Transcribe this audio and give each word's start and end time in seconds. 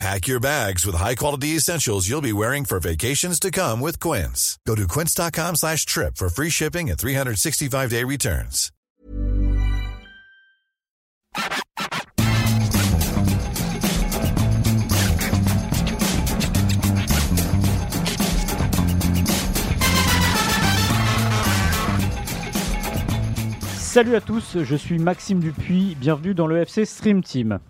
Pack 0.00 0.26
your 0.26 0.40
bags 0.40 0.84
with 0.84 0.96
high-quality 0.96 1.48
essentials 1.56 2.08
you'll 2.08 2.20
be 2.20 2.32
wearing 2.32 2.64
for 2.64 2.80
vacations 2.80 3.38
to 3.40 3.50
come 3.50 3.80
with 3.80 4.00
Quince. 4.00 4.58
Go 4.66 4.74
to 4.74 4.88
quince.com 4.88 5.56
slash 5.56 5.86
trip 5.86 6.16
for 6.16 6.28
free 6.28 6.50
shipping 6.50 6.90
and 6.90 6.98
365-day 6.98 8.02
returns. 8.04 8.70
Salut 23.94 24.16
à 24.16 24.20
tous, 24.20 24.58
je 24.64 24.74
suis 24.74 24.98
Maxime 24.98 25.38
Dupuis, 25.38 25.94
bienvenue 25.94 26.34
dans 26.34 26.48
le 26.48 26.56
FC 26.56 26.84
Stream 26.84 27.22
Team. 27.22 27.60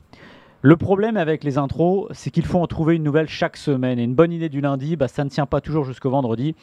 Le 0.66 0.78
problème 0.78 1.18
avec 1.18 1.45
les 1.45 1.59
intros, 1.59 2.09
c'est 2.12 2.30
qu'il 2.30 2.46
faut 2.46 2.59
en 2.59 2.66
trouver 2.66 2.96
une 2.96 3.02
nouvelle 3.02 3.28
chaque 3.28 3.59
semaine. 3.59 3.98
Et 3.98 4.02
une 4.02 4.14
bonne 4.14 4.32
idée 4.32 4.48
du 4.48 4.62
lundi, 4.62 4.96
bah, 4.96 5.09
ça 5.09 5.23
ne 5.23 5.28
tient 5.28 5.45
pas 5.45 5.60
toujours 5.60 5.84
jusqu'au 5.84 6.09
vendredi, 6.09 6.54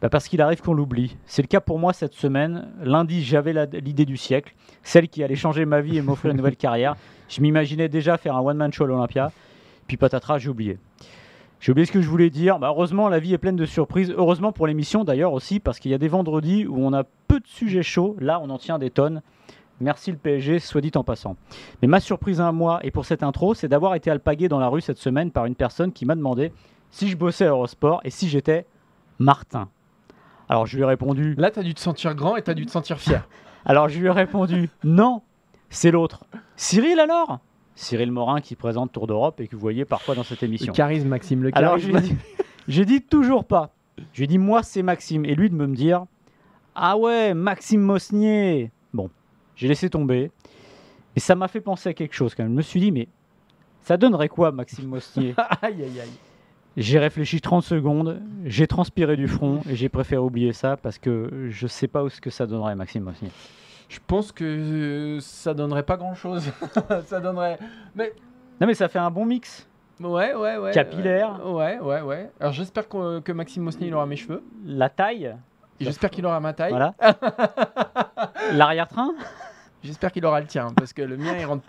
bah, 0.00 0.08
parce 0.08 0.26
qu'il 0.26 0.40
arrive 0.40 0.62
qu'on 0.62 0.72
l'oublie. 0.72 1.18
C'est 1.26 1.42
le 1.42 1.48
cas 1.48 1.60
pour 1.60 1.78
moi 1.78 1.92
cette 1.92 2.14
semaine. 2.14 2.70
Lundi, 2.82 3.22
j'avais 3.22 3.52
l'idée 3.74 4.06
du 4.06 4.16
siècle, 4.16 4.54
celle 4.82 5.06
qui 5.06 5.22
allait 5.22 5.36
changer 5.36 5.66
ma 5.66 5.82
vie 5.82 5.98
et 5.98 6.00
m'offrir 6.00 6.30
une 6.30 6.38
nouvelle 6.38 6.56
carrière. 6.56 6.96
Je 7.28 7.42
m'imaginais 7.42 7.90
déjà 7.90 8.16
faire 8.16 8.36
un 8.36 8.40
one-man 8.40 8.72
show 8.72 8.84
à 8.84 8.86
l'Olympia, 8.86 9.32
puis 9.86 9.98
patatras, 9.98 10.38
j'ai 10.38 10.48
oublié. 10.48 10.78
J'ai 11.60 11.72
oublié 11.72 11.84
ce 11.84 11.92
que 11.92 12.00
je 12.00 12.08
voulais 12.08 12.30
dire. 12.30 12.58
Bah, 12.58 12.68
heureusement, 12.68 13.10
la 13.10 13.18
vie 13.18 13.34
est 13.34 13.38
pleine 13.38 13.56
de 13.56 13.66
surprises. 13.66 14.14
Heureusement 14.16 14.52
pour 14.52 14.66
l'émission 14.66 15.04
d'ailleurs 15.04 15.34
aussi, 15.34 15.60
parce 15.60 15.78
qu'il 15.78 15.90
y 15.90 15.94
a 15.94 15.98
des 15.98 16.08
vendredis 16.08 16.66
où 16.66 16.78
on 16.78 16.94
a 16.94 17.04
peu 17.28 17.38
de 17.38 17.46
sujets 17.46 17.82
chauds. 17.82 18.16
Là, 18.18 18.40
on 18.42 18.48
en 18.48 18.56
tient 18.56 18.78
des 18.78 18.88
tonnes. 18.88 19.20
Merci 19.82 20.12
le 20.12 20.16
PSG, 20.16 20.58
soit 20.60 20.80
dit 20.80 20.92
en 20.94 21.04
passant. 21.04 21.36
Mais 21.82 21.88
ma 21.88 22.00
surprise 22.00 22.40
à 22.40 22.52
moi 22.52 22.80
et 22.82 22.90
pour 22.90 23.04
cette 23.04 23.22
intro, 23.22 23.52
c'est 23.54 23.68
d'avoir 23.68 23.94
été 23.94 24.10
alpagué 24.10 24.48
dans 24.48 24.58
la 24.60 24.68
rue 24.68 24.80
cette 24.80 24.98
semaine 24.98 25.30
par 25.30 25.44
une 25.46 25.54
personne 25.56 25.92
qui 25.92 26.06
m'a 26.06 26.14
demandé 26.14 26.52
si 26.90 27.08
je 27.08 27.16
bossais 27.16 27.46
à 27.46 27.50
Eurosport 27.50 28.00
et 28.04 28.10
si 28.10 28.28
j'étais 28.28 28.66
Martin. 29.18 29.68
Alors 30.48 30.66
je 30.66 30.76
lui 30.76 30.82
ai 30.82 30.86
répondu. 30.86 31.34
Là, 31.36 31.50
t'as 31.50 31.62
dû 31.62 31.74
te 31.74 31.80
sentir 31.80 32.14
grand 32.14 32.36
et 32.36 32.42
t'as 32.42 32.54
dû 32.54 32.66
te 32.66 32.70
sentir 32.70 32.98
fier. 32.98 33.26
Alors 33.64 33.88
je 33.88 33.98
lui 33.98 34.06
ai 34.06 34.10
répondu 34.10 34.68
non, 34.84 35.22
c'est 35.70 35.90
l'autre. 35.92 36.24
Cyril 36.56 36.98
alors? 36.98 37.38
Cyril 37.76 38.10
Morin 38.12 38.40
qui 38.40 38.56
présente 38.56 38.92
Tour 38.92 39.06
d'Europe 39.06 39.40
et 39.40 39.46
que 39.46 39.54
vous 39.56 39.60
voyez 39.62 39.84
parfois 39.84 40.14
dans 40.14 40.24
cette 40.24 40.40
Le 40.42 40.48
émission. 40.48 40.72
charisme, 40.72 41.08
Maxime, 41.08 41.42
le 41.44 41.50
Alors 41.54 41.78
je 41.78 41.90
charisme. 41.90 42.06
lui 42.08 42.12
ai 42.12 42.16
dit, 42.16 42.44
j'ai 42.68 42.84
dit 42.84 43.02
toujours 43.02 43.44
pas. 43.44 43.70
Je 44.12 44.18
lui 44.18 44.24
ai 44.24 44.26
dit 44.26 44.38
moi 44.38 44.62
c'est 44.62 44.82
Maxime 44.82 45.24
et 45.24 45.34
lui 45.34 45.48
de 45.48 45.54
me 45.54 45.66
dire 45.68 46.04
ah 46.74 46.96
ouais 46.98 47.34
Maxime 47.34 47.80
Mosnier. 47.82 48.72
Bon, 48.92 49.08
j'ai 49.62 49.68
laissé 49.68 49.88
tomber 49.88 50.32
et 51.14 51.20
ça 51.20 51.36
m'a 51.36 51.46
fait 51.46 51.60
penser 51.60 51.88
à 51.90 51.94
quelque 51.94 52.14
chose 52.14 52.34
quand 52.34 52.42
même. 52.42 52.50
Je 52.52 52.56
me 52.56 52.62
suis 52.62 52.80
dit 52.80 52.90
mais 52.90 53.06
ça 53.82 53.96
donnerait 53.96 54.28
quoi 54.28 54.50
Maxime 54.50 54.86
Mosnier 54.86 55.36
aïe, 55.62 55.82
aïe, 55.84 56.00
aïe. 56.00 56.10
J'ai 56.76 56.98
réfléchi 56.98 57.40
30 57.40 57.62
secondes, 57.62 58.20
j'ai 58.44 58.66
transpiré 58.66 59.14
du 59.16 59.28
front 59.28 59.60
et 59.70 59.76
j'ai 59.76 59.88
préféré 59.88 60.20
oublier 60.20 60.52
ça 60.52 60.76
parce 60.76 60.98
que 60.98 61.46
je 61.48 61.66
sais 61.68 61.86
pas 61.86 62.02
où 62.02 62.08
ce 62.08 62.20
que 62.20 62.28
ça 62.30 62.44
donnerait 62.46 62.74
Maxime 62.74 63.04
Mosnier. 63.04 63.30
Je 63.88 64.00
pense 64.04 64.32
que 64.32 64.42
euh, 64.44 65.20
ça 65.20 65.54
donnerait 65.54 65.84
pas 65.84 65.96
grand 65.96 66.14
chose. 66.14 66.50
ça 67.06 67.20
donnerait. 67.20 67.58
Mais. 67.94 68.12
Non 68.60 68.66
mais 68.66 68.74
ça 68.74 68.88
fait 68.88 68.98
un 68.98 69.10
bon 69.12 69.24
mix. 69.26 69.68
Ouais, 70.00 70.34
ouais, 70.34 70.56
ouais. 70.56 70.72
Capillaire. 70.72 71.38
Ouais, 71.46 71.78
ouais, 71.78 72.00
ouais. 72.00 72.30
Alors 72.40 72.52
j'espère 72.52 72.88
qu'on- 72.88 73.20
que 73.20 73.30
Maxime 73.30 73.62
Mosnier 73.62 73.86
il 73.86 73.94
aura 73.94 74.06
mes 74.06 74.16
cheveux. 74.16 74.42
La 74.64 74.88
taille, 74.88 75.36
J'espère 75.78 76.10
qu'il 76.10 76.24
aura 76.26 76.38
ma 76.40 76.52
taille. 76.52 76.70
voilà. 76.70 76.94
L'arrière-train 78.52 79.12
J'espère 79.82 80.12
qu'il 80.12 80.24
aura 80.26 80.40
le 80.40 80.46
tien. 80.46 80.68
Parce 80.76 80.92
que 80.92 81.02
le 81.02 81.16
mien, 81.16 81.34
il 81.38 81.44
rentre 81.44 81.64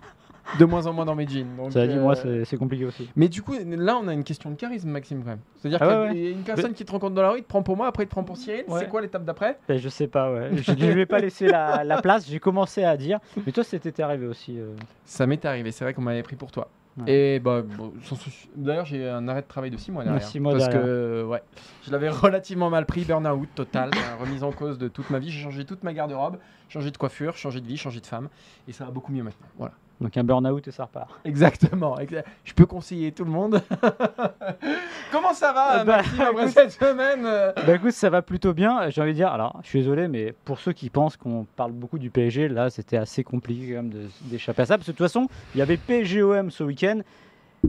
de 0.59 0.65
moins 0.65 0.85
en 0.87 0.93
moins 0.93 1.05
dans 1.05 1.15
mes 1.15 1.25
jeans. 1.27 1.47
donc, 1.55 1.71
Ça 1.71 1.87
dit 1.87 1.93
euh, 1.95 2.01
moi 2.01 2.15
c'est 2.15 2.43
c'est 2.45 2.57
compliqué 2.57 2.83
aussi. 2.85 3.09
Mais 3.15 3.29
du 3.29 3.41
coup, 3.41 3.53
là, 3.65 3.97
on 4.01 4.07
a 4.09 4.13
une 4.13 4.25
question 4.25 4.49
de 4.51 4.55
charisme, 4.55 4.89
Maxime, 4.89 5.21
quand 5.23 5.29
même. 5.29 5.39
C'est-à-dire 5.57 5.79
Ah 5.81 5.85
qu'il 6.11 6.17
ouais, 6.17 6.23
y 6.23 6.27
a 6.27 6.31
une 6.31 6.43
personne 6.43 6.73
qui 6.73 6.83
te 6.83 6.91
rencontre 6.91 7.15
dans 7.15 7.21
la 7.21 7.31
rue, 7.31 7.37
il 7.39 7.43
te 7.43 7.47
prend 7.47 7.63
pour 7.63 7.77
moi, 7.77 7.87
après 7.87 8.03
il 8.03 8.07
te 8.07 8.11
prend 8.11 8.23
pour 8.25 8.35
Cyril. 8.37 8.65
Ouais. 8.67 8.81
C'est 8.81 8.89
quoi 8.89 9.01
l'étape 9.01 9.23
d'après? 9.23 9.57
Ben, 9.69 9.77
je 9.77 9.87
sais 9.89 10.07
pas, 10.07 10.31
ouais. 10.33 10.49
Je 10.57 10.71
ne 10.73 10.91
lui 10.91 11.01
ai 11.01 11.05
pas 11.05 11.19
laissé 11.19 11.47
la, 11.47 11.83
la 11.85 12.01
place, 12.01 12.27
j'ai 12.29 12.39
commencé 12.39 12.83
à 12.83 12.97
dire. 12.97 13.19
Mais 13.45 13.51
toi, 13.53 13.63
c'était 13.63 14.01
arrivé 14.03 14.27
aussi. 14.27 14.59
euh. 14.59 14.73
Ça 15.05 15.25
m'est 15.27 15.43
arrivé, 15.45 15.71
c'est 15.71 15.85
vrai 15.85 15.93
qu'on 15.93 16.01
m'avait 16.01 16.23
pris 16.23 16.35
pour 16.35 16.51
toi. 16.51 16.67
Ouais. 16.95 17.11
Et 17.35 17.39
bah, 17.39 17.63
bon, 17.63 17.91
sans 18.03 18.15
souci- 18.15 18.49
d'ailleurs, 18.55 18.85
j'ai 18.85 19.09
un 19.09 19.27
arrêt 19.27 19.41
de 19.41 19.47
travail 19.47 19.71
de 19.71 19.77
6 19.77 19.91
mois 19.91 20.03
derrière. 20.03 20.21
six 20.21 20.39
mois 20.39 20.51
parce 20.53 20.69
derrière. 20.69 20.83
que 20.85 21.23
ouais, 21.27 21.41
je 21.81 21.91
l'avais 21.91 22.09
relativement 22.09 22.69
mal 22.69 22.85
pris, 22.85 23.03
burn-out 23.03 23.49
total, 23.55 23.89
remise 24.19 24.43
en 24.43 24.51
cause 24.51 24.77
de 24.77 24.87
toute 24.87 25.09
ma 25.09 25.17
vie. 25.19 25.31
J'ai 25.31 25.41
changé 25.41 25.65
toute 25.65 25.83
ma 25.83 25.93
garde-robe, 25.93 26.37
changé 26.69 26.91
de 26.91 26.97
coiffure, 26.97 27.35
changé 27.35 27.61
de 27.61 27.67
vie, 27.67 27.77
changé 27.77 27.99
de 27.99 28.05
femme. 28.05 28.29
Et 28.67 28.73
ça 28.73 28.85
va 28.85 28.91
beaucoup 28.91 29.11
mieux 29.11 29.23
maintenant. 29.23 29.47
Voilà. 29.57 29.73
Donc 30.01 30.17
un 30.17 30.23
burn-out 30.23 30.67
et 30.67 30.71
ça 30.71 30.83
repart. 30.85 31.09
Exactement. 31.23 31.97
exa- 31.97 32.23
Je 32.43 32.53
peux 32.53 32.65
conseiller 32.65 33.11
tout 33.11 33.23
le 33.23 33.31
monde. 33.31 33.61
Comment 35.11 35.33
ça 35.33 35.53
va, 35.53 35.83
Bah, 35.83 35.97
Maxime, 35.97 36.21
après 36.21 36.43
écoute- 36.43 36.53
cette 36.53 36.71
semaine 36.71 37.21
euh 37.25 37.51
Bah 37.67 37.75
écoute, 37.75 37.91
ça 37.91 38.09
va 38.09 38.21
plutôt 38.21 38.53
bien. 38.53 38.89
J'ai 38.89 39.01
envie 39.01 39.11
de 39.11 39.15
dire, 39.17 39.29
alors 39.31 39.59
je 39.63 39.69
suis 39.69 39.79
désolé, 39.79 40.07
mais 40.07 40.33
pour 40.45 40.59
ceux 40.59 40.73
qui 40.73 40.89
pensent 40.89 41.15
qu'on 41.17 41.45
parle 41.55 41.71
beaucoup 41.71 41.99
du 41.99 42.09
PSG, 42.09 42.47
là 42.49 42.69
c'était 42.69 42.97
assez 42.97 43.23
compliqué 43.23 43.67
quand 43.75 43.83
même 43.83 43.93
d'échapper 44.23 44.63
à 44.63 44.65
ça. 44.65 44.77
Parce 44.77 44.87
que 44.87 44.91
de 44.91 44.97
toute 44.97 45.05
façon, 45.05 45.27
il 45.55 45.59
y 45.59 45.61
avait 45.61 45.77
PSG-OM 45.77 46.49
ce 46.51 46.63
week-end 46.63 46.99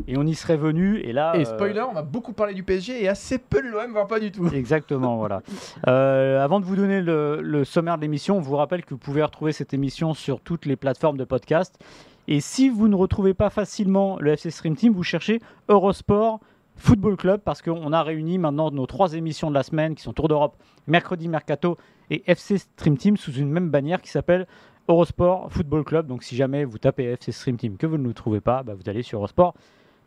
et 0.09 0.17
on 0.17 0.25
y 0.25 0.35
serait 0.35 0.57
venu. 0.57 0.99
Et 1.01 1.13
là. 1.13 1.35
Et 1.37 1.43
euh, 1.43 1.45
spoiler, 1.45 1.83
on 1.89 1.93
va 1.93 2.03
beaucoup 2.03 2.33
parler 2.33 2.55
du 2.55 2.63
PSG 2.65 3.05
et 3.05 3.09
assez 3.09 3.39
peu 3.39 3.63
de 3.63 3.69
l'OM, 3.69 3.93
voire 3.93 4.07
pas 4.07 4.19
du 4.21 4.33
tout. 4.33 4.47
Exactement, 4.49 5.17
voilà. 5.19 5.43
Euh, 5.87 6.43
avant 6.43 6.61
de 6.61 6.65
vous 6.65 6.77
donner 6.77 7.03
le, 7.03 7.41
le 7.43 7.65
sommaire 7.65 7.97
de 7.99 8.03
l'émission, 8.03 8.39
on 8.39 8.41
vous 8.41 8.57
rappelle 8.57 8.85
que 8.85 8.91
vous 8.91 8.99
pouvez 8.99 9.23
retrouver 9.23 9.53
cette 9.53 9.75
émission 9.75 10.15
sur 10.15 10.41
toutes 10.41 10.65
les 10.65 10.77
plateformes 10.77 11.19
de 11.19 11.25
podcast. 11.25 11.79
Et 12.27 12.41
si 12.41 12.69
vous 12.69 12.89
ne 12.89 12.95
retrouvez 12.95 13.35
pas 13.35 13.51
facilement 13.51 14.19
le 14.19 14.33
FC 14.33 14.51
Stream 14.51 14.77
Team, 14.77 14.93
vous 14.93 15.03
cherchez 15.03 15.41
Eurosport 15.69 16.41
Football 16.77 17.17
Club 17.17 17.41
parce 17.45 17.61
qu'on 17.61 17.93
a 17.93 18.03
réuni 18.03 18.39
maintenant 18.39 18.71
nos 18.71 18.87
trois 18.87 19.13
émissions 19.13 19.51
de 19.51 19.55
la 19.55 19.63
semaine 19.63 19.95
qui 19.95 20.03
sont 20.03 20.13
Tour 20.13 20.29
d'Europe, 20.29 20.57
Mercredi 20.87 21.29
Mercato 21.29 21.77
et 22.11 22.23
FC 22.27 22.59
Stream 22.59 22.97
Team 22.97 23.17
sous 23.17 23.33
une 23.33 23.51
même 23.51 23.71
bannière 23.71 24.01
qui 24.01 24.11
s'appelle 24.11 24.47
Eurosport 24.89 25.53
Football 25.53 25.85
Club. 25.85 26.07
Donc 26.07 26.23
si 26.23 26.35
jamais 26.35 26.65
vous 26.65 26.79
tapez 26.79 27.05
FC 27.05 27.31
Stream 27.31 27.57
Team 27.57 27.77
que 27.77 27.87
vous 27.87 27.99
ne 27.99 28.09
le 28.09 28.15
trouvez 28.15 28.41
pas, 28.41 28.63
bah, 28.63 28.75
vous 28.75 28.89
allez 28.89 29.03
sur 29.03 29.19
Eurosport 29.19 29.55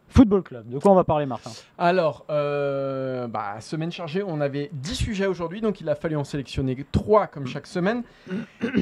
Football 0.09 0.43
Club. 0.43 0.69
De 0.69 0.79
quoi 0.79 0.91
on 0.91 0.95
va 0.95 1.03
parler, 1.03 1.25
Martin 1.25 1.51
Alors, 1.77 2.25
euh, 2.29 3.27
bah, 3.27 3.59
semaine 3.59 3.91
chargée, 3.91 4.23
on 4.23 4.41
avait 4.41 4.69
10 4.73 4.95
sujets 4.95 5.27
aujourd'hui, 5.27 5.61
donc 5.61 5.81
il 5.81 5.89
a 5.89 5.95
fallu 5.95 6.15
en 6.15 6.23
sélectionner 6.23 6.77
3 6.91 7.27
comme 7.27 7.47
chaque 7.47 7.67
semaine. 7.67 8.03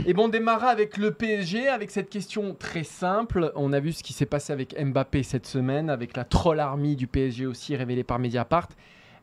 Et 0.06 0.14
bon, 0.14 0.26
on 0.26 0.30
démarra 0.30 0.68
avec 0.68 0.98
le 0.98 1.12
PSG, 1.12 1.68
avec 1.68 1.92
cette 1.92 2.10
question 2.10 2.56
très 2.58 2.84
simple. 2.84 3.52
On 3.56 3.74
a 3.74 3.80
vu 3.80 3.92
ce 3.92 4.04
qui 4.04 4.14
s'est 4.14 4.26
passé 4.26 4.54
avec 4.54 4.76
Mbappé 4.80 5.24
cette 5.24 5.46
semaine, 5.46 5.90
avec 5.90 6.16
la 6.16 6.24
troll 6.24 6.60
army 6.60 6.96
du 6.96 7.08
PSG 7.08 7.46
aussi 7.46 7.76
révélée 7.76 8.04
par 8.04 8.20
Mediapart. 8.20 8.70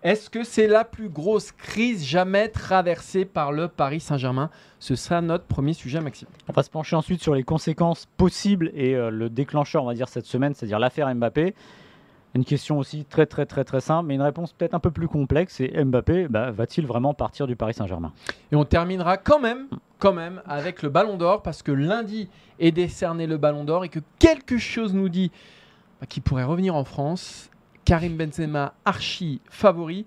Est-ce 0.03 0.31
que 0.31 0.43
c'est 0.43 0.67
la 0.67 0.84
plus 0.84 1.09
grosse 1.09 1.53
crise 1.53 2.05
jamais 2.05 2.49
traversée 2.49 3.25
par 3.25 3.53
le 3.53 3.69
Paris 3.69 4.01
Saint-Germain? 4.01 4.51
Ce 4.81 4.97
sera 4.97 5.21
notre 5.21 5.45
premier 5.45 5.75
sujet, 5.75 6.01
Maxime. 6.01 6.27
On 6.49 6.53
va 6.53 6.65
se 6.65 6.71
pencher 6.71 6.97
ensuite 6.97 7.23
sur 7.23 7.37
les 7.37 7.45
conséquences 7.45 8.07
possibles 8.17 8.73
et 8.75 8.97
euh, 8.97 9.11
le 9.11 9.31
déclencheur, 9.31 9.84
on 9.84 9.87
va 9.87 9.95
dire, 9.95 10.09
cette 10.09 10.27
semaine, 10.27 10.55
c'est-à-dire 10.55 10.81
l'affaire 10.81 11.15
Mbappé. 11.15 11.55
Une 12.34 12.44
question 12.44 12.78
aussi 12.78 13.04
très 13.04 13.26
très 13.26 13.44
très 13.44 13.65
très 13.65 13.81
simple, 13.81 14.09
mais 14.09 14.15
une 14.15 14.22
réponse 14.22 14.53
peut-être 14.53 14.75
un 14.75 14.81
peu 14.81 14.91
plus 14.91 15.09
complexe. 15.09 15.54
C'est 15.56 15.84
Mbappé, 15.84 16.28
bah, 16.28 16.50
va-t-il 16.50 16.87
vraiment 16.87 17.12
partir 17.12 17.47
du 17.47 17.56
Paris 17.56 17.75
Saint-Germain? 17.75 18.12
Et 18.50 18.56
on 18.56 18.65
terminera 18.65 19.19
quand 19.19 19.38
même, 19.38 19.69
quand 19.98 20.15
même, 20.15 20.41
avec 20.47 20.82
le 20.82 20.88
Ballon 20.88 21.19
d'Or, 21.19 21.42
parce 21.42 21.62
que 21.62 21.72
lundi 21.72 22.30
est 22.59 22.72
décerné 22.72 23.27
le 23.27 23.36
Ballon 23.36 23.65
d'Or 23.65 23.84
et 23.84 23.91
que 23.91 24.01
quelque 24.18 24.57
chose 24.57 24.95
nous 24.95 25.10
dit 25.10 25.30
bah, 26.01 26.07
qu'il 26.07 26.22
pourrait 26.22 26.45
revenir 26.45 26.74
en 26.74 26.84
France. 26.84 27.51
Karim 27.84 28.16
Benzema, 28.16 28.74
archi 28.84 29.41
favori. 29.51 30.07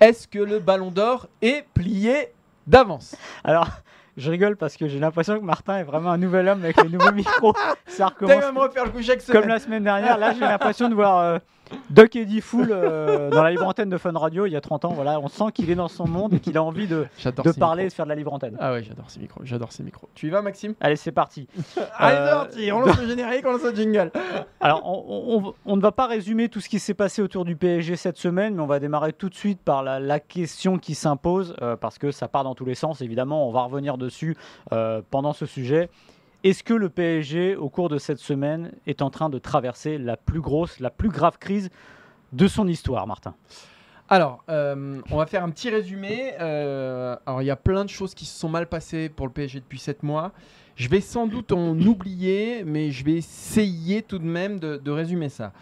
Est-ce 0.00 0.28
que 0.28 0.40
le 0.40 0.58
Ballon 0.58 0.90
d'Or 0.90 1.28
est 1.40 1.64
plié 1.72 2.32
d'avance? 2.66 3.16
Alors, 3.44 3.68
je 4.16 4.30
rigole 4.30 4.56
parce 4.56 4.76
que 4.76 4.88
j'ai 4.88 4.98
l'impression 4.98 5.38
que 5.38 5.44
Martin 5.44 5.78
est 5.78 5.84
vraiment 5.84 6.10
un 6.10 6.18
nouvel 6.18 6.48
homme 6.48 6.62
avec 6.62 6.82
les 6.82 6.88
nouveaux 6.88 7.12
micros. 7.14 7.54
Ça 7.86 8.08
recommence 8.08 8.36
même 8.36 8.58
refaire 8.58 8.84
le 8.84 8.90
coup 8.90 9.02
chaque 9.02 9.24
comme 9.24 9.34
semaine. 9.36 9.48
la 9.48 9.58
semaine 9.58 9.84
dernière. 9.84 10.18
Là, 10.18 10.34
j'ai 10.34 10.40
l'impression 10.40 10.88
de 10.88 10.94
voir, 10.94 11.18
euh, 11.18 11.38
Duck 11.90 12.16
Eddie 12.16 12.40
Full 12.40 12.68
euh, 12.70 13.30
dans 13.30 13.42
la 13.42 13.50
libre 13.50 13.66
antenne 13.66 13.88
de 13.90 13.98
Fun 13.98 14.12
Radio 14.16 14.46
il 14.46 14.52
y 14.52 14.56
a 14.56 14.60
30 14.60 14.84
ans. 14.86 14.92
Voilà, 14.94 15.20
on 15.20 15.28
sent 15.28 15.46
qu'il 15.54 15.70
est 15.70 15.74
dans 15.74 15.88
son 15.88 16.06
monde 16.08 16.34
et 16.34 16.40
qu'il 16.40 16.56
a 16.56 16.62
envie 16.62 16.86
de, 16.86 17.06
de 17.24 17.52
parler 17.52 17.84
et 17.84 17.88
de 17.88 17.92
faire 17.92 18.06
de 18.06 18.10
la 18.10 18.14
libre 18.14 18.32
antenne. 18.32 18.56
Ah 18.60 18.72
ouais, 18.72 18.82
j'adore 18.82 19.10
ces 19.10 19.20
micros. 19.20 19.40
J'adore 19.44 19.72
ces 19.72 19.82
micros. 19.82 20.08
Tu 20.14 20.28
y 20.28 20.30
vas, 20.30 20.42
Maxime? 20.42 20.74
Allez, 20.80 20.96
c'est 20.96 21.12
parti. 21.12 21.48
Allez, 21.98 22.16
Euh, 22.16 22.26
c'est 22.26 22.34
parti. 22.34 22.72
On 22.72 22.80
lance 22.80 23.00
le 23.00 23.08
générique, 23.08 23.44
on 23.46 23.52
lance 23.52 23.62
le 23.64 23.74
jingle. 23.74 24.10
Alors, 24.60 24.82
on, 24.84 25.38
on- 25.46 25.54
on 25.66 25.76
ne 25.76 25.80
va 25.82 25.92
pas 25.92 26.06
résumer 26.06 26.48
tout 26.48 26.60
ce 26.60 26.68
qui 26.68 26.78
s'est 26.78 26.94
passé 26.94 27.20
autour 27.22 27.44
du 27.44 27.56
PSG 27.56 27.96
cette 27.96 28.16
semaine, 28.18 28.54
mais 28.54 28.62
on 28.62 28.66
va 28.66 28.78
démarrer 28.78 29.12
tout 29.12 29.28
de 29.28 29.34
suite 29.34 29.60
par 29.60 29.82
la, 29.82 30.00
la 30.00 30.20
question 30.20 30.78
qui 30.78 30.94
s'impose, 30.94 31.54
euh, 31.62 31.76
parce 31.76 31.98
que 31.98 32.10
ça 32.10 32.28
part 32.28 32.44
dans 32.44 32.54
tous 32.54 32.64
les 32.64 32.74
sens, 32.74 33.00
évidemment, 33.00 33.48
on 33.48 33.52
va 33.52 33.62
revenir 33.62 33.98
dessus 33.98 34.36
euh, 34.72 35.02
pendant 35.10 35.32
ce 35.32 35.46
sujet. 35.46 35.88
Est-ce 36.44 36.64
que 36.64 36.74
le 36.74 36.88
PSG, 36.88 37.54
au 37.54 37.68
cours 37.68 37.88
de 37.88 37.98
cette 37.98 38.18
semaine, 38.18 38.72
est 38.86 39.00
en 39.00 39.10
train 39.10 39.30
de 39.30 39.38
traverser 39.38 39.96
la 39.96 40.16
plus 40.16 40.40
grosse, 40.40 40.80
la 40.80 40.90
plus 40.90 41.08
grave 41.08 41.38
crise 41.38 41.70
de 42.32 42.48
son 42.48 42.66
histoire, 42.66 43.06
Martin? 43.06 43.34
Alors, 44.08 44.42
euh, 44.48 45.00
on 45.10 45.16
va 45.16 45.26
faire 45.26 45.44
un 45.44 45.50
petit 45.50 45.70
résumé. 45.70 46.32
Euh, 46.40 47.16
alors, 47.26 47.42
il 47.42 47.46
y 47.46 47.50
a 47.50 47.56
plein 47.56 47.84
de 47.84 47.90
choses 47.90 48.14
qui 48.14 48.24
se 48.24 48.36
sont 48.36 48.48
mal 48.48 48.66
passées 48.66 49.08
pour 49.08 49.26
le 49.26 49.32
PSG 49.32 49.60
depuis 49.60 49.78
7 49.78 50.02
mois. 50.02 50.32
Je 50.74 50.88
vais 50.88 51.00
sans 51.00 51.28
doute 51.28 51.52
en 51.52 51.78
oublier, 51.78 52.64
mais 52.64 52.90
je 52.90 53.04
vais 53.04 53.14
essayer 53.14 54.02
tout 54.02 54.18
de 54.18 54.24
même 54.24 54.58
de, 54.58 54.78
de 54.78 54.90
résumer 54.90 55.28
ça. 55.28 55.52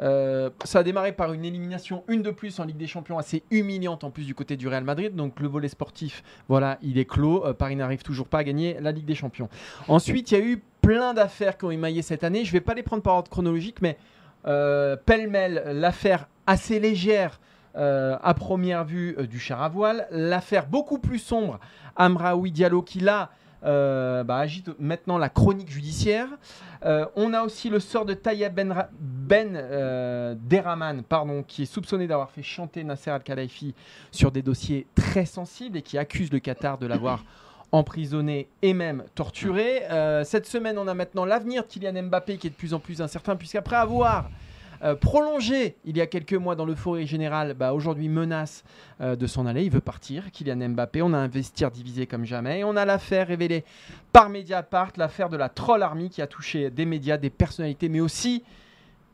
Euh, 0.00 0.50
ça 0.64 0.80
a 0.80 0.82
démarré 0.82 1.12
par 1.12 1.32
une 1.32 1.44
élimination, 1.44 2.04
une 2.08 2.22
de 2.22 2.30
plus 2.30 2.58
en 2.58 2.64
Ligue 2.64 2.76
des 2.76 2.86
Champions, 2.86 3.18
assez 3.18 3.42
humiliante 3.50 4.04
en 4.04 4.10
plus 4.10 4.24
du 4.24 4.34
côté 4.34 4.56
du 4.56 4.68
Real 4.68 4.84
Madrid. 4.84 5.14
Donc 5.14 5.40
le 5.40 5.48
volet 5.48 5.68
sportif, 5.68 6.22
voilà, 6.48 6.78
il 6.82 6.98
est 6.98 7.04
clos. 7.04 7.44
Euh, 7.44 7.52
Paris 7.52 7.76
n'arrive 7.76 8.02
toujours 8.02 8.28
pas 8.28 8.38
à 8.38 8.44
gagner 8.44 8.76
la 8.80 8.92
Ligue 8.92 9.06
des 9.06 9.14
Champions. 9.14 9.48
Ensuite, 9.88 10.30
il 10.32 10.38
y 10.38 10.40
a 10.40 10.44
eu 10.44 10.62
plein 10.80 11.14
d'affaires 11.14 11.56
qui 11.56 11.64
ont 11.64 11.70
émaillé 11.70 12.02
cette 12.02 12.24
année. 12.24 12.44
Je 12.44 12.50
ne 12.50 12.54
vais 12.54 12.60
pas 12.60 12.74
les 12.74 12.82
prendre 12.82 13.02
par 13.02 13.14
ordre 13.14 13.30
chronologique, 13.30 13.80
mais 13.80 13.96
euh, 14.46 14.96
pêle-mêle, 14.96 15.62
l'affaire 15.72 16.28
assez 16.46 16.80
légère 16.80 17.40
à 17.76 18.34
première 18.34 18.84
vue 18.84 19.16
du 19.28 19.40
char 19.40 19.60
à 19.60 19.68
voile, 19.68 20.06
l'affaire 20.12 20.68
beaucoup 20.68 21.00
plus 21.00 21.18
sombre, 21.18 21.58
Amraoui 21.96 22.52
Diallo 22.52 22.82
qui 22.82 23.00
là 23.00 23.30
euh, 23.64 24.24
bah, 24.24 24.38
agite 24.38 24.70
maintenant 24.78 25.18
la 25.18 25.28
chronique 25.28 25.70
judiciaire. 25.70 26.28
Euh, 26.84 27.06
on 27.16 27.32
a 27.32 27.42
aussi 27.42 27.70
le 27.70 27.80
sort 27.80 28.04
de 28.04 28.14
Taya 28.14 28.48
Ben, 28.50 28.86
ben 29.00 29.56
euh, 29.56 30.34
Deraman, 30.38 31.02
pardon, 31.02 31.42
qui 31.42 31.62
est 31.62 31.66
soupçonné 31.66 32.06
d'avoir 32.06 32.30
fait 32.30 32.42
chanter 32.42 32.84
Nasser 32.84 33.10
Al-Khelaifi 33.10 33.74
sur 34.10 34.30
des 34.30 34.42
dossiers 34.42 34.86
très 34.94 35.24
sensibles 35.24 35.78
et 35.78 35.82
qui 35.82 35.96
accuse 35.96 36.30
le 36.30 36.40
Qatar 36.40 36.78
de 36.78 36.86
l'avoir 36.86 37.24
emprisonné 37.72 38.48
et 38.62 38.74
même 38.74 39.04
torturé. 39.14 39.82
Cette 40.24 40.46
semaine, 40.46 40.78
on 40.78 40.86
a 40.86 40.94
maintenant 40.94 41.24
l'avenir 41.24 41.62
de 41.62 41.68
Kylian 41.68 42.04
Mbappé 42.04 42.36
qui 42.36 42.46
est 42.46 42.50
de 42.50 42.54
plus 42.54 42.72
en 42.74 42.78
plus 42.78 43.02
incertain, 43.02 43.34
puisqu'après 43.34 43.76
avoir 43.76 44.30
euh, 44.82 44.94
prolongé 44.94 45.76
il 45.84 45.96
y 45.96 46.00
a 46.00 46.06
quelques 46.06 46.34
mois 46.34 46.56
dans 46.56 46.64
l'euphorie 46.64 47.06
générale, 47.06 47.54
bah, 47.54 47.72
aujourd'hui 47.72 48.08
menace 48.08 48.64
euh, 49.00 49.16
de 49.16 49.26
s'en 49.26 49.46
aller. 49.46 49.64
Il 49.64 49.70
veut 49.70 49.80
partir, 49.80 50.30
Kylian 50.30 50.68
Mbappé. 50.70 51.02
On 51.02 51.12
a 51.12 51.18
un 51.18 51.28
vestiaire 51.28 51.70
divisé 51.70 52.06
comme 52.06 52.24
jamais. 52.24 52.64
On 52.64 52.76
a 52.76 52.84
l'affaire 52.84 53.28
révélée 53.28 53.64
par 54.12 54.28
Mediapart, 54.30 54.92
l'affaire 54.96 55.28
de 55.28 55.36
la 55.36 55.48
Troll 55.48 55.82
Army 55.82 56.10
qui 56.10 56.22
a 56.22 56.26
touché 56.26 56.70
des 56.70 56.84
médias, 56.84 57.16
des 57.16 57.30
personnalités, 57.30 57.88
mais 57.88 58.00
aussi 58.00 58.42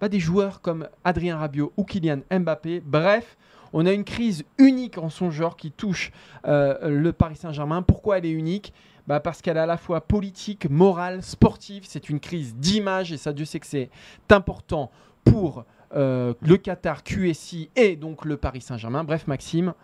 bah, 0.00 0.08
des 0.08 0.20
joueurs 0.20 0.60
comme 0.60 0.88
Adrien 1.04 1.36
Rabiot 1.36 1.72
ou 1.76 1.84
Kylian 1.84 2.20
Mbappé. 2.30 2.82
Bref, 2.84 3.36
on 3.72 3.86
a 3.86 3.92
une 3.92 4.04
crise 4.04 4.44
unique 4.58 4.98
en 4.98 5.10
son 5.10 5.30
genre 5.30 5.56
qui 5.56 5.70
touche 5.70 6.10
euh, 6.46 6.88
le 6.88 7.12
Paris 7.12 7.36
Saint-Germain. 7.36 7.82
Pourquoi 7.82 8.18
elle 8.18 8.26
est 8.26 8.30
unique? 8.30 8.72
Bah 9.06 9.20
Parce 9.20 9.42
qu'elle 9.42 9.56
est 9.56 9.60
à 9.60 9.66
la 9.66 9.76
fois 9.76 10.00
politique, 10.00 10.68
morale, 10.68 11.22
sportive. 11.22 11.84
C'est 11.86 12.08
une 12.10 12.20
crise 12.20 12.54
d'image 12.54 13.12
et 13.12 13.16
ça, 13.16 13.32
Dieu 13.32 13.44
sait 13.44 13.60
que 13.60 13.66
c'est 13.66 13.90
important 14.30 14.90
pour 15.30 15.64
euh, 15.94 16.34
le 16.40 16.56
Qatar, 16.56 17.02
QSI 17.02 17.70
et 17.76 17.96
donc 17.96 18.24
le 18.24 18.36
Paris 18.36 18.60
Saint-Germain. 18.60 19.04
Bref, 19.04 19.26
Maxime, 19.26 19.74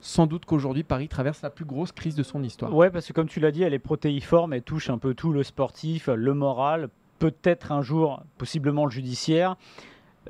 sans 0.00 0.26
doute 0.26 0.44
qu'aujourd'hui, 0.44 0.82
Paris 0.82 1.08
traverse 1.08 1.42
la 1.42 1.50
plus 1.50 1.64
grosse 1.64 1.92
crise 1.92 2.14
de 2.14 2.22
son 2.22 2.42
histoire. 2.42 2.74
Ouais, 2.74 2.90
parce 2.90 3.06
que 3.06 3.12
comme 3.12 3.28
tu 3.28 3.40
l'as 3.40 3.50
dit, 3.50 3.62
elle 3.62 3.74
est 3.74 3.78
protéiforme, 3.78 4.52
elle 4.52 4.62
touche 4.62 4.90
un 4.90 4.98
peu 4.98 5.14
tout 5.14 5.32
le 5.32 5.42
sportif, 5.42 6.08
le 6.08 6.34
moral, 6.34 6.88
peut-être 7.18 7.72
un 7.72 7.82
jour, 7.82 8.22
possiblement 8.38 8.84
le 8.84 8.90
judiciaire. 8.90 9.56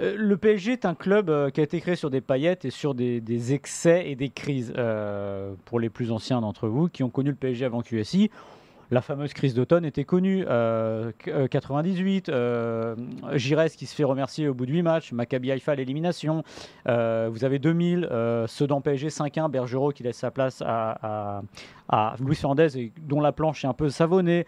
Euh, 0.01 0.17
le 0.19 0.37
PSG 0.37 0.73
est 0.73 0.85
un 0.87 0.95
club 0.95 1.29
euh, 1.29 1.51
qui 1.51 1.61
a 1.61 1.65
été 1.65 1.81
créé 1.81 1.97
sur 1.97 2.11
des 2.11 2.21
paillettes 2.21 2.65
et 2.65 2.71
sur 2.71 2.95
des, 2.95 3.53
excès 3.53 4.11
et 4.11 4.17
des 4.17 4.31
crises. 4.31 4.73
Pour 5.67 5.79
les 5.79 5.91
plus 5.91 6.11
anciens 6.11 6.41
d'entre 6.41 6.69
vous 6.69 6.89
qui 6.89 7.03
ont 7.03 7.11
connu 7.11 7.31
le 7.31 7.37
PSG 7.37 7.65
avant 7.65 7.83
QSI, 7.83 8.31
la 8.93 9.01
fameuse 9.01 9.33
crise 9.33 9.55
d'automne 9.55 9.85
était 9.87 10.05
connue. 10.05 10.45
Euh, 10.49 11.11
qu- 11.19 11.31
euh, 11.31 11.49
98, 11.49 12.29
euh, 12.29 12.95
Giresse 13.35 13.75
qui 13.75 13.87
se 13.87 13.95
fait 13.95 14.05
remercier 14.05 14.49
au 14.49 14.55
bout 14.55 14.67
de 14.67 14.71
8 14.73 14.83
matchs, 14.83 15.13
Maccabi 15.13 15.51
Haïfa 15.51 15.73
à 15.73 15.75
l'élimination. 15.75 16.45
Euh, 16.89 17.29
vous 17.33 17.45
avez 17.45 17.59
2000, 17.59 18.07
euh, 18.11 18.47
Sedan 18.47 18.81
PSG 18.83 19.09
5-1, 19.09 19.49
Bergerot 19.51 19.93
qui 19.93 20.03
laisse 20.03 20.19
sa 20.19 20.31
place 20.31 20.63
à, 20.65 20.99
à, 21.03 21.43
à 21.89 22.15
Luis 22.21 22.37
Fernandez 22.37 22.79
et 22.79 22.93
dont 23.01 23.21
la 23.21 23.33
planche 23.33 23.65
est 23.65 23.69
un 23.69 23.73
peu 23.73 23.89
savonnée. 23.89 24.47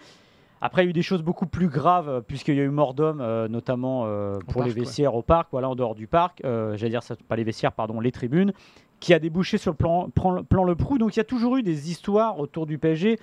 Après, 0.61 0.83
il 0.83 0.87
y 0.87 0.89
a 0.89 0.91
eu 0.91 0.95
des 0.95 1.03
choses 1.03 1.23
beaucoup 1.23 1.47
plus 1.47 1.69
graves, 1.69 2.09
euh, 2.09 2.21
puisqu'il 2.21 2.55
y 2.55 2.61
a 2.61 2.65
eu 2.65 2.69
mort 2.71 2.95
d'homme, 2.95 3.21
euh, 3.21 3.49
notamment 3.49 4.05
euh, 4.07 4.39
pour 4.47 4.57
parc, 4.63 4.69
les 4.69 4.75
ouais. 4.75 4.81
vestiaires 4.81 5.15
au 5.15 5.23
parc, 5.23 5.49
voilà, 5.53 5.69
en 5.71 5.75
dehors 5.75 5.95
du 5.95 6.07
parc. 6.07 6.43
Euh, 6.45 6.77
J'allais 6.77 6.91
dire, 6.91 7.01
pas 7.29 7.37
les 7.37 7.45
vestiaires, 7.45 7.73
pardon, 7.73 7.99
les 8.01 8.13
tribunes, 8.13 8.53
qui 9.01 9.13
a 9.15 9.19
débouché 9.19 9.59
sur 9.59 9.73
le 9.73 9.77
plan, 9.77 10.09
plan, 10.09 10.43
plan 10.45 10.65
Le 10.65 10.75
Prou. 10.75 10.97
Donc, 10.99 11.17
il 11.17 11.19
y 11.19 11.21
a 11.21 11.25
toujours 11.25 11.57
eu 11.57 11.63
des 11.63 11.91
histoires 11.91 12.39
autour 12.39 12.65
du 12.67 12.79
PSG. 12.79 13.19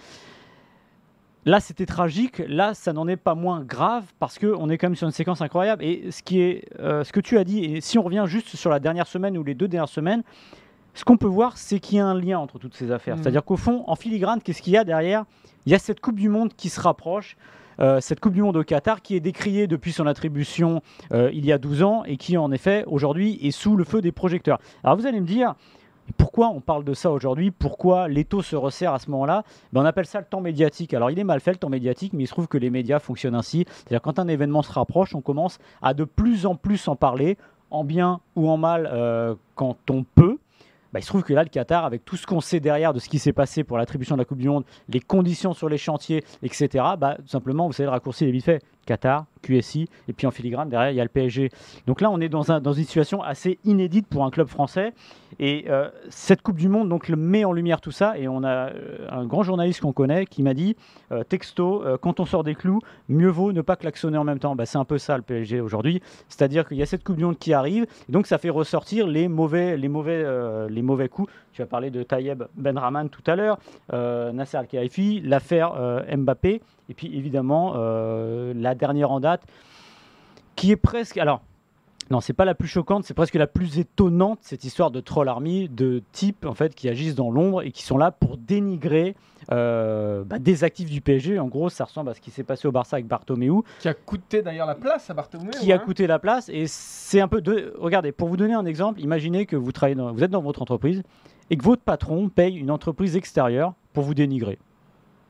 Là, 1.45 1.59
c'était 1.59 1.85
tragique. 1.85 2.41
Là, 2.47 2.73
ça 2.73 2.93
n'en 2.93 3.07
est 3.07 3.17
pas 3.17 3.33
moins 3.33 3.61
grave 3.61 4.03
parce 4.19 4.37
qu'on 4.37 4.69
est 4.69 4.77
quand 4.77 4.87
même 4.87 4.95
sur 4.95 5.07
une 5.07 5.13
séquence 5.13 5.41
incroyable. 5.41 5.83
Et 5.83 6.11
ce, 6.11 6.21
qui 6.21 6.39
est, 6.41 6.65
euh, 6.79 7.03
ce 7.03 7.11
que 7.11 7.19
tu 7.19 7.37
as 7.37 7.43
dit, 7.43 7.65
et 7.65 7.81
si 7.81 7.97
on 7.97 8.03
revient 8.03 8.25
juste 8.27 8.55
sur 8.55 8.69
la 8.69 8.79
dernière 8.79 9.07
semaine 9.07 9.37
ou 9.37 9.43
les 9.43 9.55
deux 9.55 9.67
dernières 9.67 9.89
semaines, 9.89 10.23
ce 10.93 11.03
qu'on 11.03 11.17
peut 11.17 11.27
voir, 11.27 11.57
c'est 11.57 11.79
qu'il 11.79 11.97
y 11.97 12.01
a 12.01 12.05
un 12.05 12.19
lien 12.19 12.37
entre 12.37 12.59
toutes 12.59 12.75
ces 12.75 12.91
affaires. 12.91 13.15
Mhm. 13.15 13.23
C'est-à-dire 13.23 13.43
qu'au 13.43 13.57
fond, 13.57 13.83
en 13.87 13.95
filigrane, 13.95 14.41
qu'est-ce 14.41 14.61
qu'il 14.61 14.73
y 14.73 14.77
a 14.77 14.83
derrière? 14.83 15.25
Il 15.65 15.71
y 15.71 15.75
a 15.75 15.79
cette 15.79 15.99
Coupe 15.99 16.17
du 16.17 16.29
Monde 16.29 16.53
qui 16.55 16.69
se 16.69 16.79
rapproche. 16.79 17.37
euh, 17.79 17.99
cette 18.01 18.19
Coupe 18.19 18.33
du 18.33 18.41
Monde 18.43 18.57
au 18.57 18.63
Qatar 18.63 19.01
qui 19.01 19.15
est 19.15 19.21
décriée 19.21 19.65
depuis 19.65 19.91
son 19.91 20.05
attribution 20.05 20.81
euh, 21.13 21.31
il 21.33 21.45
y 21.45 21.51
a 21.51 21.57
12 21.57 21.81
ans 21.81 22.03
et 22.05 22.17
qui 22.17 22.37
en 22.37 22.51
effet 22.51 22.83
aujourd'hui 22.85 23.39
est 23.41 23.51
sous 23.51 23.75
le 23.75 23.85
feu 23.85 24.01
des 24.01 24.11
projecteurs. 24.11 24.59
Alors 24.83 24.97
vous 24.97 25.07
allez 25.07 25.21
me 25.21 25.25
dire, 25.25 25.55
pourquoi 26.11 26.49
on 26.49 26.61
parle 26.61 26.83
de 26.83 26.93
ça 26.93 27.11
aujourd'hui? 27.11 27.51
Pourquoi 27.51 28.07
l'étau 28.07 28.41
se 28.41 28.55
resserre 28.55 28.93
à 28.93 28.99
ce 28.99 29.09
moment-là? 29.11 29.43
Ben, 29.73 29.81
On 29.81 29.85
appelle 29.85 30.05
ça 30.05 30.19
le 30.19 30.25
temps 30.25 30.41
médiatique. 30.41 30.93
Alors 30.93 31.11
il 31.11 31.19
est 31.19 31.23
mal 31.23 31.39
fait 31.39 31.51
le 31.51 31.57
temps 31.57 31.69
médiatique, 31.69 32.13
mais 32.13 32.23
il 32.23 32.27
se 32.27 32.31
trouve 32.31 32.47
que 32.47 32.57
les 32.57 32.69
médias 32.69 32.99
fonctionnent 32.99 33.35
ainsi. 33.35 33.65
C'est-à-dire 33.67 34.01
quand 34.01 34.19
un 34.19 34.27
événement 34.27 34.61
se 34.61 34.71
rapproche, 34.71 35.15
on 35.15 35.21
commence 35.21 35.59
à 35.81 35.93
de 35.93 36.03
plus 36.03 36.45
en 36.45 36.55
plus 36.55 36.87
en 36.87 36.95
parler, 36.95 37.37
en 37.69 37.83
bien 37.83 38.19
ou 38.35 38.49
en 38.49 38.57
mal 38.57 38.89
euh, 38.91 39.35
quand 39.55 39.77
on 39.89 40.03
peut. 40.03 40.37
Bah, 40.93 40.99
il 40.99 41.03
se 41.03 41.07
trouve 41.07 41.23
que 41.23 41.33
là, 41.33 41.43
le 41.43 41.49
Qatar, 41.49 41.85
avec 41.85 42.03
tout 42.03 42.17
ce 42.17 42.27
qu'on 42.27 42.41
sait 42.41 42.59
derrière 42.59 42.93
de 42.93 42.99
ce 42.99 43.07
qui 43.07 43.17
s'est 43.17 43.31
passé 43.31 43.63
pour 43.63 43.77
l'attribution 43.77 44.15
de 44.15 44.21
la 44.21 44.25
Coupe 44.25 44.39
du 44.39 44.49
Monde, 44.49 44.65
les 44.89 44.99
conditions 44.99 45.53
sur 45.53 45.69
les 45.69 45.77
chantiers, 45.77 46.23
etc., 46.43 46.83
bah, 46.97 47.15
tout 47.17 47.27
simplement, 47.27 47.67
vous 47.67 47.73
savez, 47.73 47.85
le 47.85 47.91
raccourci 47.91 48.25
est 48.25 48.31
vite 48.31 48.43
fait. 48.43 48.61
Qatar, 48.85 49.25
QSI, 49.41 49.87
et 50.07 50.13
puis 50.13 50.27
en 50.27 50.31
filigrane, 50.31 50.69
derrière, 50.69 50.91
il 50.91 50.95
y 50.95 50.99
a 51.01 51.03
le 51.03 51.09
PSG. 51.09 51.49
Donc 51.87 52.01
là, 52.01 52.09
on 52.11 52.19
est 52.19 52.29
dans, 52.29 52.51
un- 52.51 52.59
dans 52.59 52.73
une 52.73 52.83
situation 52.83 53.21
assez 53.23 53.59
inédite 53.63 54.07
pour 54.07 54.23
un 54.25 54.29
club 54.31 54.47
français. 54.47 54.93
Et 55.39 55.65
euh, 55.69 55.89
cette 56.09 56.41
Coupe 56.41 56.57
du 56.57 56.67
Monde 56.67 56.89
donc, 56.89 57.07
le 57.07 57.15
met 57.15 57.45
en 57.45 57.53
lumière 57.53 57.79
tout 57.81 57.91
ça. 57.91 58.17
Et 58.17 58.27
on 58.27 58.43
a 58.43 58.69
euh, 58.69 59.07
un 59.09 59.25
grand 59.25 59.43
journaliste 59.43 59.81
qu'on 59.81 59.93
connaît 59.93 60.25
qui 60.25 60.43
m'a 60.43 60.53
dit, 60.53 60.75
euh, 61.11 61.23
texto, 61.23 61.83
quand 62.01 62.19
on 62.19 62.25
sort 62.25 62.43
des 62.43 62.55
clous, 62.55 62.79
mieux 63.09 63.29
vaut 63.29 63.51
ne 63.53 63.61
pas 63.61 63.75
klaxonner 63.75 64.17
en 64.17 64.23
même 64.23 64.39
temps. 64.39 64.55
Bah, 64.55 64.65
c'est 64.65 64.77
un 64.77 64.85
peu 64.85 64.97
ça 64.97 65.15
le 65.17 65.23
PSG 65.23 65.61
aujourd'hui. 65.61 66.01
C'est-à-dire 66.27 66.67
qu'il 66.67 66.77
y 66.77 66.81
a 66.83 66.85
cette 66.85 67.03
Coupe 67.03 67.17
du 67.17 67.23
Monde 67.25 67.39
qui 67.39 67.53
arrive. 67.53 67.85
Et 68.09 68.11
donc 68.11 68.27
ça 68.27 68.37
fait 68.37 68.49
ressortir 68.49 69.07
les 69.07 69.27
mauvais, 69.27 69.77
les 69.77 69.87
mauvais, 69.89 70.25
les 70.69 70.81
mauvais 70.81 71.07
coups. 71.09 71.31
Tu 71.53 71.61
as 71.61 71.65
parlé 71.65 71.89
de 71.91 72.03
Tayeb 72.03 72.43
Benrahman 72.55 73.09
tout 73.09 73.23
à 73.27 73.35
l'heure, 73.35 73.57
Nasser 73.91 74.57
Al-Khelaifi, 74.57 75.21
l'affaire 75.21 75.73
Mbappé. 76.15 76.61
Et 76.91 76.93
puis 76.93 77.15
évidemment, 77.17 77.73
euh, 77.77 78.53
la 78.53 78.75
dernière 78.75 79.11
en 79.11 79.21
date, 79.21 79.43
qui 80.57 80.71
est 80.71 80.75
presque... 80.75 81.17
Alors, 81.17 81.41
non, 82.09 82.19
c'est 82.19 82.33
pas 82.33 82.43
la 82.43 82.53
plus 82.53 82.67
choquante, 82.67 83.05
c'est 83.05 83.13
presque 83.13 83.35
la 83.35 83.47
plus 83.47 83.79
étonnante, 83.79 84.39
cette 84.41 84.65
histoire 84.65 84.91
de 84.91 84.99
troll 84.99 85.29
army, 85.29 85.69
de 85.69 86.03
types 86.11 86.45
en 86.45 86.53
fait 86.53 86.75
qui 86.75 86.89
agissent 86.89 87.15
dans 87.15 87.31
l'ombre 87.31 87.61
et 87.61 87.71
qui 87.71 87.83
sont 87.83 87.97
là 87.97 88.11
pour 88.11 88.35
dénigrer 88.35 89.15
euh, 89.53 90.25
bah, 90.25 90.37
des 90.37 90.65
actifs 90.65 90.89
du 90.89 90.99
PSG. 90.99 91.39
En 91.39 91.47
gros, 91.47 91.69
ça 91.69 91.85
ressemble 91.85 92.09
à 92.09 92.13
ce 92.13 92.19
qui 92.19 92.29
s'est 92.29 92.43
passé 92.43 92.67
au 92.67 92.73
Barça 92.73 92.97
avec 92.97 93.07
Bartomeu, 93.07 93.61
Qui 93.79 93.87
a 93.87 93.93
coûté 93.93 94.41
d'ailleurs 94.41 94.67
la 94.67 94.75
place 94.75 95.09
à 95.09 95.13
Bartomeu. 95.13 95.51
qui 95.51 95.71
a 95.71 95.75
hein. 95.75 95.79
coûté 95.79 96.05
la 96.07 96.19
place. 96.19 96.49
Et 96.49 96.65
c'est 96.67 97.21
un 97.21 97.29
peu 97.29 97.39
de. 97.39 97.73
Regardez, 97.79 98.11
pour 98.11 98.27
vous 98.27 98.35
donner 98.35 98.53
un 98.55 98.65
exemple, 98.65 98.99
imaginez 98.99 99.45
que 99.45 99.55
vous 99.55 99.71
travaillez, 99.71 99.95
dans- 99.95 100.11
vous 100.11 100.21
êtes 100.25 100.31
dans 100.31 100.41
votre 100.41 100.61
entreprise 100.61 101.03
et 101.49 101.55
que 101.55 101.63
votre 101.63 101.83
patron 101.83 102.27
paye 102.27 102.57
une 102.57 102.71
entreprise 102.71 103.15
extérieure 103.15 103.73
pour 103.93 104.03
vous 104.03 104.13
dénigrer. 104.15 104.59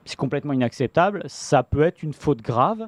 C'est 0.05 0.17
complètement 0.17 0.53
inacceptable. 0.53 1.23
Ça 1.27 1.63
peut 1.63 1.83
être 1.83 2.03
une 2.03 2.13
faute 2.13 2.41
grave. 2.41 2.87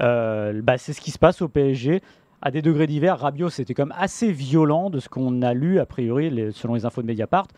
Euh, 0.00 0.60
bah, 0.62 0.78
c'est 0.78 0.92
ce 0.92 1.00
qui 1.00 1.10
se 1.10 1.18
passe 1.18 1.42
au 1.42 1.48
PSG 1.48 2.02
à 2.42 2.50
des 2.50 2.62
degrés 2.62 2.86
divers. 2.86 3.18
Rabiot, 3.18 3.50
c'était 3.50 3.74
comme 3.74 3.92
assez 3.96 4.32
violent 4.32 4.90
de 4.90 4.98
ce 4.98 5.08
qu'on 5.08 5.42
a 5.42 5.54
lu, 5.54 5.78
a 5.78 5.86
priori, 5.86 6.52
selon 6.52 6.74
les 6.74 6.84
infos 6.84 7.02
de 7.02 7.06
Mediapart. 7.06 7.48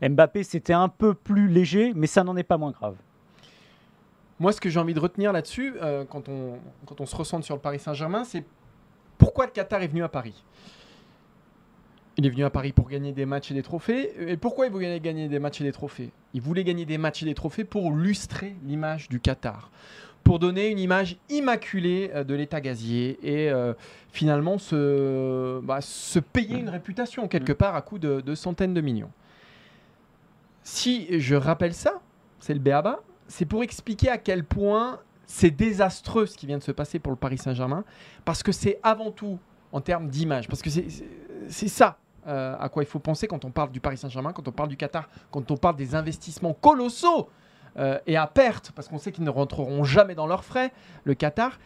Mbappé, 0.00 0.42
c'était 0.42 0.72
un 0.72 0.88
peu 0.88 1.14
plus 1.14 1.48
léger, 1.48 1.92
mais 1.94 2.08
ça 2.08 2.24
n'en 2.24 2.36
est 2.36 2.42
pas 2.42 2.58
moins 2.58 2.72
grave. 2.72 2.96
Moi, 4.40 4.52
ce 4.52 4.60
que 4.60 4.68
j'ai 4.68 4.80
envie 4.80 4.94
de 4.94 5.00
retenir 5.00 5.32
là-dessus, 5.32 5.74
euh, 5.80 6.04
quand, 6.04 6.28
on, 6.28 6.58
quand 6.86 7.00
on 7.00 7.06
se 7.06 7.14
ressente 7.14 7.44
sur 7.44 7.54
le 7.54 7.60
Paris 7.60 7.78
Saint-Germain, 7.78 8.24
c'est 8.24 8.44
pourquoi 9.16 9.46
le 9.46 9.52
Qatar 9.52 9.82
est 9.82 9.86
venu 9.86 10.02
à 10.02 10.08
Paris? 10.08 10.42
Il 12.18 12.26
est 12.26 12.30
venu 12.30 12.44
à 12.44 12.50
Paris 12.50 12.72
pour 12.72 12.88
gagner 12.88 13.12
des 13.12 13.24
matchs 13.24 13.50
et 13.52 13.54
des 13.54 13.62
trophées. 13.62 14.12
Et 14.30 14.36
pourquoi 14.36 14.66
il 14.66 14.72
voulait 14.72 15.00
gagner 15.00 15.28
des 15.28 15.38
matchs 15.38 15.62
et 15.62 15.64
des 15.64 15.72
trophées? 15.72 16.10
Il 16.34 16.42
voulait 16.42 16.64
gagner 16.64 16.84
des 16.84 16.98
matchs 16.98 17.22
et 17.22 17.26
des 17.26 17.34
trophées 17.34 17.64
pour 17.64 17.90
lustrer 17.92 18.54
l'image 18.66 19.08
du 19.08 19.18
Qatar, 19.18 19.70
pour 20.22 20.38
donner 20.38 20.68
une 20.68 20.78
image 20.78 21.16
immaculée 21.30 22.10
euh, 22.14 22.22
de 22.22 22.34
l'État 22.34 22.60
gazier 22.60 23.18
et 23.22 23.50
euh, 23.50 23.72
finalement 24.10 24.58
se, 24.58 25.60
bah, 25.60 25.80
se 25.80 26.18
payer 26.18 26.58
une 26.58 26.68
réputation 26.68 27.28
quelque 27.28 27.52
part 27.54 27.74
à 27.74 27.80
coût 27.80 27.98
de, 27.98 28.20
de 28.20 28.34
centaines 28.34 28.74
de 28.74 28.82
millions. 28.82 29.10
Si 30.64 31.18
je 31.18 31.34
rappelle 31.34 31.74
ça, 31.74 32.00
c'est 32.40 32.54
le 32.54 32.60
BABA, 32.60 33.00
c'est 33.26 33.46
pour 33.46 33.62
expliquer 33.62 34.10
à 34.10 34.18
quel 34.18 34.44
point 34.44 35.00
c'est 35.26 35.50
désastreux 35.50 36.26
ce 36.26 36.36
qui 36.36 36.46
vient 36.46 36.58
de 36.58 36.62
se 36.62 36.72
passer 36.72 36.98
pour 36.98 37.10
le 37.10 37.16
Paris 37.16 37.38
Saint-Germain, 37.38 37.84
parce 38.26 38.42
que 38.42 38.52
c'est 38.52 38.78
avant 38.82 39.10
tout 39.10 39.38
en 39.72 39.80
termes 39.80 40.08
d'image, 40.08 40.48
parce 40.48 40.62
que 40.62 40.70
c'est- 40.70 40.88
ça 41.68 41.96
euh, 42.28 42.54
à 42.60 42.68
quoi 42.68 42.84
il 42.84 42.86
faut 42.86 43.00
penser 43.00 43.26
quand 43.26 43.44
on 43.44 43.50
parle 43.50 43.72
du 43.72 43.80
Paris 43.80 43.96
Saint-Germain, 43.96 44.32
quand 44.32 44.46
on 44.46 44.52
parle 44.52 44.68
du 44.68 44.76
Qatar, 44.76 45.08
quand 45.32 45.50
on 45.50 45.56
parle 45.56 45.74
des 45.74 45.96
investissements 45.96 46.52
colossaux 46.54 47.28
euh, 47.78 47.98
et 48.06 48.16
à 48.16 48.26
perte, 48.28 48.70
parce 48.76 48.86
qu'on 48.86 48.98
sait 48.98 49.10
qu'ils 49.10 49.24
ne 49.24 49.30
rentreront 49.30 49.82
jamais 49.82 50.14
dans 50.14 50.26
leurs 50.28 50.44
frais, 50.44 50.72
le 51.02 51.14
Qatar, 51.14 51.58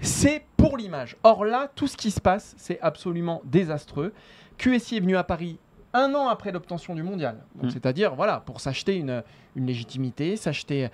c'est 0.00 0.44
pour 0.56 0.76
l'image. 0.76 1.16
Or 1.24 1.44
là, 1.44 1.68
tout 1.74 1.86
ce 1.88 1.96
qui 1.96 2.10
se 2.12 2.20
passe, 2.20 2.54
c'est 2.56 2.78
absolument 2.82 3.40
désastreux. 3.44 4.12
QSI 4.58 4.98
est 4.98 5.00
venu 5.00 5.16
à 5.16 5.24
Paris 5.24 5.58
un 5.92 6.14
an 6.14 6.28
après 6.28 6.52
l'obtention 6.52 6.94
du 6.94 7.02
mondial. 7.02 7.42
Mm. 7.62 7.70
C'est-à-dire, 7.70 8.14
voilà, 8.14 8.40
pour 8.40 8.60
s'acheter 8.60 8.96
une, 8.96 9.22
une 9.56 9.66
légitimité, 9.66 10.36
s'acheter 10.36 10.90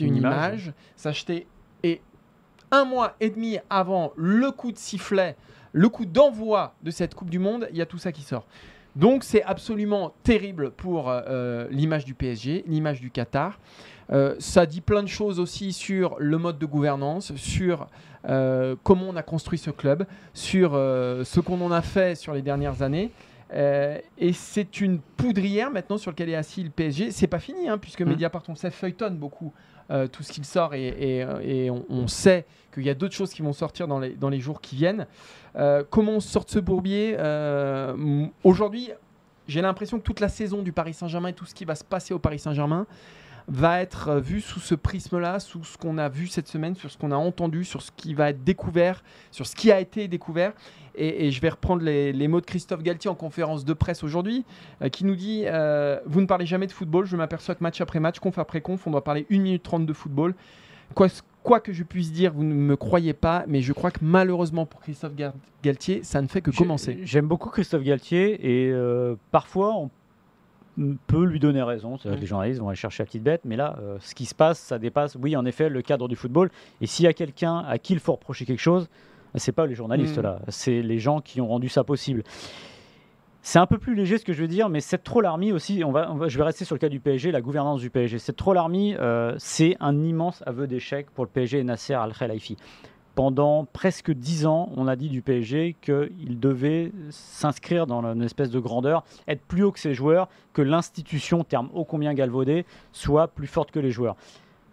une, 0.00 0.08
Une 0.08 0.16
image, 0.16 0.64
image. 0.64 0.72
s'acheter. 0.96 1.46
Et 1.82 2.00
un 2.70 2.84
mois 2.84 3.14
et 3.20 3.28
demi 3.30 3.58
avant 3.70 4.12
le 4.16 4.50
coup 4.50 4.72
de 4.72 4.78
sifflet, 4.78 5.36
le 5.72 5.88
coup 5.88 6.06
d'envoi 6.06 6.74
de 6.82 6.90
cette 6.90 7.14
Coupe 7.14 7.30
du 7.30 7.38
Monde, 7.38 7.68
il 7.70 7.76
y 7.76 7.82
a 7.82 7.86
tout 7.86 7.98
ça 7.98 8.12
qui 8.12 8.22
sort. 8.22 8.46
Donc 8.96 9.22
c'est 9.22 9.42
absolument 9.44 10.12
terrible 10.24 10.70
pour 10.72 11.08
euh, 11.08 11.68
l'image 11.70 12.04
du 12.04 12.14
PSG, 12.14 12.64
l'image 12.66 13.00
du 13.00 13.10
Qatar. 13.10 13.58
Euh, 14.10 14.34
ça 14.38 14.64
dit 14.66 14.80
plein 14.80 15.02
de 15.02 15.08
choses 15.08 15.38
aussi 15.38 15.72
sur 15.72 16.16
le 16.18 16.38
mode 16.38 16.58
de 16.58 16.66
gouvernance, 16.66 17.34
sur 17.36 17.86
euh, 18.28 18.74
comment 18.82 19.06
on 19.10 19.16
a 19.16 19.22
construit 19.22 19.58
ce 19.58 19.70
club, 19.70 20.06
sur 20.32 20.72
euh, 20.74 21.22
ce 21.24 21.40
qu'on 21.40 21.60
en 21.60 21.70
a 21.70 21.82
fait 21.82 22.16
sur 22.16 22.32
les 22.34 22.42
dernières 22.42 22.82
années. 22.82 23.10
Euh, 23.54 23.98
et 24.18 24.32
c'est 24.32 24.80
une 24.80 24.98
poudrière 24.98 25.70
maintenant 25.70 25.96
sur 25.98 26.10
laquelle 26.10 26.30
est 26.30 26.34
assis 26.34 26.62
le 26.64 26.70
PSG. 26.70 27.10
C'est 27.12 27.26
pas 27.28 27.38
fini, 27.38 27.68
hein, 27.68 27.78
puisque 27.78 28.00
Mhm. 28.00 28.08
Mediapart, 28.10 28.42
on 28.48 28.54
sait, 28.54 28.70
feuilletonne 28.70 29.16
beaucoup 29.16 29.52
euh, 29.90 30.06
tout 30.06 30.22
ce 30.22 30.32
qu'il 30.32 30.44
sort 30.44 30.74
et, 30.74 30.88
et- 30.88 31.64
et 31.64 31.70
on, 31.70 31.82
on 31.88 32.06
sait 32.08 32.44
qu'il 32.78 32.86
y 32.86 32.90
a 32.90 32.94
d'autres 32.94 33.14
choses 33.14 33.32
qui 33.32 33.42
vont 33.42 33.52
sortir 33.52 33.88
dans 33.88 33.98
les, 33.98 34.10
dans 34.10 34.28
les 34.28 34.40
jours 34.40 34.60
qui 34.60 34.76
viennent. 34.76 35.06
Euh, 35.56 35.82
comment 35.88 36.12
on 36.12 36.20
sort 36.20 36.44
de 36.44 36.50
ce 36.50 36.58
bourbier 36.58 37.16
Euh, 37.18 38.26
Aujourd'hui, 38.44 38.90
j'ai 39.46 39.60
l'impression 39.60 39.98
que 39.98 40.04
toute 40.04 40.20
la 40.20 40.28
saison 40.28 40.62
du 40.62 40.72
Paris 40.72 40.94
Saint-Germain 40.94 41.28
et 41.28 41.32
tout 41.32 41.46
ce 41.46 41.54
qui 41.54 41.64
va 41.64 41.74
se 41.74 41.84
passer 41.84 42.14
au 42.14 42.18
Paris 42.18 42.38
Saint-Germain 42.38 42.86
va 43.50 43.80
être 43.80 44.08
euh, 44.08 44.20
vu 44.20 44.42
sous 44.42 44.60
ce 44.60 44.74
prisme-là, 44.74 45.40
sous 45.40 45.64
ce 45.64 45.78
qu'on 45.78 45.96
a 45.96 46.10
vu 46.10 46.26
cette 46.26 46.48
semaine, 46.48 46.74
sur 46.74 46.90
ce 46.90 46.98
qu'on 46.98 47.12
a 47.12 47.16
entendu, 47.16 47.64
sur 47.64 47.80
ce 47.80 47.90
qui 47.96 48.12
va 48.12 48.28
être 48.30 48.44
découvert, 48.44 49.02
sur 49.30 49.46
ce 49.46 49.56
qui 49.56 49.72
a 49.72 49.80
été 49.80 50.06
découvert. 50.06 50.52
Et, 50.94 51.30
je 51.30 51.40
vais 51.40 51.48
reprendre 51.48 51.82
les, 51.82 52.28
mots 52.28 52.40
de 52.40 52.46
Christophe 52.46 52.82
Galtier 52.82 53.08
en 53.08 53.14
conférence 53.14 53.64
de 53.64 53.72
presse 53.72 54.02
aujourd'hui, 54.02 54.44
qui 54.90 55.04
nous 55.04 55.14
dit 55.14 55.44
Vous 56.06 56.20
ne 56.20 56.26
parlez 56.26 56.44
jamais 56.44 56.66
de 56.66 56.72
football, 56.72 57.06
je 57.06 57.16
m'aperçois 57.16 57.54
que 57.54 57.62
match 57.62 57.80
après 57.80 58.00
match, 58.00 58.18
conf 58.18 58.36
après 58.36 58.60
conf, 58.60 58.84
on 58.84 58.90
doit 58.90 59.04
parler 59.04 59.24
1 59.30 59.38
minute 59.38 59.62
30 59.62 59.86
de 59.86 59.92
football. 59.92 60.34
Quoi, 60.94 61.06
quoi 61.48 61.60
que 61.60 61.72
je 61.72 61.82
puisse 61.82 62.12
dire, 62.12 62.30
vous 62.34 62.44
ne 62.44 62.52
me 62.52 62.76
croyez 62.76 63.14
pas, 63.14 63.44
mais 63.48 63.62
je 63.62 63.72
crois 63.72 63.90
que 63.90 64.00
malheureusement 64.02 64.66
pour 64.66 64.80
Christophe 64.80 65.14
Ga- 65.14 65.32
Galtier, 65.62 66.02
ça 66.02 66.20
ne 66.20 66.26
fait 66.28 66.42
que 66.42 66.50
commencer. 66.50 66.98
J'aime 67.04 67.26
beaucoup 67.26 67.48
Christophe 67.48 67.82
Galtier 67.82 68.66
et 68.66 68.70
euh, 68.70 69.14
parfois 69.30 69.74
on 69.74 69.88
peut 71.06 71.24
lui 71.24 71.40
donner 71.40 71.62
raison. 71.62 71.94
Mm. 72.04 72.10
Les 72.20 72.26
journalistes 72.26 72.60
vont 72.60 72.68
aller 72.68 72.76
chercher 72.76 73.02
la 73.02 73.06
petite 73.06 73.22
bête, 73.22 73.40
mais 73.46 73.56
là, 73.56 73.78
euh, 73.80 73.96
ce 74.00 74.14
qui 74.14 74.26
se 74.26 74.34
passe, 74.34 74.58
ça 74.58 74.78
dépasse, 74.78 75.16
oui, 75.20 75.36
en 75.36 75.46
effet, 75.46 75.70
le 75.70 75.80
cadre 75.80 76.06
du 76.06 76.16
football. 76.16 76.50
Et 76.82 76.86
s'il 76.86 77.06
y 77.06 77.08
a 77.08 77.14
quelqu'un 77.14 77.64
à 77.66 77.78
qui 77.78 77.94
il 77.94 77.98
faut 77.98 78.12
reprocher 78.12 78.44
quelque 78.44 78.60
chose, 78.60 78.88
c'est 79.34 79.52
pas 79.52 79.66
les 79.66 79.74
journalistes 79.74 80.18
Mm. 80.18 80.22
là, 80.22 80.40
c'est 80.48 80.82
les 80.82 80.98
gens 80.98 81.22
qui 81.22 81.40
ont 81.40 81.48
rendu 81.48 81.70
ça 81.70 81.82
possible. 81.82 82.24
C'est 83.42 83.58
un 83.58 83.66
peu 83.66 83.78
plus 83.78 83.94
léger 83.94 84.18
ce 84.18 84.24
que 84.24 84.32
je 84.32 84.42
veux 84.42 84.48
dire, 84.48 84.68
mais 84.68 84.80
cette 84.80 85.04
troll 85.04 85.24
army 85.24 85.52
aussi, 85.52 85.82
on 85.84 85.92
va, 85.92 86.12
je 86.26 86.36
vais 86.36 86.44
rester 86.44 86.64
sur 86.64 86.74
le 86.74 86.80
cas 86.80 86.88
du 86.88 87.00
PSG, 87.00 87.30
la 87.30 87.40
gouvernance 87.40 87.80
du 87.80 87.88
PSG. 87.88 88.18
Cette 88.18 88.36
troll 88.36 88.58
army, 88.58 88.94
euh, 88.98 89.34
c'est 89.38 89.76
un 89.80 90.02
immense 90.02 90.42
aveu 90.44 90.66
d'échec 90.66 91.10
pour 91.10 91.24
le 91.24 91.30
PSG 91.30 91.58
et 91.58 91.64
Nasser 91.64 91.94
Al-Khelaifi. 91.94 92.56
Pendant 93.14 93.64
presque 93.64 94.12
dix 94.12 94.46
ans, 94.46 94.70
on 94.76 94.86
a 94.86 94.94
dit 94.94 95.08
du 95.08 95.22
PSG 95.22 95.76
qu'il 95.80 96.38
devait 96.38 96.92
s'inscrire 97.10 97.86
dans 97.86 98.04
une 98.04 98.22
espèce 98.22 98.50
de 98.50 98.60
grandeur, 98.60 99.02
être 99.26 99.42
plus 99.42 99.64
haut 99.64 99.72
que 99.72 99.80
ses 99.80 99.94
joueurs, 99.94 100.28
que 100.52 100.62
l'institution, 100.62 101.42
terme 101.42 101.68
ô 101.74 101.84
combien 101.84 102.14
galvaudé, 102.14 102.64
soit 102.92 103.28
plus 103.28 103.48
forte 103.48 103.70
que 103.70 103.80
les 103.80 103.90
joueurs. 103.90 104.16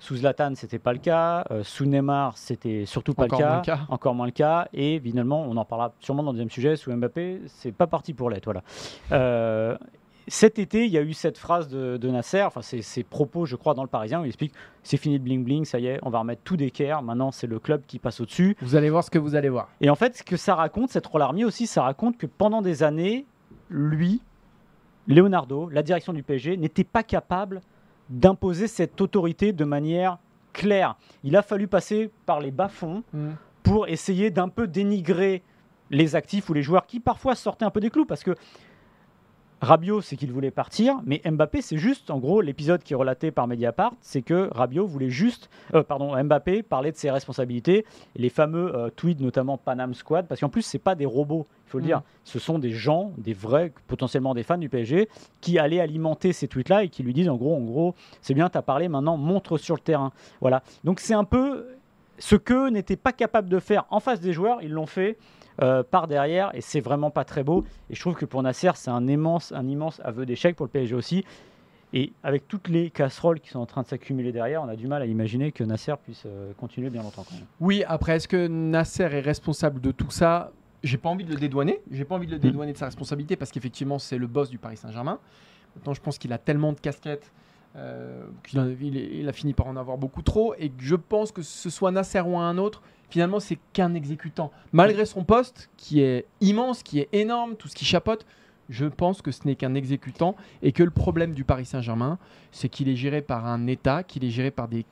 Sous 0.06 0.18
Zlatan, 0.18 0.54
c'était 0.54 0.78
pas 0.78 0.94
le 0.94 1.00
cas. 1.00 1.44
euh, 1.50 1.64
sous 1.64 1.86
Neymar, 1.86 2.38
c'était 2.38 2.86
surtout 2.86 3.16
pas 3.16 3.24
Encore 3.24 3.40
le, 3.40 3.44
cas, 3.44 3.50
moins 3.50 3.58
le 3.58 3.66
cas. 3.66 3.80
Encore 3.90 4.14
moins 4.14 4.26
le 4.28 4.32
cas. 4.32 4.68
Et 4.72 5.00
finalement, 5.00 5.42
on 5.42 5.58
en 5.58 5.66
parlera 5.66 5.94
sûrement 6.00 6.22
dans 6.22 6.30
le 6.30 6.36
deuxième 6.36 6.52
sujet. 6.52 6.76
Sous 6.76 6.96
Mbappé, 6.96 7.42
c'est 7.48 7.72
pas 7.72 7.88
parti 7.88 8.14
pour 8.14 8.30
l'être. 8.30 8.46
Voilà. 8.46 8.62
Euh, 9.12 9.76
cet 10.28 10.60
été, 10.60 10.86
il 10.86 10.92
y 10.92 11.00
a 11.00 11.02
eu 11.02 11.14
cette 11.14 11.40
phrase 11.40 11.70
de, 11.70 11.98
de 11.98 12.10
Nasser, 12.12 12.44
enfin 12.44 12.62
ses, 12.62 12.84
ses 12.84 13.04
propos, 13.04 13.48
je 13.48 13.56
crois, 13.56 13.74
dans 13.74 13.82
le 13.82 13.90
Parisien, 13.90 14.22
où 14.22 14.26
il 14.26 14.28
explique 14.28 14.54
c'est 14.84 14.98
fini 14.98 15.18
le 15.18 15.24
bling 15.24 15.44
bling, 15.44 15.66
ça 15.66 15.80
y 15.80 15.88
est, 15.88 16.00
on 16.04 16.12
va 16.12 16.20
remettre 16.20 16.44
tout 16.44 16.56
d'équerre. 16.56 17.02
Maintenant, 17.02 17.32
c'est 17.32 17.48
le 17.48 17.58
club 17.58 17.82
qui 17.88 17.98
passe 17.98 18.22
au-dessus. 18.22 18.56
Vous 18.62 18.76
allez 18.76 18.92
voir 18.92 19.04
ce 19.04 19.10
que 19.10 19.18
vous 19.18 19.34
allez 19.34 19.50
voir. 19.50 19.70
Et 19.82 19.90
en 19.90 19.96
fait, 19.96 20.18
ce 20.18 20.24
que 20.24 20.38
ça 20.38 20.54
raconte, 20.54 20.92
cette 20.92 21.08
rôle 21.08 21.24
armée 21.24 21.46
aussi, 21.46 21.66
ça 21.66 21.82
raconte 21.82 22.18
que 22.20 22.28
pendant 22.28 22.62
des 22.62 22.84
années, 22.84 23.26
lui, 23.72 24.22
Leonardo, 25.08 25.68
la 25.70 25.82
direction 25.82 26.14
du 26.14 26.22
PSG, 26.22 26.58
n'était 26.58 26.84
pas 26.84 27.02
capable 27.02 27.62
d'imposer 28.10 28.68
cette 28.68 29.00
autorité 29.02 29.54
de 29.54 29.66
manière 29.66 30.18
claire. 30.54 30.96
Il 31.24 31.36
a 31.36 31.42
fallu 31.42 31.68
passer 31.68 32.12
par 32.26 32.40
les 32.40 32.52
bas-fonds 32.52 33.04
pour 33.64 33.88
essayer 33.88 34.30
d'un 34.30 34.50
peu 34.50 34.68
dénigrer 34.68 35.44
les 35.92 36.16
actifs 36.16 36.50
ou 36.50 36.54
les 36.54 36.64
joueurs 36.64 36.86
qui 36.86 37.00
parfois 37.00 37.36
sortaient 37.36 37.66
un 37.66 37.70
peu 37.70 37.80
des 37.80 37.90
clous 37.90 38.06
parce 38.06 38.24
que 38.24 38.36
Rabiot, 39.62 40.02
c'est 40.02 40.16
qu'il 40.16 40.32
voulait 40.32 40.52
partir, 40.52 41.00
mais 41.06 41.22
Mbappé, 41.26 41.62
c'est 41.62 41.78
juste, 41.78 42.12
en 42.12 42.20
gros, 42.20 42.42
l'épisode 42.42 42.84
qui 42.84 42.94
est 42.94 42.96
relaté 42.96 43.32
par 43.32 43.48
Mediapart, 43.48 43.94
c'est 44.02 44.22
que 44.22 44.50
Rabiot 44.54 44.86
voulait 44.86 45.10
juste, 45.10 45.50
euh, 45.74 45.82
pardon, 45.82 46.16
Mbappé 46.24 46.62
parlait 46.62 46.92
de 46.92 46.98
ses 46.98 47.10
responsabilités, 47.10 47.86
les 48.16 48.30
fameux 48.30 48.76
euh, 48.76 48.90
tweets, 48.90 49.22
notamment 49.22 49.58
Panam 49.58 49.94
Squad, 49.94 50.28
parce 50.28 50.42
qu'en 50.42 50.50
plus, 50.50 50.62
c'est 50.62 50.78
pas 50.78 50.94
des 50.94 51.06
robots, 51.06 51.48
il 51.68 51.70
faut 51.70 51.78
le 51.80 51.84
Mm. 51.86 51.88
dire, 51.88 52.02
ce 52.26 52.38
sont 52.38 52.60
des 52.60 52.72
gens, 52.72 53.14
des 53.18 53.34
vrais, 53.34 53.72
potentiellement 53.88 54.34
des 54.36 54.44
fans 54.44 54.58
du 54.58 54.70
PSG, 54.70 55.10
qui 55.42 55.58
allaient 55.58 55.80
alimenter 55.80 56.34
ces 56.34 56.48
tweets-là 56.48 56.84
et 56.84 56.90
qui 56.90 57.02
lui 57.04 57.14
disent, 57.14 57.30
en 57.30 57.36
gros, 57.38 57.56
en 57.56 57.62
gros, 57.62 57.96
c'est 58.22 58.34
bien, 58.34 58.50
tu 58.50 58.58
as 58.58 58.62
parlé, 58.62 58.88
maintenant, 58.90 59.18
montre 59.18 59.58
sur 59.58 59.76
le 59.76 59.82
terrain. 59.82 60.12
Voilà. 60.42 60.64
Donc 60.84 61.00
c'est 61.00 61.14
un 61.14 61.24
peu 61.24 61.66
ce 62.18 62.36
qu'eux 62.36 62.70
n'étaient 62.70 62.96
pas 62.96 63.12
capables 63.12 63.50
de 63.50 63.60
faire 63.60 63.86
en 63.90 64.00
face 64.00 64.20
des 64.20 64.32
joueurs, 64.32 64.62
ils 64.62 64.72
l'ont 64.72 64.86
fait 64.86 65.18
euh, 65.62 65.84
par 65.84 66.08
derrière 66.08 66.52
et 66.54 66.62
c'est 66.62 66.82
vraiment 66.82 67.12
pas 67.12 67.24
très 67.26 67.44
beau. 67.44 67.64
Et 67.90 67.96
je 67.96 68.00
trouve 68.02 68.16
que 68.16 68.26
pour 68.26 68.42
Nasser, 68.44 68.72
c'est 68.76 68.92
un 68.92 69.08
immense, 69.08 69.52
un 69.52 69.68
immense 69.68 70.02
aveu 70.04 70.26
d'échec 70.26 70.56
pour 70.56 70.66
le 70.66 70.72
PSG 70.72 70.96
aussi. 70.96 71.24
Et 71.94 72.12
avec 72.24 72.48
toutes 72.48 72.68
les 72.68 72.90
casseroles 72.90 73.40
qui 73.40 73.50
sont 73.52 73.60
en 73.60 73.66
train 73.66 73.82
de 73.84 73.88
s'accumuler 73.88 74.32
derrière, 74.34 74.62
on 74.62 74.68
a 74.68 74.76
du 74.76 74.88
mal 74.88 75.02
à 75.02 75.06
imaginer 75.06 75.52
que 75.54 75.64
Nasser 75.64 75.94
puisse 76.04 76.24
euh, 76.26 76.52
continuer 76.58 76.90
bien 76.90 77.04
longtemps. 77.04 77.24
Quand 77.30 77.36
même. 77.36 77.46
Oui, 77.62 77.84
après, 77.88 78.18
est-ce 78.18 78.28
que 78.28 78.48
Nasser 78.48 79.04
est 79.04 79.22
responsable 79.22 79.80
de 79.80 79.92
tout 79.92 80.12
ça? 80.12 80.52
J'ai 80.84 80.98
pas 80.98 81.10
envie 81.10 81.24
de 81.24 81.32
le 81.32 81.38
dédouaner. 81.40 81.80
J'ai 81.92 82.04
pas 82.04 82.16
envie 82.16 82.28
de 82.28 82.34
le 82.34 82.40
dédouaner 82.40 82.74
de 82.74 82.78
sa 82.78 82.86
responsabilité 82.86 83.36
parce 83.38 83.52
qu'effectivement, 83.52 83.98
c'est 83.98 84.18
le 84.18 84.28
boss 84.28 84.50
du 84.50 84.58
Paris 84.58 84.78
Saint-Germain. 84.78 85.20
Maintenant, 85.76 85.94
je 85.94 86.02
pense 86.02 86.18
qu'il 86.18 86.34
a 86.34 86.38
tellement 86.38 86.74
de 86.74 86.80
casquettes 86.80 87.32
euh, 87.78 88.26
qu'il 88.46 88.60
a, 88.60 88.66
il, 88.82 88.98
est- 88.98 89.10
il 89.20 89.28
a 89.30 89.34
fini 89.34 89.54
par 89.54 89.68
en 89.68 89.76
avoir 89.78 89.98
beaucoup 89.98 90.22
trop. 90.22 90.54
Et 90.60 90.72
je 90.78 90.96
pense 90.96 91.32
que 91.32 91.42
ce 91.44 91.70
soit 91.70 91.92
Nasser 91.92 92.22
ou 92.22 92.38
un 92.38 92.58
autre, 92.58 92.82
finalement, 93.10 93.40
c'est 93.40 93.58
qu'un 93.74 93.94
exécutant. 93.94 94.52
Malgré 94.72 95.06
son 95.06 95.24
poste, 95.24 95.70
qui 95.78 96.02
est 96.02 96.26
immense, 96.42 96.84
qui 96.84 97.00
est 97.00 97.10
énorme, 97.14 97.56
tout 97.56 97.68
ce 97.68 97.76
qui 97.76 97.86
chapote, 97.86 98.26
je 98.70 98.86
pense 98.86 99.22
que 99.22 99.32
ce 99.32 99.42
n'est 99.46 99.56
qu'un 99.56 99.76
exécutant 99.76 100.36
et 100.62 100.72
que 100.72 100.84
le 100.84 100.92
problème 100.92 101.34
du 101.34 101.44
Paris 101.44 101.66
Saint-Germain, 101.66 102.18
c'est 102.52 102.70
qu'il 102.70 102.90
est 102.90 102.96
géré 102.96 103.22
par 103.22 103.46
un 103.46 103.68
État, 103.68 104.04
qu'il 104.04 104.24
est 104.26 104.30
géré 104.30 104.52
par 104.52 104.68
des 104.68 104.86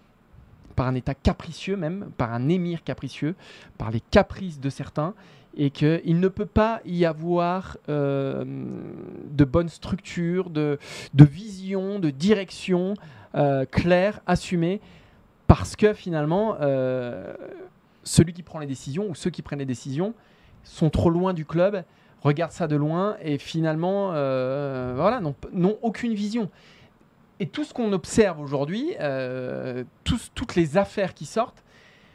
par 0.75 0.87
un 0.87 0.95
État 0.95 1.13
capricieux 1.13 1.77
même, 1.77 2.09
par 2.17 2.33
un 2.33 2.49
émir 2.49 2.83
capricieux, 2.83 3.35
par 3.77 3.91
les 3.91 3.99
caprices 3.99 4.59
de 4.59 4.71
certains, 4.71 5.13
et 5.55 5.69
qu'il 5.69 6.19
ne 6.19 6.27
peut 6.27 6.47
pas 6.47 6.81
y 6.83 7.05
avoir 7.05 7.77
euh, 7.89 8.43
de 8.43 9.45
bonnes 9.45 9.69
structures, 9.69 10.49
de, 10.49 10.79
de 11.13 11.23
vision, 11.23 11.99
de 11.99 12.09
direction 12.09 12.95
euh, 13.35 13.65
claire, 13.65 14.21
assumée, 14.25 14.81
parce 15.45 15.75
que 15.75 15.93
finalement, 15.93 16.55
euh, 16.61 17.35
celui 18.03 18.33
qui 18.33 18.43
prend 18.43 18.59
les 18.59 18.67
décisions, 18.67 19.09
ou 19.09 19.15
ceux 19.15 19.29
qui 19.29 19.41
prennent 19.41 19.59
les 19.59 19.65
décisions, 19.65 20.13
sont 20.63 20.89
trop 20.89 21.09
loin 21.09 21.33
du 21.33 21.45
club, 21.45 21.83
regardent 22.21 22.51
ça 22.53 22.67
de 22.67 22.75
loin, 22.75 23.17
et 23.21 23.37
finalement, 23.37 24.11
euh, 24.13 24.93
voilà, 24.95 25.19
n'ont 25.21 25.77
aucune 25.81 26.13
vision. 26.13 26.49
Et 27.39 27.47
tout 27.47 27.63
ce 27.63 27.73
qu'on 27.73 27.91
observe 27.93 28.39
aujourd'hui, 28.39 28.93
euh, 29.01 29.83
toutes 30.03 30.55
les 30.55 30.77
affaires 30.77 31.13
qui 31.13 31.25
sortent, 31.25 31.63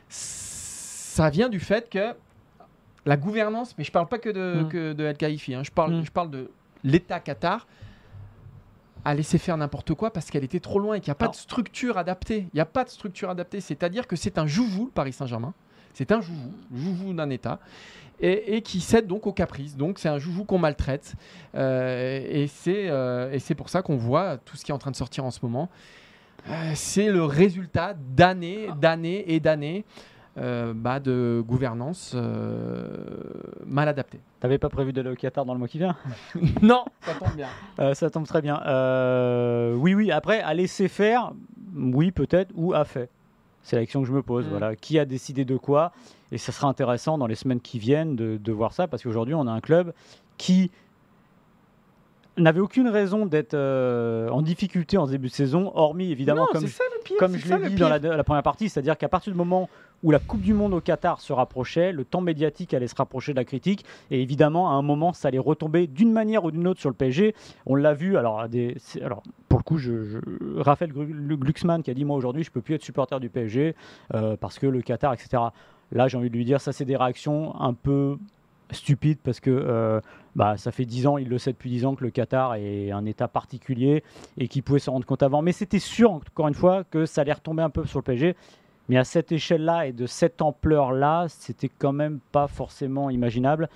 ça 0.08 1.28
vient 1.30 1.48
du 1.48 1.60
fait 1.60 1.90
que 1.90 2.14
la 3.04 3.16
gouvernance, 3.16 3.74
mais 3.78 3.84
je 3.84 3.92
parle 3.92 4.08
pas 4.08 4.18
que 4.18 4.28
de, 4.30 4.62
Mm. 4.64 4.68
que 4.68 4.92
de 4.92 5.12
Khalifi, 5.12 5.54
hein, 5.54 5.62
je, 5.64 5.70
parle, 5.70 5.94
Mm. 5.96 6.04
je 6.04 6.10
parle 6.10 6.30
de 6.30 6.50
l'État 6.84 7.20
Qatar 7.20 7.66
a 9.04 9.14
laissé 9.14 9.38
faire 9.38 9.56
n'importe 9.56 9.94
quoi 9.94 10.12
parce 10.12 10.30
qu'elle 10.30 10.44
était 10.44 10.60
trop 10.60 10.78
loin 10.78 10.94
et 10.96 11.00
qu'il 11.00 11.08
n'y 11.10 11.12
a 11.12 11.16
pas 11.16 11.28
de 11.28 11.34
structure 11.34 11.98
adaptée. 11.98 12.46
Il 12.52 12.56
n'y 12.56 12.60
a 12.60 12.66
pas 12.66 12.84
de 12.84 12.90
structure 12.90 13.30
adaptée. 13.30 13.60
C'est-à-dire 13.60 14.06
que 14.06 14.16
c'est 14.16 14.38
un 14.38 14.46
joujou, 14.46 14.86
le 14.86 14.90
Paris 14.90 15.12
Saint-Germain. 15.12 15.54
C'est 15.94 16.12
un 16.12 16.20
joujou, 16.20 16.52
joujou 16.74 17.12
d'un 17.12 17.30
État. 17.30 17.58
Et, 18.20 18.56
et 18.56 18.62
qui 18.62 18.80
cède 18.80 19.06
donc 19.06 19.26
aux 19.26 19.32
caprices. 19.32 19.76
Donc 19.76 19.98
c'est 19.98 20.08
un 20.08 20.18
joujou 20.18 20.44
qu'on 20.44 20.58
maltraite. 20.58 21.14
Euh, 21.54 22.20
et 22.28 22.48
c'est 22.48 22.88
euh, 22.88 23.32
et 23.32 23.38
c'est 23.38 23.54
pour 23.54 23.68
ça 23.68 23.82
qu'on 23.82 23.96
voit 23.96 24.38
tout 24.38 24.56
ce 24.56 24.64
qui 24.64 24.72
est 24.72 24.74
en 24.74 24.78
train 24.78 24.90
de 24.90 24.96
sortir 24.96 25.24
en 25.24 25.30
ce 25.30 25.38
moment. 25.42 25.68
Euh, 26.48 26.72
c'est 26.74 27.10
le 27.10 27.24
résultat 27.24 27.94
d'années, 27.94 28.68
d'années 28.80 29.24
et 29.32 29.40
d'années 29.40 29.84
bah, 30.36 31.00
de 31.00 31.42
gouvernance 31.44 32.14
mal 33.66 33.88
adaptée. 33.88 34.20
T'avais 34.38 34.58
pas 34.58 34.68
prévu 34.68 34.92
d'aller 34.92 35.10
au 35.10 35.16
Qatar 35.16 35.44
dans 35.44 35.52
le 35.52 35.58
mois 35.58 35.66
qui 35.66 35.78
vient? 35.78 35.96
Non, 36.62 36.84
ça 37.00 37.14
tombe 37.14 37.34
bien. 37.34 37.94
Ça 37.94 38.08
tombe 38.08 38.24
très 38.24 38.40
bien. 38.40 38.60
Oui, 39.74 39.94
oui. 39.94 40.12
Après, 40.12 40.40
à 40.40 40.54
laisser 40.54 40.86
faire, 40.86 41.32
oui, 41.74 42.12
peut-être, 42.12 42.52
ou 42.54 42.72
à 42.72 42.84
fait. 42.84 43.10
C'est 43.68 43.76
la 43.76 43.82
question 43.82 44.00
que 44.00 44.08
je 44.08 44.12
me 44.12 44.22
pose. 44.22 44.46
Mm. 44.46 44.50
Voilà. 44.50 44.76
Qui 44.76 44.98
a 44.98 45.04
décidé 45.04 45.44
de 45.44 45.58
quoi? 45.58 45.92
Et 46.32 46.38
ça 46.38 46.52
sera 46.52 46.68
intéressant 46.68 47.18
dans 47.18 47.26
les 47.26 47.34
semaines 47.34 47.60
qui 47.60 47.78
viennent 47.78 48.16
de, 48.16 48.38
de 48.38 48.52
voir 48.52 48.72
ça, 48.72 48.88
parce 48.88 49.02
qu'aujourd'hui, 49.02 49.34
on 49.34 49.46
a 49.46 49.52
un 49.52 49.60
club 49.60 49.92
qui 50.38 50.70
n'avait 52.38 52.60
aucune 52.60 52.88
raison 52.88 53.26
d'être 53.26 53.52
euh, 53.54 54.30
en 54.30 54.40
difficulté 54.40 54.96
en 54.96 55.06
début 55.06 55.28
de 55.28 55.32
saison, 55.32 55.70
hormis 55.74 56.10
évidemment 56.10 56.42
Non, 56.42 56.48
comme 56.52 56.62
c'est 56.62 56.68
ça 56.68 56.84
pire. 57.04 57.16
comme 57.18 57.36
je 57.36 57.52
l'ai 57.54 57.68
dit 57.70 57.74
dans 57.74 57.88
la, 57.88 57.98
la 57.98 58.24
première 58.24 58.42
partie, 58.42 58.68
c'est-à-dire 58.68 58.96
qu'à 58.96 59.08
partir 59.08 59.32
du 59.32 59.36
moment 59.36 59.68
où 60.02 60.10
la 60.10 60.18
Coupe 60.18 60.40
du 60.42 60.54
Monde 60.54 60.74
au 60.74 60.80
Qatar 60.80 61.20
se 61.20 61.32
rapprochait, 61.32 61.90
le 61.92 62.04
temps 62.04 62.20
médiatique 62.20 62.72
allait 62.74 62.86
se 62.86 62.94
rapprocher 62.94 63.32
de 63.32 63.36
la 63.38 63.44
critique, 63.44 63.84
et 64.10 64.22
évidemment, 64.22 64.70
à 64.70 64.74
un 64.74 64.82
moment, 64.82 65.12
ça 65.12 65.28
allait 65.28 65.38
retomber 65.38 65.86
d'une 65.86 66.12
manière 66.12 66.44
ou 66.44 66.50
d'une 66.50 66.66
autre 66.68 66.80
sur 66.80 66.88
le 66.90 66.94
PSG. 66.94 67.34
On 67.66 67.74
l'a 67.74 67.94
vu, 67.94 68.16
alors, 68.16 68.46
pour 69.48 69.58
le 69.58 69.64
coup, 69.64 69.76
je, 69.78 70.20
Raphaël 70.56 70.92
Glu- 70.92 71.36
Glucksmann 71.36 71.82
qui 71.82 71.90
a 71.90 71.94
dit 71.94 72.04
Moi 72.04 72.16
aujourd'hui, 72.16 72.44
je 72.44 72.50
peux 72.50 72.60
plus 72.60 72.74
être 72.76 72.84
supporter 72.84 73.18
du 73.20 73.28
PSG 73.28 73.74
euh, 74.14 74.36
parce 74.36 74.58
que 74.58 74.66
le 74.66 74.82
Qatar, 74.82 75.12
etc. 75.14 75.42
Là, 75.90 76.06
j'ai 76.06 76.16
envie 76.18 76.30
de 76.30 76.36
lui 76.36 76.44
dire 76.44 76.60
Ça, 76.60 76.72
c'est 76.72 76.84
des 76.84 76.96
réactions 76.96 77.60
un 77.60 77.74
peu 77.74 78.18
stupides 78.70 79.18
parce 79.24 79.40
que 79.40 79.50
euh, 79.50 80.00
bah, 80.36 80.56
ça 80.58 80.70
fait 80.70 80.84
10 80.84 81.06
ans, 81.06 81.16
il 81.18 81.28
le 81.28 81.38
sait 81.38 81.52
depuis 81.52 81.70
10 81.70 81.86
ans 81.86 81.94
que 81.94 82.04
le 82.04 82.10
Qatar 82.10 82.54
est 82.56 82.90
un 82.90 83.06
État 83.06 83.26
particulier 83.26 84.04
et 84.36 84.46
qu'il 84.48 84.62
pouvait 84.62 84.78
se 84.78 84.90
rendre 84.90 85.06
compte 85.06 85.22
avant. 85.22 85.40
Mais 85.42 85.52
c'était 85.52 85.78
sûr, 85.78 86.12
encore 86.12 86.48
une 86.48 86.54
fois, 86.54 86.84
que 86.84 87.06
ça 87.06 87.22
allait 87.22 87.32
retomber 87.32 87.62
un 87.62 87.70
peu 87.70 87.86
sur 87.86 87.98
le 87.98 88.04
PSG. 88.04 88.36
Mais 88.88 88.96
à 88.96 89.04
cette 89.04 89.32
échelle-là 89.32 89.86
et 89.86 89.92
de 89.92 90.06
cette 90.06 90.40
ampleur-là, 90.40 91.26
c'était 91.28 91.68
quand 91.68 91.92
même 91.92 92.20
pas 92.32 92.46
forcément 92.48 93.10
imaginable. 93.10 93.68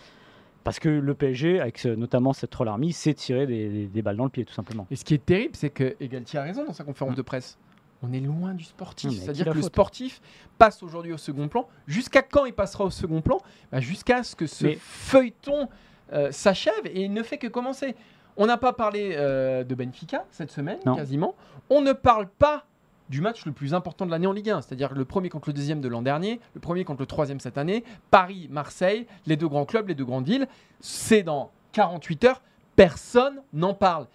Parce 0.64 0.78
que 0.78 0.88
le 0.88 1.14
PSG, 1.14 1.60
avec 1.60 1.78
ce- 1.78 1.88
notamment 1.88 2.32
cette 2.32 2.50
troll 2.50 2.68
army, 2.68 2.92
s'est 2.92 3.14
tiré 3.14 3.46
des, 3.46 3.68
des- 3.68 3.86
des 3.88 4.02
balles 4.02 4.16
dans 4.16 4.24
le 4.24 4.30
pied, 4.30 4.44
tout 4.44 4.54
simplement. 4.54 4.86
Et 4.90 4.96
ce 4.96 5.04
qui 5.04 5.14
est 5.14 5.24
terrible, 5.24 5.56
c'est 5.56 5.70
que 5.70 5.96
Galtier 6.04 6.38
a 6.38 6.42
raison 6.42 6.64
dans 6.64 6.72
sa 6.72 6.84
conférence 6.84 7.14
Mm. 7.14 7.16
de 7.16 7.22
presse. 7.22 7.58
On 8.04 8.12
est 8.12 8.20
loin 8.20 8.54
du 8.54 8.64
sportif. 8.64 9.10
C'est-à-dire 9.12 9.46
que 9.46 9.50
le 9.56 9.62
sportif 9.62 10.20
passe 10.58 10.82
aujourd'hui 10.82 11.12
au 11.12 11.18
second 11.18 11.46
plan. 11.48 11.68
Jusqu'à 11.86 12.22
quand 12.22 12.44
il 12.46 12.52
passera 12.52 12.84
au 12.84 12.90
second 12.90 13.20
plan? 13.20 13.38
Bah, 13.70 13.80
Jusqu'à 13.80 14.22
ce 14.24 14.34
que 14.36 14.46
ce 14.46 14.64
Mais- 14.66 14.78
feuilleton 14.80 15.68
euh, 16.12 16.30
s'achève 16.32 16.84
et 16.86 17.02
il 17.04 17.12
ne 17.12 17.22
fait 17.22 17.38
que 17.38 17.46
commencer. 17.46 17.94
On 18.36 18.46
n'a 18.46 18.56
pas 18.56 18.72
parlé 18.72 19.12
euh, 19.16 19.62
de 19.64 19.74
Benfica 19.74 20.24
cette 20.30 20.50
semaine, 20.50 20.78
Non. 20.86 20.94
quasiment. 20.96 21.34
On 21.70 21.80
ne 21.80 21.92
parle 21.92 22.26
pas 22.28 22.64
du 23.08 23.20
match 23.20 23.44
le 23.44 23.52
plus 23.52 23.74
important 23.74 24.06
de 24.06 24.10
l'année 24.10 24.26
en 24.26 24.32
Ligue 24.32 24.50
1, 24.50 24.62
c'est-à-dire 24.62 24.94
le 24.94 25.04
premier 25.04 25.28
contre 25.28 25.48
le 25.48 25.52
deuxième 25.54 25.80
de 25.80 25.88
l'an 25.88 26.02
dernier, 26.02 26.40
le 26.54 26.60
premier 26.60 26.84
contre 26.84 27.00
le 27.00 27.06
troisième 27.06 27.40
cette 27.40 27.58
année, 27.58 27.84
Paris, 28.10 28.48
Marseille, 28.50 29.06
les 29.26 29.36
deux 29.36 29.48
grands 29.48 29.64
clubs, 29.64 29.88
les 29.88 29.94
deux 29.94 30.04
grandes 30.04 30.26
villes. 30.26 30.48
C'est 30.80 31.22
dans 31.22 31.50
48 31.72 32.24
heures, 32.24 32.42
personne 32.76 33.42
n'en 33.52 33.74
parle. 33.74 34.06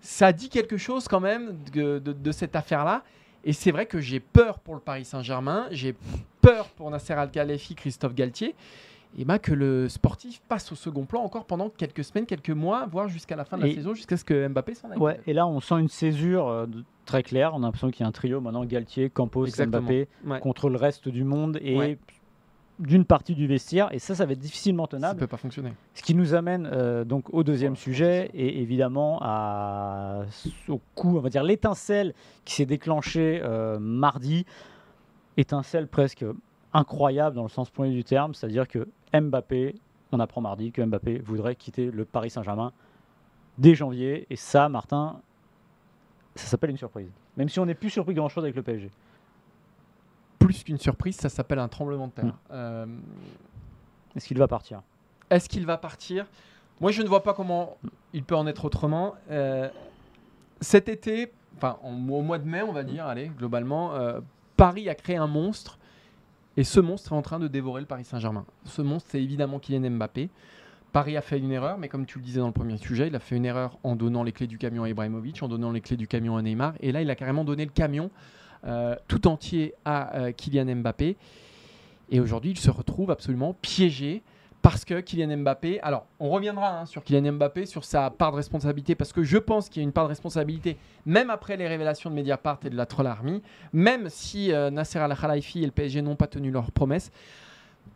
Ça 0.00 0.32
dit 0.32 0.48
quelque 0.48 0.76
chose 0.76 1.08
quand 1.08 1.20
même 1.20 1.58
de, 1.72 2.32
cette 2.32 2.56
affaire-là. 2.56 3.02
Et 3.44 3.52
c'est 3.52 3.70
vrai 3.70 3.86
que 3.86 4.00
j'ai 4.00 4.20
peur 4.20 4.58
pour 4.58 4.74
le 4.74 4.80
Paris 4.80 5.04
Saint-Germain, 5.04 5.66
j'ai 5.70 5.94
peur 6.40 6.68
pour 6.70 6.90
Nasser 6.90 7.12
Al-Khelaifi, 7.12 7.74
Christophe 7.74 8.14
Galtier, 8.14 8.54
et 9.16 9.24
ben 9.24 9.38
que 9.38 9.52
le 9.52 9.88
sportif 9.88 10.40
passe 10.48 10.72
au 10.72 10.74
second 10.74 11.04
plan 11.04 11.22
encore 11.22 11.44
pendant 11.44 11.68
quelques 11.68 12.02
semaines, 12.04 12.26
quelques 12.26 12.50
mois, 12.50 12.86
voire 12.86 13.08
jusqu'à 13.08 13.36
la 13.36 13.44
fin 13.44 13.56
de 13.56 13.62
la 13.62 13.68
Et- 13.68 13.74
saison, 13.74 13.94
jusqu'à 13.94 14.16
ce 14.16 14.24
que 14.24 14.48
Mbappé 14.48 14.74
s'en 14.74 14.90
aille. 14.90 14.98
Ouais, 14.98 15.20
et 15.26 15.32
là, 15.32 15.46
on 15.46 15.60
sent 15.60 15.76
une 15.80 15.88
césure 15.88 16.48
euh, 16.48 16.66
très 17.04 17.22
claire. 17.22 17.52
On 17.54 17.58
a 17.58 17.66
l'impression 17.66 17.90
qu'il 17.90 18.00
y 18.00 18.04
a 18.04 18.08
un 18.08 18.12
trio 18.12 18.40
maintenant 18.40 18.64
Galtier, 18.64 19.10
Campos, 19.10 19.46
Exactement. 19.46 19.82
Mbappé 19.82 20.08
Ouais. 20.26 20.40
contre 20.40 20.68
le 20.68 20.76
reste 20.76 21.08
du 21.08 21.22
monde 21.24 21.58
et 21.62 21.76
Ouais. 21.76 21.98
d'une 22.80 23.04
partie 23.04 23.36
du 23.36 23.46
vestiaire. 23.46 23.88
Et 23.94 24.00
ça, 24.00 24.16
ça 24.16 24.26
va 24.26 24.32
être 24.32 24.40
difficilement 24.40 24.86
Ça 24.86 24.96
tenable. 24.96 25.20
peut 25.20 25.26
pas 25.28 25.36
fonctionner. 25.36 25.72
Ce 25.94 26.02
qui 26.02 26.16
nous 26.16 26.34
amène 26.34 26.68
euh, 26.72 27.04
donc 27.04 27.32
au 27.32 27.44
deuxième 27.44 27.76
sujet 27.76 28.30
et 28.34 28.60
évidemment 28.62 29.20
à, 29.22 30.22
au 30.68 30.80
coup, 30.96 31.16
on 31.16 31.20
va 31.20 31.28
dire 31.28 31.44
l'étincelle 31.44 32.14
qui 32.44 32.54
s'est 32.54 32.66
déclenchée 32.66 33.40
euh, 33.44 33.78
mardi, 33.78 34.44
étincelle 35.36 35.86
presque 35.86 36.24
incroyable 36.72 37.36
dans 37.36 37.44
le 37.44 37.48
sens 37.48 37.70
premier 37.70 37.92
du 37.92 38.02
terme, 38.02 38.34
c'est-à-dire 38.34 38.66
que 38.66 38.88
Mbappé, 39.14 39.74
on 40.12 40.20
apprend 40.20 40.40
mardi 40.40 40.72
que 40.72 40.82
Mbappé 40.82 41.18
voudrait 41.18 41.54
quitter 41.56 41.90
le 41.90 42.04
Paris 42.04 42.30
Saint-Germain 42.30 42.72
dès 43.58 43.74
janvier 43.74 44.26
et 44.30 44.36
ça, 44.36 44.68
Martin, 44.68 45.20
ça 46.34 46.46
s'appelle 46.46 46.70
une 46.70 46.76
surprise. 46.76 47.10
Même 47.36 47.48
si 47.48 47.58
on 47.60 47.66
n'est 47.66 47.74
plus 47.74 47.90
surpris 47.90 48.14
de 48.14 48.18
grand-chose 48.20 48.44
avec 48.44 48.56
le 48.56 48.62
PSG. 48.62 48.90
Plus 50.38 50.62
qu'une 50.64 50.78
surprise, 50.78 51.16
ça 51.16 51.28
s'appelle 51.28 51.58
un 51.58 51.68
tremblement 51.68 52.08
de 52.08 52.12
terre. 52.12 52.24
Mm. 52.26 52.32
Euh, 52.52 52.86
Est-ce 54.16 54.26
qu'il 54.26 54.38
va 54.38 54.48
partir? 54.48 54.82
Est-ce 55.30 55.48
qu'il 55.48 55.64
va 55.66 55.78
partir? 55.78 56.26
Moi, 56.80 56.90
je 56.90 57.02
ne 57.02 57.08
vois 57.08 57.22
pas 57.22 57.34
comment 57.34 57.76
il 58.12 58.24
peut 58.24 58.36
en 58.36 58.46
être 58.46 58.64
autrement. 58.64 59.14
Euh, 59.30 59.68
cet 60.60 60.88
été, 60.88 61.32
enfin 61.56 61.78
en- 61.82 61.92
au 61.92 62.22
mois 62.22 62.38
de 62.38 62.46
mai, 62.48 62.62
on 62.62 62.72
va 62.72 62.82
dire, 62.82 63.06
allez, 63.06 63.28
globalement, 63.28 63.94
euh, 63.94 64.20
Paris 64.56 64.88
a 64.88 64.94
créé 64.94 65.16
un 65.16 65.26
monstre 65.26 65.78
et 66.56 66.64
ce 66.64 66.80
monstre 66.80 67.12
est 67.12 67.16
en 67.16 67.22
train 67.22 67.38
de 67.38 67.48
dévorer 67.48 67.80
le 67.80 67.86
Paris 67.86 68.04
Saint-Germain. 68.04 68.44
Ce 68.64 68.82
monstre, 68.82 69.10
c'est 69.12 69.22
évidemment 69.22 69.58
Kylian 69.58 69.90
Mbappé. 69.90 70.30
Paris 70.92 71.16
a 71.16 71.22
fait 71.22 71.38
une 71.38 71.50
erreur, 71.50 71.76
mais 71.76 71.88
comme 71.88 72.06
tu 72.06 72.18
le 72.18 72.24
disais 72.24 72.38
dans 72.38 72.46
le 72.46 72.52
premier 72.52 72.78
sujet, 72.78 73.08
il 73.08 73.16
a 73.16 73.18
fait 73.18 73.36
une 73.36 73.44
erreur 73.44 73.78
en 73.82 73.96
donnant 73.96 74.22
les 74.22 74.30
clés 74.30 74.46
du 74.46 74.58
camion 74.58 74.84
à 74.84 74.88
Ibrahimovic, 74.88 75.42
en 75.42 75.48
donnant 75.48 75.72
les 75.72 75.80
clés 75.80 75.96
du 75.96 76.06
camion 76.06 76.36
à 76.36 76.42
Neymar, 76.42 76.74
et 76.80 76.92
là, 76.92 77.02
il 77.02 77.10
a 77.10 77.16
carrément 77.16 77.44
donné 77.44 77.64
le 77.64 77.72
camion 77.72 78.10
euh, 78.66 78.94
tout 79.08 79.26
entier 79.26 79.74
à 79.84 80.16
euh, 80.16 80.32
Kylian 80.32 80.76
Mbappé. 80.76 81.16
Et 82.10 82.20
aujourd'hui, 82.20 82.52
il 82.52 82.58
se 82.58 82.70
retrouve 82.70 83.10
absolument 83.10 83.54
piégé 83.54 84.22
parce 84.64 84.86
que 84.86 85.00
Kylian 85.00 85.36
Mbappé. 85.36 85.78
Alors, 85.82 86.06
on 86.18 86.30
reviendra 86.30 86.80
hein, 86.80 86.86
sur 86.86 87.04
Kylian 87.04 87.34
Mbappé, 87.34 87.66
sur 87.66 87.84
sa 87.84 88.08
part 88.08 88.30
de 88.32 88.36
responsabilité, 88.36 88.94
parce 88.94 89.12
que 89.12 89.22
je 89.22 89.36
pense 89.36 89.68
qu'il 89.68 89.82
y 89.82 89.84
a 89.84 89.86
une 89.86 89.92
part 89.92 90.04
de 90.04 90.08
responsabilité, 90.08 90.78
même 91.04 91.28
après 91.28 91.58
les 91.58 91.68
révélations 91.68 92.08
de 92.08 92.14
Mediapart 92.14 92.60
et 92.64 92.70
de 92.70 92.74
la 92.74 92.86
Troll 92.86 93.06
Army, 93.06 93.42
même 93.74 94.08
si 94.08 94.52
euh, 94.52 94.70
Nasser 94.70 94.98
Al-Khelaifi 94.98 95.62
et 95.62 95.66
le 95.66 95.70
PSG 95.70 96.00
n'ont 96.00 96.16
pas 96.16 96.28
tenu 96.28 96.50
leurs 96.50 96.72
promesses. 96.72 97.12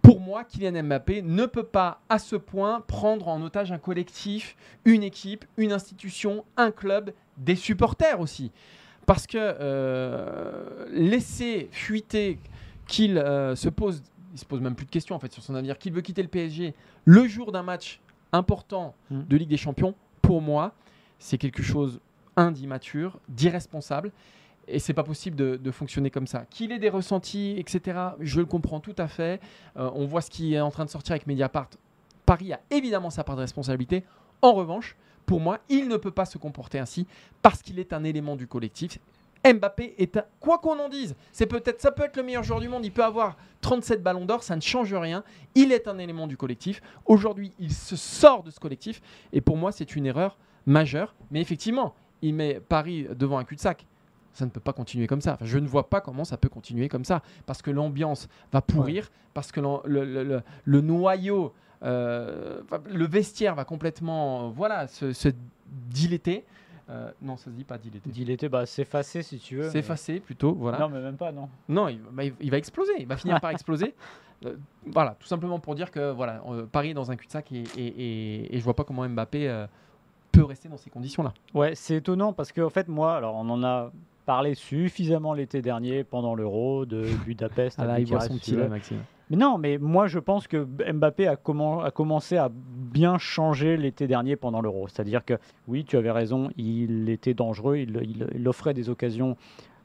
Pour 0.03 0.21
moi, 0.21 0.45
Kylian 0.45 0.83
Mbappé 0.83 1.23
ne 1.23 1.47
peut 1.47 1.63
pas 1.63 2.03
à 2.11 2.19
ce 2.19 2.37
point 2.37 2.83
prendre 2.87 3.29
en 3.29 3.41
otage 3.41 3.73
un 3.73 3.79
collectif, 3.79 4.55
une 4.85 5.03
équipe, 5.03 5.47
une 5.57 5.73
institution, 5.73 6.45
un 6.59 6.71
club, 6.71 7.15
des 7.39 7.57
supporters 7.57 8.21
aussi. 8.21 8.53
Parce 9.07 9.27
que 9.27 9.39
euh, 9.39 10.85
laisser 10.93 11.71
fuiter 11.73 12.39
qu'il 12.87 13.17
euh, 13.17 13.57
se 13.57 13.71
pose, 13.71 14.03
il 14.33 14.39
se 14.39 14.45
pose 14.45 14.61
même 14.61 14.75
plus 14.75 14.87
de 14.87 14.91
questions 14.91 15.15
en 15.15 15.19
fait 15.19 15.33
sur 15.33 15.43
son 15.43 15.55
avenir, 15.55 15.79
qu'il 15.79 15.93
veut 15.93 16.01
quitter 16.03 16.23
le 16.23 16.29
PSG 16.29 16.75
le 17.05 17.27
jour 17.29 17.53
d'un 17.53 17.63
match 17.63 18.01
important 18.33 18.95
Mm. 19.11 19.23
de 19.23 19.37
Ligue 19.37 19.49
des 19.49 19.57
Champions, 19.57 19.95
pour 20.23 20.43
moi, 20.43 20.75
c'est 21.19 21.39
quelque 21.39 21.63
chose 21.63 22.01
d'immature, 22.53 23.19
d'irresponsable. 23.29 24.13
Et 24.69 24.79
c'est 24.79 24.93
pas 24.93 25.03
possible 25.03 25.35
de, 25.35 25.57
de 25.57 25.71
fonctionner 25.71 26.11
comme 26.11 26.27
ça. 26.27 26.45
Qu'il 26.51 26.73
ait 26.73 26.79
des 26.79 26.91
ressentis, 26.91 27.55
etc., 27.59 27.99
je 28.21 28.39
le 28.41 28.47
comprends 28.47 28.81
tout 28.81 28.95
à 28.99 29.09
fait. 29.09 29.41
Euh, 29.77 29.91
on 29.95 30.05
voit 30.05 30.21
ce 30.21 30.31
qui 30.31 30.55
est 30.55 30.61
en 30.61 30.71
train 30.71 30.85
de 30.85 30.91
sortir 30.91 31.13
avec 31.15 31.27
Mediapart. 31.27 31.71
Paris 32.27 32.53
a 32.53 32.61
évidemment 32.71 33.11
sa 33.11 33.25
part 33.25 33.35
de 33.35 33.41
responsabilité. 33.41 34.05
En 34.43 34.53
revanche, 34.53 34.95
pour 35.25 35.41
moi, 35.41 35.59
il 35.69 35.89
ne 35.89 35.97
peut 35.97 36.11
pas 36.11 36.27
se 36.27 36.37
comporter 36.39 36.79
ainsi 36.79 37.07
parce 37.41 37.63
qu'il 37.63 37.79
est 37.79 37.93
un 37.95 38.05
élément 38.05 38.37
du 38.37 38.47
collectif. 38.47 38.99
Mbappé 39.45 39.95
est 39.99 40.17
un... 40.17 40.25
quoi 40.41 40.59
qu'on 40.59 40.79
en 40.79 40.89
dise, 40.89 41.15
c'est 41.33 41.47
peut-être 41.47 41.81
ça 41.81 41.91
peut 41.93 42.03
être 42.05 42.17
le 42.17 42.23
meilleur 42.23 42.43
joueur 42.43 42.61
du 42.61 42.69
monde, 42.69 42.85
il 42.85 42.93
peut 42.93 43.05
avoir 43.05 43.37
37 43.61 44.03
ballons 44.03 44.25
d'or, 44.25 44.43
ça 44.43 44.57
ne 44.57 44.61
change 44.61 44.93
rien. 44.95 45.25
Il 45.55 45.73
est 45.73 45.89
un 45.89 45.99
élément 45.99 46.27
du 46.27 46.37
collectif. 46.37 46.81
Aujourd'hui, 47.07 47.53
il 47.59 47.73
se 47.73 47.97
sort 47.97 48.43
de 48.43 48.51
ce 48.51 48.61
collectif 48.61 49.01
et 49.33 49.41
pour 49.41 49.57
moi, 49.57 49.73
c'est 49.73 49.97
une 49.97 50.07
erreur 50.07 50.39
majeure, 50.67 51.15
mais 51.31 51.41
effectivement, 51.41 51.95
il 52.23 52.35
met 52.35 52.61
Paris 52.61 53.07
devant 53.17 53.39
un 53.39 53.45
cul-de-sac. 53.45 53.87
Ça 54.33 54.45
ne 54.45 54.51
peut 54.51 54.61
pas 54.61 54.73
continuer 54.73 55.07
comme 55.07 55.21
ça. 55.21 55.35
Enfin, 55.35 55.47
je 55.47 55.59
ne 55.59 55.67
vois 55.67 55.89
pas 55.89 56.01
comment 56.01 56.25
ça 56.25 56.37
peut 56.37 56.49
continuer 56.49 56.89
comme 56.89 57.05
ça. 57.05 57.23
Parce 57.47 57.61
que 57.63 57.71
l'ambiance 57.73 58.29
va 58.53 58.61
pourrir, 58.61 59.11
parce 59.35 59.51
que 59.51 59.61
le, 59.61 60.05
le- 60.05 60.23
le- 60.25 60.43
le 60.65 60.81
noyau, 60.81 61.53
euh, 61.83 62.61
le 62.89 63.07
vestiaire 63.07 63.55
va 63.55 63.65
complètement 63.65 64.47
euh, 64.47 64.51
voilà, 64.55 64.87
se, 64.87 65.13
se 65.13 65.29
dilater. 65.67 66.45
Euh, 66.91 67.11
non, 67.21 67.37
ça 67.37 67.45
se 67.47 67.51
dit 67.51 67.65
pas 67.65 67.77
dilater. 67.77 68.09
Il 68.17 68.31
était 68.31 68.49
bah, 68.49 68.65
s'effacer 68.65 69.23
si 69.23 69.39
tu 69.39 69.57
veux. 69.57 69.65
mais- 69.65 69.71
S'effacer 69.71 70.21
plutôt, 70.21 70.55
voilà. 70.55 70.79
Non, 70.79 70.89
mais 70.89 71.01
même 71.03 71.17
pas, 71.17 71.33
non. 71.33 71.49
Non, 71.69 71.89
il, 71.89 72.01
bah, 72.13 72.25
il- 72.25 72.35
il 72.41 72.51
va 72.51 72.57
exploser. 72.57 72.93
Il 72.99 73.07
va 73.07 73.17
finir 73.17 73.41
par 73.41 73.51
exploser. 73.51 73.95
Euh, 74.47 74.55
voilà, 74.87 75.17
tout 75.19 75.27
simplement 75.27 75.59
pour 75.59 75.75
dire 75.75 75.91
que 75.91 76.13
voilà, 76.13 76.41
euh, 76.49 76.65
Paris 76.65 76.91
est 76.91 76.95
dans 76.95 77.11
un 77.11 77.17
cul-de-sac 77.17 77.51
et, 77.51 77.65
et, 77.77 77.87
et, 77.87 78.55
et 78.55 78.59
je 78.61 78.63
vois 78.63 78.75
pas 78.77 78.85
comment 78.85 79.05
Mbappé 79.09 79.49
euh, 79.49 79.67
peut 80.31 80.45
rester 80.45 80.69
dans 80.69 80.77
ces 80.77 80.91
conditions-là. 80.91 81.35
Ouais, 81.55 81.75
c'est 81.75 81.97
étonnant 81.97 82.33
parce 82.33 82.53
que 82.53 82.61
en 82.61 82.71
fait, 82.71 82.87
moi, 82.87 83.17
alors 83.17 83.35
on 83.35 83.49
en 83.51 83.65
a 83.65 83.91
parlé 84.27 84.55
suffisamment 84.55 85.33
l'été 85.35 85.61
dernier 85.61 86.05
pendant 86.05 86.37
l'Euro 86.37 86.87
de 86.87 87.03
Budapest. 87.25 87.79
Ah 87.81 87.85
là, 87.87 87.95
à 87.95 87.99
il 87.99 88.07
voit 88.07 88.21
son 88.21 88.37
petit 88.39 88.55
là, 88.55 88.69
Maxime. 88.69 88.99
Mais 89.31 89.37
non, 89.37 89.59
mais 89.59 89.79
moi 89.79 90.07
je 90.07 90.19
pense 90.19 90.47
que 90.47 90.67
Mbappé 90.93 91.27
a, 91.27 91.37
commen- 91.37 91.85
a 91.85 91.91
commencé 91.91 92.37
à 92.37 92.51
bien 92.51 93.19
changer 93.19 93.77
l'été 93.77 94.07
dernier 94.07 94.37
pendant 94.37 94.61
l'Euro. 94.61 94.89
C'est-à-dire 94.89 95.25
que 95.25 95.35
oui, 95.67 95.85
tu 95.85 95.97
avais 95.97 96.11
raison, 96.11 96.51
il 96.57 97.11
était 97.11 97.35
dangereux, 97.35 97.77
il, 97.77 98.49
offrait 98.49 98.75
des 98.75 98.89
occasions 98.89 99.37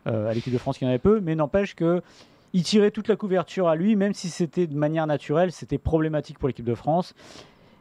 euh, 0.07 0.29
à 0.29 0.33
l'équipe 0.33 0.53
de 0.53 0.57
France 0.57 0.77
qui 0.77 0.85
en 0.85 0.89
avait 0.89 0.99
peu, 0.99 1.19
mais 1.19 1.35
n'empêche 1.35 1.75
que 1.75 2.01
il 2.53 2.63
tirait 2.63 2.91
toute 2.91 3.07
la 3.07 3.15
couverture 3.15 3.67
à 3.67 3.75
lui, 3.75 3.95
même 3.95 4.13
si 4.13 4.29
c'était 4.29 4.67
de 4.67 4.75
manière 4.75 5.07
naturelle, 5.07 5.51
c'était 5.51 5.79
problématique 5.79 6.37
pour 6.37 6.47
l'équipe 6.47 6.65
de 6.65 6.75
France. 6.75 7.15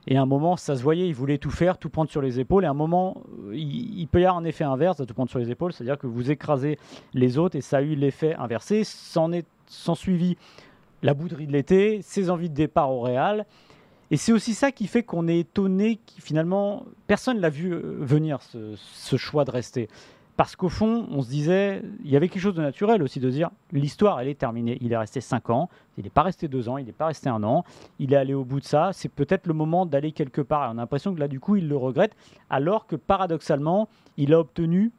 Et 0.06 0.16
à 0.16 0.22
un 0.22 0.26
moment, 0.26 0.56
ça 0.56 0.74
se 0.74 0.82
voyait, 0.82 1.06
il 1.06 1.14
voulait 1.14 1.38
tout 1.38 1.50
faire, 1.50 1.78
tout 1.78 1.90
prendre 1.90 2.10
sur 2.10 2.22
les 2.22 2.40
épaules. 2.40 2.64
Et 2.64 2.66
à 2.66 2.70
un 2.70 2.74
moment, 2.74 3.22
il, 3.52 4.08
peut 4.10 4.20
y 4.20 4.24
avoir 4.24 4.38
un 4.38 4.44
effet 4.44 4.64
inverse 4.64 4.96
de 4.96 5.04
tout 5.04 5.14
prendre 5.14 5.30
sur 5.30 5.38
les 5.38 5.50
épaules, 5.50 5.72
c'est-à-dire 5.72 5.98
que 5.98 6.06
vous 6.06 6.30
écrasez 6.30 6.78
les 7.14 7.38
autres 7.38 7.56
et 7.56 7.60
ça 7.60 7.76
a 7.76 7.82
eu 7.82 7.94
l'effet 7.94 8.34
inversé. 8.34 8.82
S'en 8.82 9.30
est 9.30 9.46
s'en 9.66 9.94
suivi 9.94 10.36
la 11.02 11.14
bouderie 11.14 11.46
de 11.46 11.52
l'été, 11.52 12.00
ses 12.02 12.30
envies 12.30 12.48
de 12.48 12.54
départ 12.54 12.90
au 12.90 13.00
Real. 13.00 13.46
Et 14.10 14.16
c'est 14.16 14.32
aussi 14.32 14.52
ça 14.54 14.72
qui 14.72 14.86
fait 14.86 15.02
qu'on 15.02 15.26
est 15.26 15.38
étonné, 15.38 15.98
qui, 16.04 16.20
finalement, 16.20 16.84
personne 17.06 17.40
l'a 17.40 17.48
vu 17.48 17.72
euh, 17.72 17.96
venir, 17.98 18.40
ce, 18.42 19.16
choix 19.16 19.44
de 19.44 19.50
rester. 19.50 19.88
Parce 20.36 20.54
qu'au 20.54 20.68
fond, 20.68 21.06
on 21.10 21.22
se 21.22 21.28
disait, 21.28 21.82
il 22.04 22.10
y 22.10 22.16
avait 22.16 22.28
quelque 22.28 22.42
chose 22.42 22.54
de 22.54 22.60
naturel 22.62 23.02
aussi 23.02 23.20
de 23.20 23.30
dire, 23.30 23.50
l'histoire, 23.70 24.20
elle 24.20 24.28
est 24.28 24.38
terminée. 24.38 24.76
Il 24.82 24.92
est 24.92 24.96
resté 24.96 25.22
5 25.22 25.48
ans, 25.50 25.70
il 25.96 26.04
n'est 26.04 26.10
pas 26.10 26.22
resté 26.22 26.46
2 26.46 26.68
ans, 26.68 26.76
il 26.76 26.84
n'est 26.84 26.92
pas 26.92 27.06
resté 27.06 27.30
un 27.30 27.42
an, 27.42 27.64
il 27.98 28.12
est 28.12 28.16
allé 28.16 28.34
au 28.34 28.44
bout 28.44 28.60
de 28.60 28.64
ça. 28.64 28.90
C'est 28.92 29.08
peut-être 29.08 29.46
le 29.46 29.54
moment 29.54 29.86
d'aller 29.86 30.12
quelque 30.12 30.42
part. 30.42 30.64
Et 30.64 30.68
on 30.68 30.72
a 30.72 30.82
l'impression 30.82 31.14
que 31.14 31.20
là, 31.20 31.28
du 31.28 31.40
coup, 31.40 31.56
il 31.56 31.68
le 31.68 31.76
regrette, 31.76 32.14
alors 32.50 32.86
que 32.86 32.96
paradoxalement, 32.96 33.88
il 34.18 34.34
a 34.34 34.40
obtenu 34.40 34.90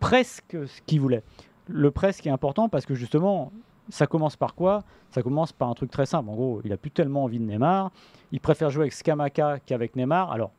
presque 0.00 0.56
ce 0.66 0.82
qu'il 0.86 1.00
voulait. 1.00 1.22
Le 1.66 1.90
presque 1.90 2.26
est 2.26 2.30
important 2.30 2.68
parce 2.68 2.84
que 2.84 2.94
justement, 2.94 3.52
ça 3.90 4.06
commence 4.06 4.36
par 4.36 4.54
quoi? 4.54 4.82
Ça 5.10 5.22
commence 5.22 5.52
par 5.52 5.68
un 5.68 5.74
truc 5.74 5.90
très 5.90 6.06
simple. 6.06 6.28
En 6.30 6.34
gros, 6.34 6.60
il 6.64 6.72
a 6.72 6.76
plus 6.76 6.90
tellement 6.90 7.24
envie 7.24 7.38
de 7.38 7.44
Neymar. 7.44 7.90
Il 8.32 8.40
préfère 8.40 8.70
jouer 8.70 8.82
avec 8.84 8.92
Skamaka 8.92 9.58
qu'avec 9.60 9.96
Neymar. 9.96 10.30
Alors, 10.32 10.52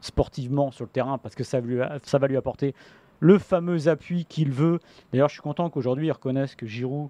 sportivement 0.00 0.70
sur 0.70 0.84
le 0.84 0.90
terrain, 0.90 1.18
parce 1.18 1.34
que 1.34 1.44
ça, 1.44 1.60
lui 1.60 1.80
a- 1.82 1.98
ça 2.04 2.18
va 2.18 2.28
lui 2.28 2.36
apporter 2.36 2.74
le 3.20 3.38
fameux 3.38 3.88
appui 3.88 4.24
qu'il 4.24 4.52
veut. 4.52 4.78
D'ailleurs, 5.12 5.28
je 5.28 5.34
suis 5.34 5.42
content 5.42 5.68
qu'aujourd'hui, 5.70 6.06
ils 6.06 6.12
reconnaissent 6.12 6.54
que 6.54 6.66
Giroud 6.66 7.08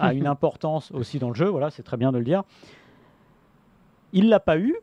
a 0.00 0.12
une 0.12 0.26
importance 0.26 0.90
aussi 0.90 1.18
dans 1.20 1.28
le 1.28 1.34
jeu. 1.36 1.46
Voilà, 1.46 1.70
c'est 1.70 1.84
très 1.84 1.96
bien 1.96 2.10
de 2.10 2.18
le 2.18 2.24
dire. 2.24 2.42
Il 4.12 4.28
l'a 4.28 4.40
pas 4.40 4.58
eu. 4.58 4.74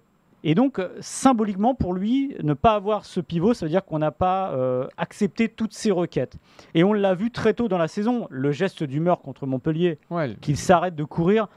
Et 0.44 0.56
donc, 0.56 0.80
euh, 0.80 0.90
symboliquement, 1.00 1.74
pour 1.74 1.94
lui, 1.94 2.36
ne 2.44 2.54
pas 2.54 2.74
avoir 2.74 3.06
ce 3.06 3.20
pivot, 3.22 3.54
ça 3.54 3.66
veut 3.66 3.70
dire 3.70 3.86
qu'on 3.86 4.00
n'a 4.00 4.12
pas 4.12 4.52
euh, 4.52 4.88
accepté 4.98 5.48
toutes 5.48 5.74
ses 5.74 5.92
requêtes. 5.92 6.36
Et 6.74 6.84
on 6.84 6.92
l'a 6.94 7.16
vu 7.16 7.32
très 7.32 7.54
tôt 7.54 7.68
dans 7.70 7.78
la 7.78 7.88
saison, 7.88 8.28
le 8.30 8.52
geste 8.52 8.84
d'humeur 8.84 9.22
contre 9.22 9.46
Montpellier, 9.46 10.00
Ouais, 10.10 10.36
qu'il 10.42 10.58
s'arrête 10.58 10.96
de 10.96 11.04
courir. 11.06 11.48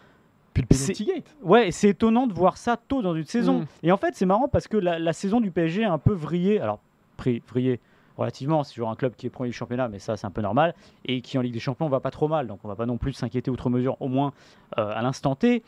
puis 0.55 0.63
le 0.63 0.69
penalty 0.69 1.05
gate. 1.05 1.37
Ouais, 1.43 1.71
c'est 1.73 1.89
étonnant 1.89 2.27
de 2.27 2.33
voir 2.33 2.57
ça 2.57 2.77
tôt 2.77 3.03
dans 3.03 3.15
une 3.15 3.25
saison. 3.25 3.61
Mm. 3.61 3.67
Et 3.83 3.93
en 3.93 3.97
fait, 3.97 4.15
c'est 4.15 4.27
marrant 4.27 4.49
parce 4.49 4.69
que 4.69 4.77
la, 4.77 4.99
la 4.99 5.13
saison 5.13 5.41
du 5.41 5.51
PSG 5.51 5.85
a 5.85 5.93
un 5.93 5.99
peu 5.99 6.13
vrillé. 6.13 6.61
Alors, 6.61 6.79
vrillé 7.19 7.81
relativement, 8.17 8.65
c'est 8.65 8.75
toujours 8.75 8.91
un 8.91 8.95
club 8.97 9.15
qui 9.17 9.27
est 9.27 9.31
premier 9.31 9.51
du 9.51 9.57
championnat, 9.57 9.89
mais 9.89 9.99
ça, 9.99 10.17
c'est 10.17 10.27
un 10.27 10.31
peu 10.31 10.41
normal. 10.43 10.75
Et 11.05 11.21
qui 11.21 11.39
en 11.39 11.43
Ligue 11.43 11.53
des 11.53 11.61
Champions 11.61 11.89
va 11.89 12.01
pas 12.01 12.11
trop 12.11 12.29
mal. 12.29 12.47
Donc, 12.47 12.61
on 12.65 12.69
va 12.69 12.77
pas 12.77 12.87
non 12.87 12.99
plus 12.99 13.13
s'inquiéter 13.13 13.51
outre 13.51 13.69
mesure, 13.69 14.01
au 14.01 14.09
moins 14.09 14.33
euh, 14.79 14.93
à 14.95 15.03
l'instant 15.03 15.35
T. 15.35 15.63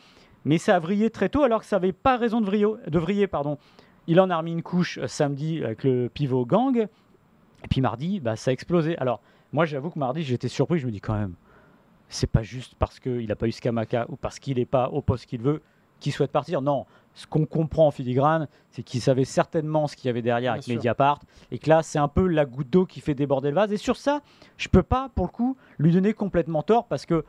Mais 0.44 0.58
ça 0.58 0.76
a 0.76 0.78
vrillé 0.78 1.10
très 1.10 1.28
tôt 1.28 1.42
alors 1.42 1.60
que 1.60 1.66
ça 1.66 1.76
n'avait 1.76 1.92
pas 1.92 2.16
raison 2.16 2.40
de 2.40 2.46
vriller. 2.46 2.68
De 2.86 2.98
vriller 2.98 3.26
pardon. 3.26 3.58
Il 4.06 4.20
en 4.20 4.30
a 4.30 4.36
remis 4.38 4.52
une 4.52 4.62
couche 4.62 4.98
euh, 4.98 5.06
samedi 5.06 5.62
avec 5.62 5.84
le 5.84 6.08
pivot 6.08 6.46
gang. 6.46 6.76
Et 6.78 7.68
puis 7.68 7.80
mardi, 7.80 8.20
bah, 8.20 8.36
ça 8.36 8.50
a 8.50 8.54
explosé. 8.54 8.96
Alors, 8.98 9.20
moi, 9.52 9.64
j'avoue 9.64 9.90
que 9.90 9.98
mardi, 9.98 10.22
j'étais 10.22 10.48
surpris. 10.48 10.78
Je 10.78 10.86
me 10.86 10.92
dis 10.92 11.00
quand 11.00 11.18
même, 11.18 11.34
c'est 12.08 12.30
pas 12.30 12.42
juste 12.42 12.74
parce 12.78 13.00
qu'il 13.00 13.26
n'a 13.26 13.36
pas 13.36 13.46
eu 13.46 13.52
Skamaka 13.52 14.06
ou 14.08 14.16
parce 14.16 14.38
qu'il 14.38 14.56
n'est 14.56 14.64
pas 14.64 14.88
au 14.88 15.02
poste 15.02 15.26
qu'il 15.26 15.42
veut 15.42 15.60
qu'il 16.00 16.12
souhaite 16.12 16.30
partir. 16.30 16.62
Non, 16.62 16.86
ce 17.14 17.26
qu'on 17.26 17.44
comprend 17.44 17.88
en 17.88 17.90
filigrane, 17.90 18.48
c'est 18.70 18.82
qu'il 18.82 19.00
savait 19.00 19.24
certainement 19.24 19.88
ce 19.88 19.96
qu'il 19.96 20.06
y 20.06 20.10
avait 20.10 20.22
derrière 20.22 20.52
Bien 20.52 20.60
avec 20.60 20.64
sûr. 20.64 20.74
Mediapart 20.76 21.20
et 21.50 21.58
que 21.58 21.68
là, 21.68 21.82
c'est 21.82 21.98
un 21.98 22.08
peu 22.08 22.26
la 22.26 22.44
goutte 22.44 22.70
d'eau 22.70 22.86
qui 22.86 23.00
fait 23.00 23.14
déborder 23.14 23.48
le 23.50 23.56
vase. 23.56 23.72
Et 23.72 23.76
sur 23.76 23.96
ça, 23.96 24.22
je 24.56 24.68
peux 24.68 24.82
pas, 24.84 25.10
pour 25.14 25.26
le 25.26 25.32
coup, 25.32 25.56
lui 25.78 25.92
donner 25.92 26.14
complètement 26.14 26.62
tort 26.62 26.86
parce 26.86 27.04
que. 27.04 27.24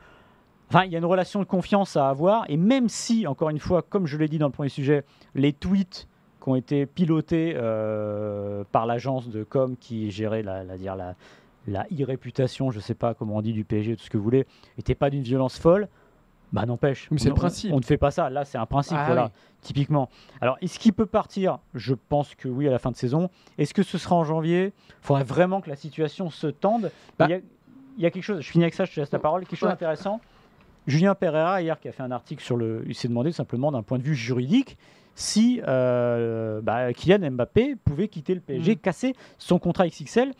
Enfin, 0.70 0.84
il 0.84 0.92
y 0.92 0.94
a 0.94 0.98
une 0.98 1.04
relation 1.04 1.40
de 1.40 1.44
confiance 1.44 1.96
à 1.96 2.08
avoir, 2.08 2.44
et 2.48 2.56
même 2.56 2.88
si, 2.88 3.26
encore 3.26 3.50
une 3.50 3.58
fois, 3.58 3.82
comme 3.82 4.06
je 4.06 4.16
l'ai 4.16 4.28
dit 4.28 4.38
dans 4.38 4.46
le 4.46 4.52
premier 4.52 4.68
sujet, 4.68 5.04
les 5.34 5.52
tweets 5.52 6.06
qui 6.42 6.48
ont 6.48 6.54
été 6.54 6.86
pilotés 6.86 7.54
euh, 7.56 8.62
par 8.70 8.86
l'agence 8.86 9.28
de 9.28 9.42
com 9.42 9.76
qui 9.78 10.10
gérait 10.12 10.42
la, 10.44 10.62
la, 10.62 10.76
dire, 10.78 10.94
la, 10.94 11.16
la 11.66 11.86
e-réputation, 11.92 12.70
je 12.70 12.78
sais 12.78 12.94
pas 12.94 13.14
comment 13.14 13.36
on 13.36 13.42
dit, 13.42 13.52
du 13.52 13.64
PSG, 13.64 13.96
tout 13.96 14.04
ce 14.04 14.10
que 14.10 14.16
vous 14.16 14.22
voulez, 14.24 14.46
n'étaient 14.78 14.94
pas 14.94 15.10
d'une 15.10 15.22
violence 15.24 15.58
folle, 15.58 15.88
bah 16.52 16.64
n'empêche. 16.66 17.08
Mais 17.10 17.18
c'est 17.18 17.26
on- 17.26 17.30
le 17.30 17.34
principe. 17.34 17.72
On, 17.72 17.78
ne 17.78 17.82
fait 17.84 17.98
pas 17.98 18.10
ça. 18.12 18.30
Là, 18.30 18.44
c'est 18.44 18.58
un 18.58 18.66
principe, 18.66 18.96
Ah 18.98 19.06
voilà, 19.06 19.24
oui. 19.26 19.30
typiquement. 19.62 20.08
Alors, 20.40 20.56
est-ce 20.62 20.78
qu'il 20.78 20.92
peut 20.92 21.06
partir? 21.06 21.58
Je 21.74 21.94
pense 21.94 22.34
que 22.36 22.48
oui, 22.48 22.66
à 22.68 22.70
la 22.70 22.78
fin 22.78 22.90
de 22.92 22.96
saison. 22.96 23.28
Est-ce 23.58 23.74
que 23.74 23.82
ce 23.82 23.98
sera 23.98 24.14
en 24.16 24.24
janvier? 24.24 24.72
Il 24.88 24.94
faudrait 25.02 25.24
vraiment 25.24 25.60
que 25.60 25.68
la 25.68 25.76
situation 25.76 26.30
se 26.30 26.46
tende. 26.46 26.90
Bah. 27.18 27.26
Il 27.28 27.30
y 27.30 27.34
a- 27.34 27.40
il 27.98 28.02
y 28.04 28.06
a 28.06 28.10
quelque 28.12 28.22
chose, 28.22 28.40
je 28.40 28.48
finis 28.48 28.64
avec 28.64 28.74
ça, 28.74 28.84
je 28.84 28.94
te 28.94 29.00
laisse 29.00 29.10
la 29.12 29.18
parole, 29.18 29.44
quelque 29.46 29.58
chose 29.58 29.68
d'intéressant? 29.68 30.20
Julien 30.86 31.14
Pereira, 31.14 31.62
hier, 31.62 31.78
qui 31.78 31.88
a 31.88 31.92
fait 31.92 32.02
un 32.02 32.10
article 32.10 32.42
sur 32.42 32.56
le. 32.56 32.84
Il 32.86 32.94
s'est 32.94 33.08
demandé 33.08 33.32
simplement 33.32 33.70
d'un 33.72 33.82
point 33.82 33.98
de 33.98 34.02
vue 34.02 34.14
juridique 34.14 34.76
si 35.14 35.60
euh, 35.68 36.60
bah, 36.62 36.92
Kylian 36.92 37.30
Mbappé 37.32 37.76
pouvait 37.84 38.08
quitter 38.08 38.34
le 38.34 38.40
PSG, 38.40 38.72
Mm. 38.74 38.78
casser 38.78 39.14
son 39.38 39.58
contrat 39.58 39.86
XXL. 39.86 40.32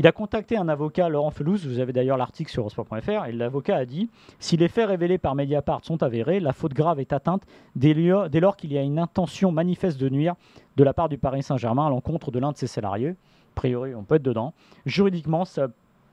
Il 0.00 0.06
a 0.06 0.12
contacté 0.12 0.56
un 0.56 0.68
avocat, 0.68 1.08
Laurent 1.08 1.30
Felouz, 1.32 1.66
vous 1.66 1.80
avez 1.80 1.92
d'ailleurs 1.92 2.16
l'article 2.16 2.52
sur 2.52 2.62
Eurosport.fr, 2.62 3.24
et 3.26 3.32
l'avocat 3.32 3.76
a 3.76 3.84
dit 3.84 4.08
Si 4.38 4.56
les 4.56 4.68
faits 4.68 4.86
révélés 4.88 5.18
par 5.18 5.34
Mediapart 5.34 5.84
sont 5.84 6.02
avérés, 6.04 6.38
la 6.38 6.52
faute 6.52 6.72
grave 6.72 7.00
est 7.00 7.12
atteinte 7.12 7.42
dès 7.74 7.94
lors, 7.94 8.30
dès 8.30 8.38
lors 8.38 8.56
qu'il 8.56 8.72
y 8.72 8.78
a 8.78 8.82
une 8.82 9.00
intention 9.00 9.50
manifeste 9.50 9.98
de 9.98 10.08
nuire 10.08 10.34
de 10.76 10.84
la 10.84 10.92
part 10.94 11.08
du 11.08 11.18
Paris 11.18 11.42
Saint-Germain 11.42 11.86
à 11.86 11.90
l'encontre 11.90 12.30
de 12.30 12.38
l'un 12.38 12.52
de 12.52 12.56
ses 12.56 12.68
salariés. 12.68 13.08
A 13.08 13.14
priori, 13.56 13.92
on 13.96 14.04
peut 14.04 14.16
être 14.16 14.22
dedans. 14.22 14.54
Juridiquement, 14.86 15.44
ça 15.44 15.66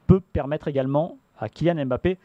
peut 0.07 0.19
permettre 0.19 0.67
également 0.67 1.17
à 1.37 1.47
Kylian 1.47 1.85
Mbappé 1.85 2.17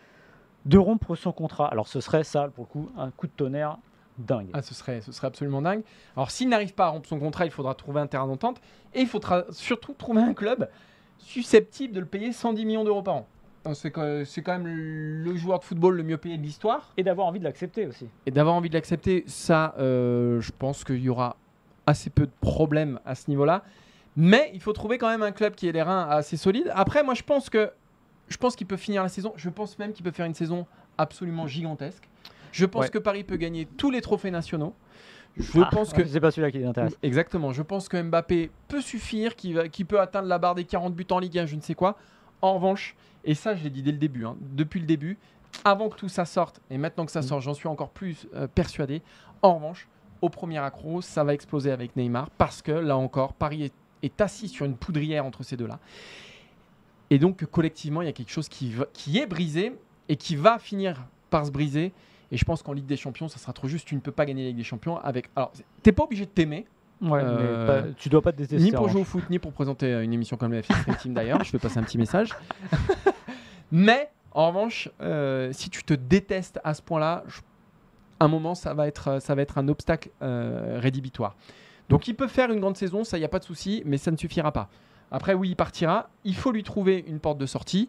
de 0.66 0.78
rompre 0.78 1.14
son 1.16 1.32
contrat. 1.32 1.68
Alors 1.68 1.88
ce 1.88 2.00
serait 2.00 2.24
ça, 2.24 2.48
pour 2.48 2.64
le 2.64 2.68
coup, 2.68 2.90
un 2.96 3.10
coup 3.10 3.26
de 3.26 3.32
tonnerre 3.32 3.78
dingue. 4.18 4.48
Ah, 4.52 4.62
ce 4.62 4.74
serait, 4.74 5.00
ce 5.00 5.12
serait 5.12 5.26
absolument 5.26 5.62
dingue. 5.62 5.82
Alors, 6.16 6.30
s'il 6.30 6.48
n'arrive 6.48 6.74
pas 6.74 6.86
à 6.86 6.88
rompre 6.88 7.08
son 7.08 7.18
contrat, 7.18 7.46
il 7.46 7.50
faudra 7.50 7.74
trouver 7.74 8.00
un 8.00 8.06
terrain 8.06 8.26
d'entente. 8.26 8.60
Et 8.94 9.00
il 9.00 9.06
faudra 9.06 9.44
surtout 9.50 9.94
trouver 9.94 10.22
un 10.22 10.34
club 10.34 10.68
susceptible 11.18 11.94
de 11.94 12.00
le 12.00 12.06
payer 12.06 12.32
110 12.32 12.64
millions 12.64 12.84
d'euros 12.84 13.02
par 13.02 13.14
an. 13.14 13.26
Donc, 13.64 13.76
C'est 13.76 13.90
quand 13.90 14.22
c'est 14.24 14.42
quand 14.42 14.58
même 14.58 14.66
le 14.66 15.36
joueur 15.36 15.58
de 15.58 15.64
football 15.64 15.96
le 15.96 16.02
mieux 16.02 16.16
payé 16.16 16.36
de 16.38 16.42
l'histoire. 16.42 16.92
Et 16.96 17.02
d'avoir 17.02 17.26
envie 17.26 17.38
de 17.38 17.44
l'accepter 17.44 17.86
aussi. 17.86 18.06
Et 18.26 18.30
d'avoir 18.30 18.54
envie 18.54 18.68
de 18.68 18.74
l'accepter, 18.74 19.24
ça, 19.26 19.74
euh, 19.78 20.40
je 20.40 20.52
pense 20.56 20.84
qu'il 20.84 21.00
y 21.00 21.08
aura 21.08 21.36
assez 21.86 22.10
peu 22.10 22.26
de 22.26 22.32
problèmes 22.40 23.00
à 23.04 23.14
ce 23.14 23.28
niveau-là. 23.28 23.64
Mais 24.16 24.50
il 24.54 24.60
faut 24.60 24.72
trouver 24.72 24.98
quand 24.98 25.08
même 25.08 25.22
un 25.22 25.32
club 25.32 25.54
qui 25.54 25.68
ait 25.68 25.72
les 25.72 25.82
reins 25.82 26.06
assez 26.08 26.36
solides. 26.36 26.70
Après, 26.74 27.02
moi, 27.02 27.14
je 27.14 27.22
pense 27.22 27.48
que 27.48 27.70
je 28.30 28.36
pense 28.38 28.56
qu'il 28.56 28.66
peut 28.66 28.76
finir 28.78 29.02
la 29.02 29.08
saison. 29.10 29.32
Je 29.36 29.50
pense 29.50 29.78
même 29.78 29.92
qu'il 29.92 30.02
peut 30.04 30.10
faire 30.12 30.24
une 30.26 30.34
saison 30.34 30.66
absolument 30.96 31.46
gigantesque. 31.46 32.08
Je 32.52 32.64
pense 32.66 32.84
Ouais. 32.84 32.90
que 32.90 32.98
Paris 32.98 33.24
peut 33.24 33.36
gagner 33.36 33.66
tous 33.76 33.90
les 33.90 34.00
trophées 34.00 34.30
nationaux. 34.30 34.74
Je 35.36 35.60
Ah, 35.60 35.68
pense 35.70 35.92
que 35.92 36.04
c'est 36.04 36.20
pas 36.20 36.30
celui-là 36.32 36.50
qui 36.50 36.58
les 36.58 36.64
intéresse. 36.66 36.96
Exactement. 37.02 37.52
Je 37.52 37.62
pense 37.62 37.88
que 37.88 38.00
Mbappé 38.00 38.50
peut 38.68 38.80
suffire, 38.80 39.36
qu'il 39.36 39.54
va- 39.54 39.68
qu'il 39.68 39.86
peut 39.86 40.00
atteindre 40.00 40.26
la 40.28 40.38
barre 40.38 40.54
des 40.56 40.64
40 40.64 40.94
buts 40.94 41.06
en 41.10 41.18
Ligue 41.20 41.38
1, 41.38 41.46
je 41.46 41.54
ne 41.56 41.60
sais 41.60 41.74
quoi. 41.74 41.96
En 42.42 42.54
revanche, 42.54 42.96
et 43.24 43.34
ça 43.34 43.54
je 43.54 43.62
l'ai 43.62 43.70
dit 43.70 43.82
dès 43.82 43.92
le 43.92 43.98
début, 43.98 44.24
hein, 44.26 44.36
depuis 44.40 44.80
le 44.80 44.86
début, 44.86 45.18
avant 45.64 45.88
que 45.88 45.96
tout 45.96 46.08
ça 46.08 46.24
sorte, 46.24 46.60
et 46.70 46.78
maintenant 46.78 47.04
que 47.06 47.12
ça 47.12 47.20
Mm. 47.20 47.24
sort, 47.24 47.40
j'en 47.40 47.54
suis 47.54 47.68
encore 47.68 47.90
plus 47.90 48.26
euh, 48.34 48.48
persuadé. 48.48 49.02
En 49.42 49.54
revanche, 49.54 49.88
au 50.22 50.28
premier 50.28 50.58
accro, 50.58 51.00
ça 51.00 51.22
va 51.22 51.32
exploser 51.34 51.70
avec 51.70 51.94
Neymar, 51.96 52.30
parce 52.30 52.60
que 52.62 52.72
là 52.72 52.96
encore, 52.96 53.32
Paris 53.34 53.64
est, 53.64 53.74
est 54.02 54.20
assis 54.20 54.48
sur 54.48 54.66
une 54.66 54.76
poudrière 54.76 55.24
entre 55.24 55.42
ces 55.44 55.56
deux-là. 55.56 55.78
Et 57.10 57.18
donc, 57.18 57.44
collectivement, 57.46 58.02
il 58.02 58.06
y 58.06 58.08
a 58.08 58.12
quelque 58.12 58.30
chose 58.30 58.48
qui, 58.48 58.70
va- 58.72 58.86
qui 58.92 59.18
est 59.18 59.26
brisé 59.26 59.72
et 60.08 60.16
qui 60.16 60.36
va 60.36 60.58
finir 60.58 60.96
par 61.28 61.44
se 61.44 61.50
briser. 61.50 61.92
Et 62.32 62.36
je 62.36 62.44
pense 62.44 62.62
qu'en 62.62 62.72
Ligue 62.72 62.86
des 62.86 62.96
Champions, 62.96 63.28
ça 63.28 63.38
sera 63.38 63.52
trop 63.52 63.66
juste. 63.66 63.86
Tu 63.88 63.94
ne 63.96 64.00
peux 64.00 64.12
pas 64.12 64.24
gagner 64.26 64.42
la 64.42 64.48
Ligue 64.48 64.58
des 64.58 64.64
Champions 64.64 64.96
avec. 64.98 65.28
Alors, 65.34 65.52
t'es 65.82 65.90
pas 65.92 66.04
obligé 66.04 66.24
de 66.26 66.30
t'aimer, 66.30 66.66
Ouais, 67.02 67.20
Euh, 67.24 67.66
mais 67.66 67.66
pas- 67.82 67.88
tu 67.96 68.10
dois 68.10 68.20
pas 68.20 68.30
te 68.30 68.36
détester. 68.36 68.62
ni 68.62 68.72
pour 68.72 68.88
jouer 68.90 69.00
au 69.00 69.04
foot, 69.04 69.24
ni 69.30 69.38
pour 69.38 69.52
présenter 69.52 69.86
euh, 69.86 70.04
une 70.04 70.12
émission 70.12 70.36
comme 70.36 70.52
FC 70.52 70.70
Stream 70.74 70.96
Team 70.96 71.14
d'ailleurs. 71.14 71.42
Je 71.44 71.50
vais 71.50 71.58
passer 71.58 71.78
un 71.78 71.82
petit 71.82 71.96
message. 71.96 72.28
Mais 73.72 74.10
en 74.32 74.48
revanche, 74.48 74.88
euh, 75.00 75.50
si 75.52 75.70
tu 75.70 75.82
te 75.84 75.94
détestes 75.94 76.60
à 76.64 76.74
ce 76.74 76.82
point-là, 76.82 77.24
je- 77.26 77.40
un 78.20 78.28
moment, 78.28 78.54
ça 78.54 78.74
va 78.74 78.86
être, 78.86 79.20
ça 79.20 79.34
va 79.34 79.42
être 79.42 79.58
un 79.58 79.68
obstacle 79.68 80.10
euh, 80.22 80.78
rédhibitoire. 80.80 81.36
Donc 81.88 82.06
il 82.06 82.14
peut 82.14 82.28
faire 82.28 82.50
une 82.52 82.60
grande 82.60 82.76
saison, 82.76 83.02
ça, 83.02 83.16
il 83.16 83.20
n'y 83.20 83.24
a 83.26 83.28
pas 83.28 83.38
de 83.38 83.44
souci, 83.44 83.82
mais 83.86 83.96
ça 83.96 84.10
ne 84.10 84.16
suffira 84.16 84.52
pas. 84.52 84.68
Après, 85.10 85.34
oui, 85.34 85.50
il 85.50 85.56
partira. 85.56 86.08
Il 86.24 86.34
faut 86.36 86.52
lui 86.52 86.62
trouver 86.62 87.04
une 87.06 87.18
porte 87.20 87.38
de 87.38 87.46
sortie. 87.46 87.88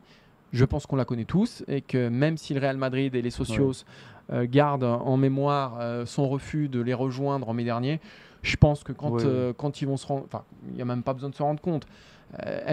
Je 0.53 0.65
pense 0.65 0.85
qu'on 0.85 0.95
la 0.97 1.05
connaît 1.05 1.23
tous 1.25 1.63
et 1.67 1.81
que 1.81 2.09
même 2.09 2.37
si 2.37 2.53
le 2.53 2.59
Real 2.59 2.75
Madrid 2.77 3.15
et 3.15 3.21
les 3.21 3.29
socios 3.31 3.83
euh, 4.33 4.45
gardent 4.49 4.83
en 4.83 5.15
mémoire 5.17 5.77
euh, 5.79 6.05
son 6.05 6.27
refus 6.27 6.67
de 6.67 6.81
les 6.81 6.93
rejoindre 6.93 7.47
en 7.49 7.53
mai 7.53 7.63
dernier, 7.63 7.99
Je 8.43 8.55
pense 8.57 8.83
que 8.83 8.91
quand, 8.91 9.11
Ouais. 9.11 9.21
euh, 9.23 9.53
quand 9.55 9.81
ils 9.83 9.87
vont 9.87 9.97
se 9.97 10.07
rendre. 10.07 10.23
Enfin, 10.25 10.43
il 10.69 10.75
n'y 10.75 10.81
a 10.81 10.85
même 10.85 11.03
pas 11.03 11.13
besoin 11.13 11.29
de 11.29 11.35
se 11.35 11.43
rendre 11.43 11.61
compte. 11.61 11.85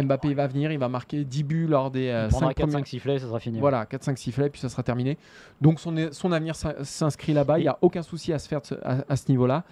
Mbappé 0.02 0.34
va 0.34 0.46
venir, 0.46 0.70
il 0.72 0.78
va 0.78 0.88
marquer 0.88 1.24
10 1.24 1.42
buts 1.42 1.66
lors 1.66 1.90
des 1.90 2.10
On 2.26 2.28
prendra 2.28 2.48
5 2.50 2.56
premiers 2.56 2.72
4-5 2.82 2.86
sifflets, 2.86 3.18
ça 3.18 3.26
sera 3.26 3.40
fini. 3.40 3.58
Voilà, 3.58 3.84
4-5 3.86 4.16
sifflets, 4.16 4.50
puis 4.50 4.60
ça 4.60 4.68
sera 4.68 4.82
terminé. 4.82 5.18
Donc 5.60 5.80
son, 5.80 5.94
son 6.12 6.32
avenir 6.32 6.54
s'in- 6.54 6.74
s'inscrit 6.84 7.32
là-bas. 7.32 7.58
Il 7.58 7.62
n'y 7.62 7.68
a 7.68 7.76
aucun 7.82 8.02
souci 8.02 8.32
à 8.32 8.38
se 8.38 8.48
faire 8.48 8.60
à 9.08 9.16
ce 9.16 9.24
niveau-là. 9.30 9.64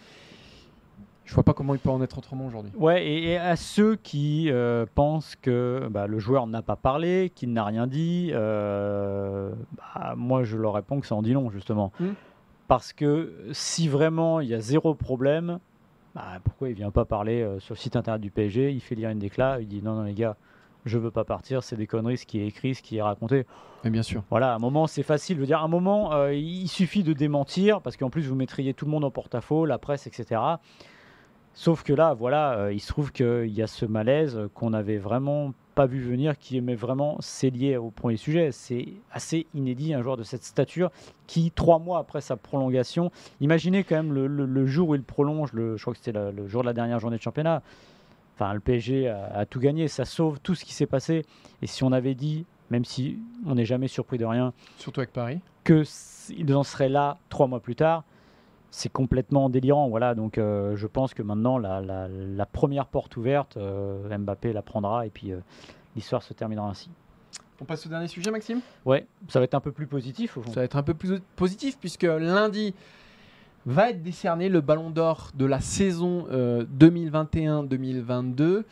Je 1.27 1.35
vois 1.35 1.43
pas 1.43 1.55
comment 1.55 1.75
il 1.75 1.81
peut 1.81 1.91
en 1.91 2.01
être 2.03 2.19
autrement 2.19 2.47
aujourd'hui. 2.47 2.71
Ouais, 2.77 3.05
et, 3.05 3.33
et 3.33 3.37
à 3.37 3.57
ceux 3.57 3.97
qui 3.97 4.49
euh, 4.49 4.87
pensent 4.95 5.35
que 5.35 5.89
bah, 5.91 6.07
le 6.07 6.21
joueur 6.21 6.47
n'a 6.47 6.63
pas 6.63 6.77
parlé, 6.77 7.33
qu'il 7.35 7.53
n'a 7.53 7.65
rien 7.65 7.89
dit, 7.89 8.31
euh, 8.33 9.51
bah, 9.77 10.15
moi 10.17 10.45
je 10.45 10.57
leur 10.57 10.75
réponds 10.75 11.01
que 11.01 11.07
ça 11.07 11.17
en 11.17 11.23
dit 11.23 11.33
long, 11.33 11.51
justement. 11.51 11.93
Mm. 11.99 12.11
Parce 12.69 12.93
que 12.93 13.35
si 13.51 13.89
vraiment 13.89 14.41
il 14.41 14.49
y 14.49 14.55
a 14.55 14.61
zéro 14.61 14.95
problème, 14.95 15.59
bah, 16.15 16.39
pourquoi 16.45 16.69
il 16.69 16.75
vient 16.75 16.93
pas 16.93 17.05
parler 17.05 17.43
euh, 17.43 17.59
sur 17.59 17.75
le 17.75 17.79
site 17.79 17.97
internet 17.97 18.23
du 18.23 18.31
PSG 18.31 18.71
Il 18.71 18.81
fait 18.81 18.95
lire 18.95 19.11
une 19.11 19.19
déclat, 19.19 19.59
il 19.61 19.67
dit 19.67 19.83
non, 19.83 19.97
non, 19.97 20.05
les 20.05 20.15
gars, 20.15 20.37
je 20.85 20.97
veux 20.97 21.11
pas 21.11 21.25
partir, 21.25 21.65
c'est 21.65 21.77
des 21.77 21.89
conneries 21.89 22.19
ce 22.19 22.27
qui 22.27 22.41
est 22.41 22.47
écrit, 22.47 22.77
ce 22.77 22.83
qui 22.83 22.99
est 22.99 23.03
raconté. 23.03 23.47
Mais 23.83 23.91
bien 23.91 24.05
sûr. 24.05 24.23
Voilà, 24.31 24.53
à 24.53 24.55
un 24.55 24.61
moment 24.61 24.87
c'est 24.87 25.03
facile. 25.03 25.37
Je 25.37 25.41
veux 25.41 25.47
dire, 25.47 25.59
à 25.59 25.65
un 25.65 25.69
moment, 25.69 26.13
euh, 26.13 26.33
il 26.33 26.69
suffit 26.69 27.03
de 27.03 27.13
démentir, 27.13 27.83
parce 27.83 27.97
qu'en 27.97 28.11
plus 28.11 28.29
vous 28.29 28.37
mettriez 28.37 28.75
tout 28.75 28.85
le 28.85 28.93
monde 28.93 29.05
en 29.05 29.11
porte-à-faux, 29.11 29.67
la 29.67 29.79
presse, 29.79 30.07
etc. 30.07 30.41
Sauf 31.59 31.83
que 31.83 31.95
là, 31.95 32.13
voilà, 32.13 32.59
euh, 32.59 32.73
il 32.75 32.81
se 32.81 32.89
trouve 32.89 33.13
qu'il 33.13 33.47
y 33.49 33.63
a 33.63 33.67
ce 33.67 33.87
malaise 33.87 34.39
qu'on 34.53 34.71
n'avait 34.71 34.99
vraiment 34.99 35.55
pas 35.75 35.87
vu 35.87 36.01
venir, 36.03 36.37
qui 36.39 36.59
est 36.59 36.75
vraiment, 36.75 37.17
c'est 37.21 37.49
lié 37.49 37.79
au 37.79 37.91
premier 37.91 38.19
sujet. 38.19 38.53
C'est 38.53 38.89
assez 39.11 39.47
inédit, 39.55 39.95
un 39.95 40.03
joueur 40.03 40.19
de 40.19 40.23
cette 40.23 40.45
stature 40.45 40.91
qui, 41.27 41.51
trois 41.51 41.79
mois 41.79 41.99
après 41.99 42.21
sa 42.21 42.37
prolongation, 42.37 43.11
imaginez 43.41 43.85
quand 43.85 43.97
même 43.97 44.13
le, 44.13 44.27
le- 44.27 44.45
le 44.45 44.67
jour 44.67 44.91
où 44.91 44.95
il 44.95 45.03
prolonge, 45.03 45.53
le, 45.55 45.77
je 45.79 45.83
crois 45.83 45.95
que 45.95 45.99
c'était 46.03 46.13
le, 46.19 46.47
jour 46.47 46.61
de 46.63 46.67
la 46.67 46.73
dernière 46.75 47.01
journée 47.01 47.17
de 47.17 47.23
championnat. 47.23 47.63
Enfin, 48.35 48.53
le 48.53 48.61
PSG 48.61 49.09
a, 49.09 49.25
a 49.35 49.47
tout 49.47 49.61
gagné, 49.61 49.89
ça 49.89 50.05
sauve 50.05 50.39
tout 50.41 50.55
ce 50.55 50.63
qui 50.65 50.75
s'est 50.75 50.85
passé. 50.87 51.25
Et 51.63 51.67
si 51.67 51.85
on 51.85 51.93
avait 51.93 52.15
dit, 52.15 52.45
même 52.71 52.85
si 52.85 53.19
on 53.47 53.55
n'est 53.55 53.65
jamais 53.65 53.89
surpris 53.89 54.19
de 54.19 54.27
rien, 54.27 54.53
Surtout 54.77 55.01
avec 55.01 55.13
Paris. 55.13 55.41
que 55.65 55.81
s- 55.83 56.31
ils 56.37 56.55
en 56.55 56.63
seraient 56.65 56.91
là 56.91 57.17
trois 57.31 57.47
mois 57.47 57.61
plus 57.61 57.77
tard, 57.77 58.05
c'est 58.71 58.91
complètement 58.93 59.49
délirant. 59.49 59.89
Voilà, 59.89 60.15
donc 60.15 60.39
euh, 60.39 60.77
je 60.77 60.87
pense 60.87 61.15
que 61.15 61.23
maintenant 61.23 61.59
la, 61.59 61.81
la- 61.81 62.09
la 62.09 62.47
première 62.47 62.87
porte 62.87 63.17
ouverte, 63.17 63.57
euh, 63.57 64.17
Mbappé 64.19 64.53
la 64.53 64.63
prendra 64.63 65.07
et 65.07 65.11
puis 65.11 65.33
euh, 65.33 65.39
l'histoire 65.95 66.23
se 66.23 66.35
terminera 66.35 66.69
ainsi. 66.69 66.91
On 67.61 67.65
passe 67.65 67.87
au 67.87 67.89
dernier 67.89 68.09
sujet, 68.09 68.31
Maxime? 68.31 68.61
Ouais, 68.85 69.07
ça 69.29 69.39
va 69.39 69.45
être 69.45 69.55
un 69.55 69.61
peu 69.61 69.73
plus 69.73 69.87
positif 69.87 70.37
au 70.37 70.43
fond. 70.43 70.53
Ça 70.53 70.61
va 70.61 70.65
être 70.65 70.77
un 70.77 70.83
peu 70.83 70.93
plus 70.95 71.21
positif 71.37 71.79
puisque 71.79 72.03
lundi 72.03 72.75
va 73.65 73.91
être 73.91 74.03
décerné 74.03 74.49
le 74.51 74.61
ballon 74.61 74.91
d'or 74.91 75.31
de 75.35 75.47
la 75.47 75.61
saison 75.61 76.27
euh, 76.31 76.65
2021-2022 76.79 78.65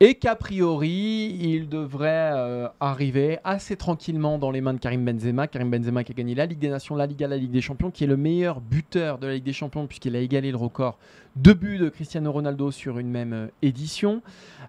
et 0.00 0.14
qu'a 0.14 0.36
priori 0.36 1.36
il 1.40 1.68
devrait 1.68 2.30
euh, 2.34 2.68
arriver 2.80 3.38
assez 3.44 3.76
tranquillement 3.76 4.38
dans 4.38 4.50
les 4.50 4.60
mains 4.60 4.74
de 4.74 4.78
Karim 4.78 5.04
Benzema. 5.04 5.46
Karim 5.46 5.70
Benzema 5.70 6.04
qui 6.04 6.12
a 6.12 6.14
gagné 6.14 6.34
la 6.34 6.46
Ligue 6.46 6.58
des 6.58 6.68
Nations, 6.68 6.96
la 6.96 7.06
Liga, 7.06 7.26
la 7.26 7.36
Ligue 7.36 7.50
des 7.50 7.60
Champions, 7.60 7.90
qui 7.90 8.04
est 8.04 8.06
le 8.06 8.16
meilleur 8.16 8.60
buteur 8.60 9.18
de 9.18 9.26
la 9.26 9.34
Ligue 9.34 9.44
des 9.44 9.52
Champions 9.52 9.86
puisqu'il 9.86 10.14
a 10.16 10.20
égalé 10.20 10.50
le 10.50 10.56
record 10.56 10.98
de 11.36 11.52
buts 11.52 11.78
de 11.78 11.88
Cristiano 11.88 12.30
Ronaldo 12.30 12.70
sur 12.70 12.98
une 12.98 13.10
même 13.10 13.32
euh, 13.32 13.46
édition. 13.62 14.22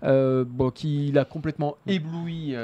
Euh, 0.04 0.46
bon, 0.48 0.70
qui 0.70 1.08
il 1.10 1.18
a 1.18 1.26
complètement 1.26 1.76
ébloui 1.88 2.56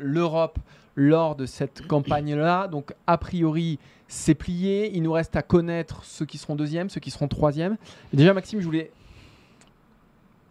l'Europe 0.00 0.58
lors 0.96 1.36
de 1.36 1.46
cette 1.46 1.86
campagne-là. 1.86 2.68
Donc, 2.68 2.94
a 3.06 3.18
priori, 3.18 3.78
c'est 4.08 4.34
plié. 4.34 4.90
Il 4.94 5.02
nous 5.02 5.12
reste 5.12 5.36
à 5.36 5.42
connaître 5.42 6.04
ceux 6.04 6.26
qui 6.26 6.38
seront 6.38 6.56
deuxièmes, 6.56 6.90
ceux 6.90 7.00
qui 7.00 7.10
seront 7.10 7.28
troisièmes. 7.28 7.76
Et 8.12 8.16
déjà, 8.16 8.34
Maxime, 8.34 8.60
je 8.60 8.64
voulais 8.64 8.90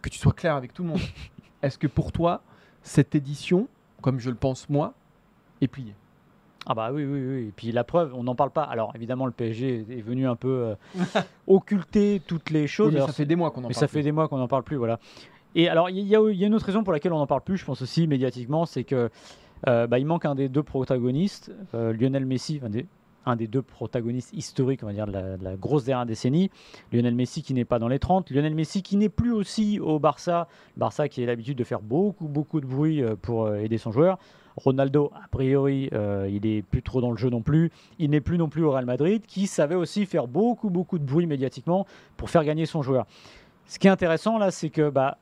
que 0.01 0.09
tu 0.09 0.19
sois 0.19 0.33
clair 0.33 0.55
avec 0.55 0.73
tout 0.73 0.83
le 0.83 0.89
monde. 0.89 0.99
Est-ce 1.63 1.77
que 1.79 1.87
pour 1.87 2.11
toi, 2.11 2.41
cette 2.83 3.15
édition, 3.15 3.67
comme 4.01 4.19
je 4.19 4.29
le 4.29 4.35
pense 4.35 4.69
moi, 4.69 4.93
est 5.61 5.67
pliée? 5.67 5.95
Ah 6.65 6.73
bah 6.75 6.91
oui, 6.93 7.03
oui, 7.03 7.19
oui. 7.27 7.47
Et 7.47 7.53
puis 7.55 7.71
la 7.71 7.83
preuve, 7.83 8.13
on 8.15 8.23
n'en 8.23 8.35
parle 8.35 8.51
pas. 8.51 8.63
Alors 8.63 8.91
évidemment, 8.95 9.25
le 9.25 9.31
PSG 9.31 9.85
est 9.89 10.01
venu 10.01 10.27
un 10.27 10.35
peu 10.35 10.75
euh, 10.95 11.21
occulter 11.47 12.21
toutes 12.25 12.49
les 12.49 12.67
choses. 12.67 12.87
Oui, 12.87 12.93
mais 12.93 12.99
Alors, 12.99 13.09
ça 13.09 13.13
fait 13.13 13.25
des 13.25 13.35
mois 13.35 13.51
qu'on 13.51 13.59
en 13.63 13.67
Mais 13.67 13.73
parle. 13.73 13.79
ça 13.81 13.87
fait 13.87 14.01
des 14.03 14.11
mois 14.11 14.27
qu'on 14.27 14.37
n'en 14.37 14.47
parle 14.47 14.63
plus, 14.63 14.77
voilà. 14.77 14.99
Et 15.55 15.69
alors, 15.69 15.89
il 15.89 15.99
y, 15.99 16.15
a- 16.15 16.19
il 16.31 16.35
y 16.37 16.43
a 16.43 16.47
une 16.47 16.55
autre 16.55 16.65
raison 16.65 16.83
pour 16.83 16.93
laquelle 16.93 17.13
on 17.13 17.19
n'en 17.19 17.27
parle 17.27 17.41
plus, 17.41 17.57
je 17.57 17.65
pense 17.65 17.81
aussi 17.81 18.07
médiatiquement, 18.07 18.65
c'est 18.65 18.83
que 18.83 19.09
euh, 19.67 19.87
bah, 19.87 19.99
il 19.99 20.05
manque 20.05 20.25
un 20.25 20.35
des 20.35 20.49
deux 20.49 20.63
protagonistes, 20.63 21.51
euh, 21.75 21.93
Lionel 21.93 22.25
Messi, 22.25 22.59
un 22.63 22.69
des, 22.69 22.85
un 23.25 23.35
des 23.35 23.47
deux 23.47 23.61
protagonistes 23.61 24.33
historiques, 24.33 24.81
on 24.83 24.91
dire, 24.91 25.07
de 25.07 25.13
la, 25.41 25.55
grosse 25.55 25.85
dernière 25.85 26.05
décennie. 26.05 26.51
Lionel 26.91 27.15
Messi 27.15 27.41
qui 27.41 27.53
n'est 27.53 27.65
pas 27.65 27.79
dans 27.79 27.87
les 27.87 27.99
30, 27.99 28.29
Lionel 28.31 28.55
Messi 28.55 28.83
qui 28.83 28.97
n'est 28.97 29.09
plus 29.09 29.31
aussi 29.31 29.79
au 29.79 29.99
Barça, 29.99 30.47
Barça 30.77 31.07
qui 31.07 31.23
a 31.23 31.25
l'habitude 31.25 31.57
de 31.57 31.63
faire 31.63 31.81
beaucoup, 31.81 32.27
beaucoup 32.27 32.61
de 32.61 32.65
bruit 32.65 33.01
euh, 33.01 33.15
pour 33.21 33.45
euh, 33.45 33.57
aider 33.57 33.77
son 33.77 33.91
joueur. 33.91 34.17
Ronaldo, 34.55 35.11
a 35.15 35.27
priori, 35.29 35.89
euh, 35.93 36.29
il 36.31 36.45
est 36.45 36.61
plus 36.61 36.83
trop 36.83 37.01
dans 37.01 37.11
le 37.11 37.17
jeu 37.17 37.29
non 37.29 37.41
plus. 37.41 37.71
Il 37.97 38.11
n'est 38.11 38.21
plus 38.21 38.37
non 38.37 38.49
plus 38.49 38.63
au 38.63 38.71
Real 38.71 38.85
Madrid, 38.85 39.25
qui 39.25 39.47
savait 39.47 39.75
aussi 39.75 40.05
faire 40.05 40.27
beaucoup, 40.27 40.69
beaucoup 40.69 40.99
de 40.99 41.03
bruit 41.03 41.25
médiatiquement 41.25 41.87
pour 42.17 42.29
faire 42.29 42.43
gagner 42.43 42.65
son 42.65 42.81
joueur. 42.83 43.07
Ce 43.65 43.79
qui 43.79 43.87
est 43.87 43.91
intéressant 43.91 44.37
là, 44.37 44.51
c'est 44.51 44.69
que 44.69 44.89
bah, 44.89 45.17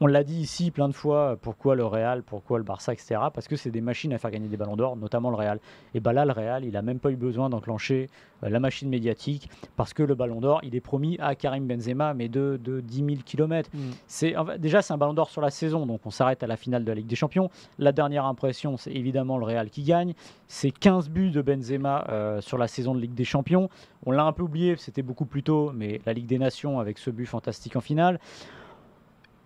on 0.00 0.06
l'a 0.06 0.24
dit 0.24 0.40
ici 0.40 0.70
plein 0.70 0.88
de 0.88 0.94
fois, 0.94 1.36
pourquoi 1.40 1.76
le 1.76 1.84
Real, 1.84 2.22
pourquoi 2.22 2.58
le 2.58 2.64
Barça, 2.64 2.92
etc. 2.92 3.20
Parce 3.32 3.46
que 3.46 3.56
c'est 3.56 3.70
des 3.70 3.80
machines 3.80 4.12
à 4.12 4.18
faire 4.18 4.30
gagner 4.30 4.48
des 4.48 4.56
ballons 4.56 4.76
d'or, 4.76 4.96
notamment 4.96 5.30
le 5.30 5.36
Real. 5.36 5.60
Et 5.94 6.00
bah 6.00 6.12
là, 6.12 6.24
le 6.24 6.32
Real, 6.32 6.64
il 6.64 6.72
n'a 6.72 6.82
même 6.82 6.98
pas 6.98 7.10
eu 7.10 7.16
besoin 7.16 7.48
d'enclencher 7.48 8.08
euh, 8.42 8.48
la 8.48 8.58
machine 8.58 8.88
médiatique, 8.88 9.48
parce 9.76 9.94
que 9.94 10.02
le 10.02 10.14
ballon 10.14 10.40
d'or, 10.40 10.60
il 10.64 10.74
est 10.74 10.80
promis 10.80 11.16
à 11.20 11.36
Karim 11.36 11.66
Benzema, 11.66 12.12
mais 12.12 12.28
de, 12.28 12.58
de 12.62 12.80
10 12.80 12.96
000 12.96 13.08
km. 13.24 13.70
Mm. 13.72 13.78
C'est, 14.08 14.36
en 14.36 14.44
fait, 14.44 14.58
déjà, 14.58 14.82
c'est 14.82 14.92
un 14.92 14.98
ballon 14.98 15.14
d'or 15.14 15.30
sur 15.30 15.40
la 15.40 15.50
saison, 15.50 15.86
donc 15.86 16.00
on 16.04 16.10
s'arrête 16.10 16.42
à 16.42 16.48
la 16.48 16.56
finale 16.56 16.84
de 16.84 16.88
la 16.88 16.96
Ligue 16.96 17.06
des 17.06 17.16
Champions. 17.16 17.48
La 17.78 17.92
dernière 17.92 18.24
impression, 18.24 18.76
c'est 18.76 18.92
évidemment 18.92 19.38
le 19.38 19.44
Real 19.44 19.70
qui 19.70 19.84
gagne. 19.84 20.14
C'est 20.48 20.72
15 20.72 21.08
buts 21.08 21.30
de 21.30 21.40
Benzema 21.40 22.04
euh, 22.08 22.40
sur 22.40 22.58
la 22.58 22.66
saison 22.66 22.94
de 22.94 23.00
Ligue 23.00 23.14
des 23.14 23.24
Champions. 23.24 23.68
On 24.06 24.10
l'a 24.10 24.24
un 24.24 24.32
peu 24.32 24.42
oublié, 24.42 24.74
c'était 24.76 25.02
beaucoup 25.02 25.24
plus 25.24 25.44
tôt, 25.44 25.70
mais 25.72 26.00
la 26.04 26.12
Ligue 26.12 26.26
des 26.26 26.38
Nations 26.38 26.80
avec 26.80 26.98
ce 26.98 27.10
but 27.10 27.26
fantastique 27.26 27.76
en 27.76 27.80
finale. 27.80 28.18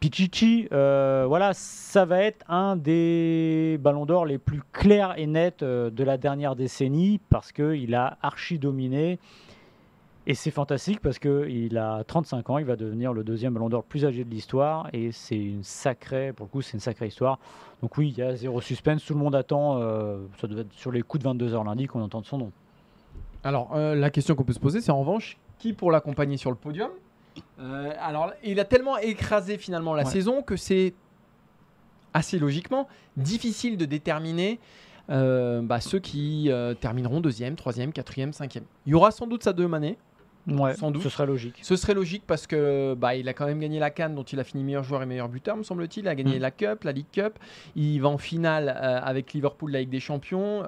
Pichichi, 0.00 0.68
euh, 0.70 1.24
voilà, 1.26 1.52
ça 1.54 2.04
va 2.04 2.22
être 2.22 2.44
un 2.48 2.76
des 2.76 3.78
ballons 3.80 4.06
d'or 4.06 4.26
les 4.26 4.38
plus 4.38 4.62
clairs 4.72 5.14
et 5.18 5.26
nets 5.26 5.64
euh, 5.64 5.90
de 5.90 6.04
la 6.04 6.16
dernière 6.16 6.54
décennie 6.54 7.20
parce 7.30 7.50
qu'il 7.50 7.96
a 7.96 8.16
archi 8.22 8.60
dominé. 8.60 9.18
Et 10.28 10.34
c'est 10.34 10.52
fantastique 10.52 11.00
parce 11.00 11.18
qu'il 11.18 11.76
a 11.78 12.04
35 12.04 12.48
ans, 12.50 12.58
il 12.58 12.64
va 12.64 12.76
devenir 12.76 13.12
le 13.12 13.24
deuxième 13.24 13.54
ballon 13.54 13.68
d'or 13.68 13.80
le 13.80 13.88
plus 13.88 14.04
âgé 14.04 14.22
de 14.22 14.30
l'histoire. 14.30 14.88
Et 14.92 15.10
c'est 15.10 15.38
une 15.38 15.64
sacrée, 15.64 16.32
pour 16.32 16.46
le 16.46 16.50
coup, 16.50 16.62
c'est 16.62 16.74
une 16.74 16.80
sacrée 16.80 17.08
histoire. 17.08 17.40
Donc 17.82 17.96
oui, 17.96 18.10
il 18.10 18.18
y 18.18 18.22
a 18.22 18.36
zéro 18.36 18.60
suspense, 18.60 19.04
tout 19.04 19.14
le 19.14 19.20
monde 19.20 19.34
attend, 19.34 19.78
euh, 19.78 20.18
ça 20.40 20.46
devait 20.46 20.60
être 20.60 20.72
sur 20.74 20.92
les 20.92 21.02
coups 21.02 21.24
de 21.24 21.28
22h 21.28 21.64
lundi 21.64 21.88
qu'on 21.88 22.02
entende 22.02 22.24
son 22.24 22.38
nom. 22.38 22.52
Alors, 23.42 23.76
la 23.76 24.10
question 24.10 24.34
qu'on 24.34 24.44
peut 24.44 24.52
se 24.52 24.60
poser, 24.60 24.80
c'est 24.80 24.90
en 24.90 24.98
revanche, 24.98 25.38
qui 25.58 25.72
pour 25.72 25.90
l'accompagner 25.90 26.36
sur 26.36 26.50
le 26.50 26.56
podium 26.56 26.90
Euh, 27.60 27.92
Alors, 28.00 28.32
il 28.44 28.60
a 28.60 28.64
tellement 28.64 28.96
écrasé 28.98 29.58
finalement 29.58 29.94
la 29.94 30.04
Ouais. 30.04 30.10
saison 30.10 30.42
que 30.42 30.56
c'est 30.56 30.94
assez 32.14 32.38
logiquement 32.38 32.88
difficile 33.16 33.76
de 33.76 33.84
déterminer 33.84 34.58
euh, 35.10 35.60
bah, 35.62 35.80
ceux 35.80 35.98
qui 35.98 36.50
euh, 36.50 36.74
termineront 36.74 37.20
deuxième, 37.20 37.56
troisième, 37.56 37.92
quatrième, 37.92 38.32
cinquième. 38.32 38.64
Il 38.86 38.90
y 38.90 38.94
aura 38.94 39.10
sans 39.10 39.26
doute 39.26 39.42
Sadio 39.42 39.68
Mané. 39.68 39.96
Ouais, 40.46 40.72
Sans 40.74 40.90
doute. 40.90 41.02
ce 41.02 41.10
serait 41.10 41.26
logique. 41.26 41.56
Ce 41.60 41.76
serait 41.76 41.92
logique 41.92 42.22
parce 42.26 42.46
que 42.46 42.94
bah, 42.94 43.14
il 43.14 43.28
a 43.28 43.34
quand 43.34 43.44
même 43.44 43.58
gagné 43.60 43.78
la 43.78 43.90
Cannes 43.90 44.14
dont 44.14 44.22
il 44.22 44.40
a 44.40 44.44
fini 44.44 44.64
meilleur 44.64 44.82
joueur 44.82 45.02
et 45.02 45.06
meilleur 45.06 45.28
buteur, 45.28 45.58
me 45.58 45.62
semble-t-il. 45.62 46.06
Il 46.06 46.08
a 46.08 46.14
gagné 46.14 46.38
Mm. 46.38 46.40
la 46.40 46.50
Cup, 46.50 46.84
la 46.84 46.92
League 46.92 47.06
Cup. 47.12 47.38
Il 47.76 47.98
va 48.00 48.08
en 48.08 48.16
finale 48.16 48.68
euh, 48.74 48.98
avec 49.02 49.34
Liverpool 49.34 49.70
la 49.72 49.80
Ligue 49.80 49.90
des 49.90 50.00
Champions. 50.00 50.62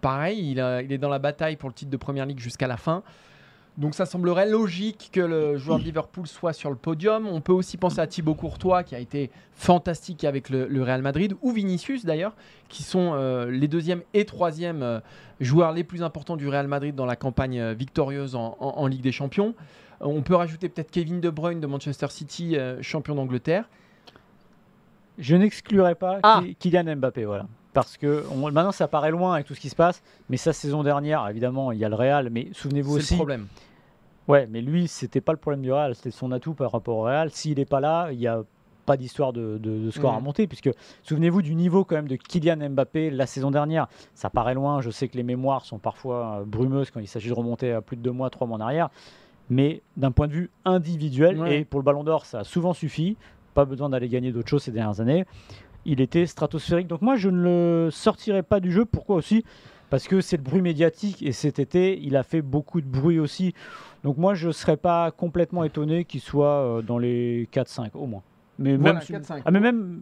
Pareil, 0.00 0.50
il, 0.52 0.60
a- 0.60 0.82
il 0.82 0.90
est 0.92 0.98
dans 0.98 1.08
la 1.10 1.20
bataille 1.20 1.54
pour 1.56 1.68
le 1.68 1.74
titre 1.74 1.92
de 1.92 1.96
Première 1.96 2.26
Ligue 2.26 2.40
jusqu'à 2.40 2.66
la 2.66 2.76
fin. 2.76 3.04
Donc 3.76 3.96
ça 3.96 4.06
semblerait 4.06 4.48
logique 4.48 5.10
que 5.12 5.20
le 5.20 5.56
joueur 5.58 5.78
de 5.80 5.84
Liverpool 5.84 6.28
soit 6.28 6.52
sur 6.52 6.70
le 6.70 6.76
podium. 6.76 7.26
On 7.26 7.40
peut 7.40 7.52
aussi 7.52 7.76
penser 7.76 7.98
à 7.98 8.06
Thibaut 8.06 8.34
Courtois 8.36 8.84
qui 8.84 8.94
a 8.94 9.00
été 9.00 9.30
fantastique 9.52 10.22
avec 10.22 10.48
le, 10.48 10.68
le 10.68 10.82
Real 10.84 11.02
Madrid 11.02 11.34
ou 11.42 11.50
Vinicius 11.50 12.04
d'ailleurs, 12.04 12.34
qui 12.68 12.84
sont 12.84 13.14
euh, 13.14 13.50
les 13.50 13.66
deuxième 13.66 14.02
et 14.14 14.24
troisième 14.26 14.82
euh, 14.84 15.00
joueurs 15.40 15.72
les 15.72 15.82
plus 15.82 16.04
importants 16.04 16.36
du 16.36 16.46
Real 16.48 16.68
Madrid 16.68 16.94
dans 16.94 17.04
la 17.06 17.16
campagne 17.16 17.58
euh, 17.58 17.74
victorieuse 17.74 18.36
en- 18.36 18.56
en- 18.60 18.74
en 18.78 18.86
Ligue 18.86 19.02
des 19.02 19.10
Champions. 19.12 19.54
Euh, 20.02 20.06
On 20.06 20.22
peut 20.22 20.36
rajouter 20.36 20.68
peut-être 20.68 20.92
Kevin 20.92 21.20
De 21.20 21.28
Bruyne 21.30 21.58
de 21.60 21.66
Manchester 21.66 22.06
City, 22.10 22.56
champion 22.80 23.16
d'Angleterre. 23.16 23.68
Je 25.18 25.34
n'exclurais 25.36 25.94
pas 25.96 26.18
Ah. 26.22 26.42
Kylian 26.60 26.96
Mbappé, 26.96 27.24
voilà. 27.24 27.46
Parce 27.74 27.96
que 27.98 28.24
on- 28.32 28.50
maintenant 28.50 28.72
ça 28.72 28.88
paraît 28.88 29.10
loin 29.10 29.34
avec 29.34 29.46
tout 29.46 29.54
ce 29.54 29.60
qui 29.60 29.68
se 29.68 29.74
passe, 29.76 30.02
mais 30.30 30.36
sa 30.38 30.52
saison 30.54 30.82
dernière, 30.82 31.28
évidemment, 31.28 31.72
il 31.72 31.78
y 31.78 31.84
a 31.84 31.88
le 31.90 31.94
Real, 31.96 32.30
mais 32.30 32.48
souvenez-vous 32.52 32.92
C'est 32.94 32.98
aussi. 32.98 33.14
le 33.14 33.18
problème. 33.18 33.46
Ouais, 34.28 34.46
mais 34.50 34.62
lui, 34.62 34.88
c'était 34.88 35.20
pas 35.20 35.32
le 35.32 35.38
problème 35.38 35.60
du 35.60 35.70
Real, 35.72 35.94
c'était 35.94 36.10
son 36.10 36.32
atout 36.32 36.54
par 36.54 36.72
rapport 36.72 36.96
au 36.96 37.02
Real. 37.02 37.30
S'il 37.30 37.58
n'est 37.58 37.66
pas 37.66 37.80
là, 37.80 38.08
il 38.12 38.18
n'y 38.18 38.26
a 38.26 38.42
pas 38.86 38.96
d'histoire 38.96 39.32
de, 39.32 39.58
de- 39.58 39.78
de 39.86 39.90
score 39.90 40.12
Mhm. 40.12 40.18
à 40.18 40.20
monter, 40.20 40.46
puisque 40.46 40.70
souvenez-vous 41.02 41.42
du 41.42 41.54
niveau 41.54 41.84
quand 41.84 41.96
même 41.96 42.06
de 42.08 42.16
Kylian 42.16 42.68
Mbappé 42.70 43.10
la 43.10 43.26
saison 43.26 43.50
dernière. 43.50 43.88
Ça 44.14 44.30
paraît 44.30 44.54
loin, 44.54 44.80
je 44.82 44.90
sais 44.90 45.08
que 45.08 45.16
les 45.16 45.22
mémoires 45.22 45.64
sont 45.64 45.78
parfois 45.78 46.40
euh, 46.40 46.44
brumeuses 46.46 46.90
quand 46.90 47.00
il 47.00 47.08
s'agit 47.08 47.28
de 47.28 47.34
remonter 47.34 47.72
à 47.72 47.80
plus 47.80 47.96
de 47.96 48.02
deux 48.02 48.10
mois, 48.12 48.30
trois 48.30 48.46
mois 48.46 48.58
en 48.58 48.60
arrière. 48.60 48.88
mais 49.50 49.82
d'un 49.98 50.10
point 50.10 50.26
de 50.26 50.32
vue 50.32 50.50
individuel, 50.64 51.38
Ouais. 51.38 51.58
et 51.60 51.64
pour 51.66 51.78
le 51.78 51.84
Ballon 51.84 52.02
d'Or, 52.02 52.24
ça 52.24 52.38
a 52.40 52.44
souvent 52.44 52.72
suffi, 52.72 53.18
pas 53.52 53.66
besoin 53.66 53.90
d'aller 53.90 54.08
gagner 54.08 54.32
d'autres 54.32 54.48
choses 54.48 54.62
ces 54.62 54.70
dernières 54.72 55.00
années, 55.02 55.26
il 55.86 56.00
était 56.00 56.26
stratosphérique. 56.26 56.86
Donc 56.86 57.02
moi, 57.02 57.16
je 57.16 57.28
ne 57.28 57.42
le 57.86 57.90
sortirai 57.90 58.42
pas 58.42 58.60
du 58.60 58.72
jeu. 58.72 58.84
Pourquoi 58.84 59.16
aussi? 59.16 59.44
Parce 59.90 60.08
que 60.08 60.20
c'est 60.20 60.36
le 60.36 60.42
bruit 60.42 60.62
médiatique, 60.62 61.22
et 61.22 61.32
cet 61.32 61.58
été, 61.58 62.00
il 62.02 62.16
a 62.16 62.22
fait 62.22 62.42
beaucoup 62.42 62.80
de 62.80 62.86
bruit 62.86 63.18
aussi. 63.18 63.54
Donc 64.02 64.16
moi, 64.18 64.34
je 64.34 64.48
ne 64.48 64.52
serais 64.52 64.76
pas 64.76 65.10
complètement 65.10 65.62
étonné 65.64 66.04
qu'il 66.04 66.20
soit 66.20 66.78
euh, 66.78 66.82
dans 66.82 66.98
les 66.98 67.48
4-5 67.52 67.90
au 67.94 68.06
moins. 68.06 68.22
Mais 68.58 68.76
Voilà, 68.76 68.94
même, 68.94 69.02
si- 69.02 69.12
4-5. 69.12 69.42
ah, 69.44 69.50
mais 69.50 69.60
même 69.60 70.00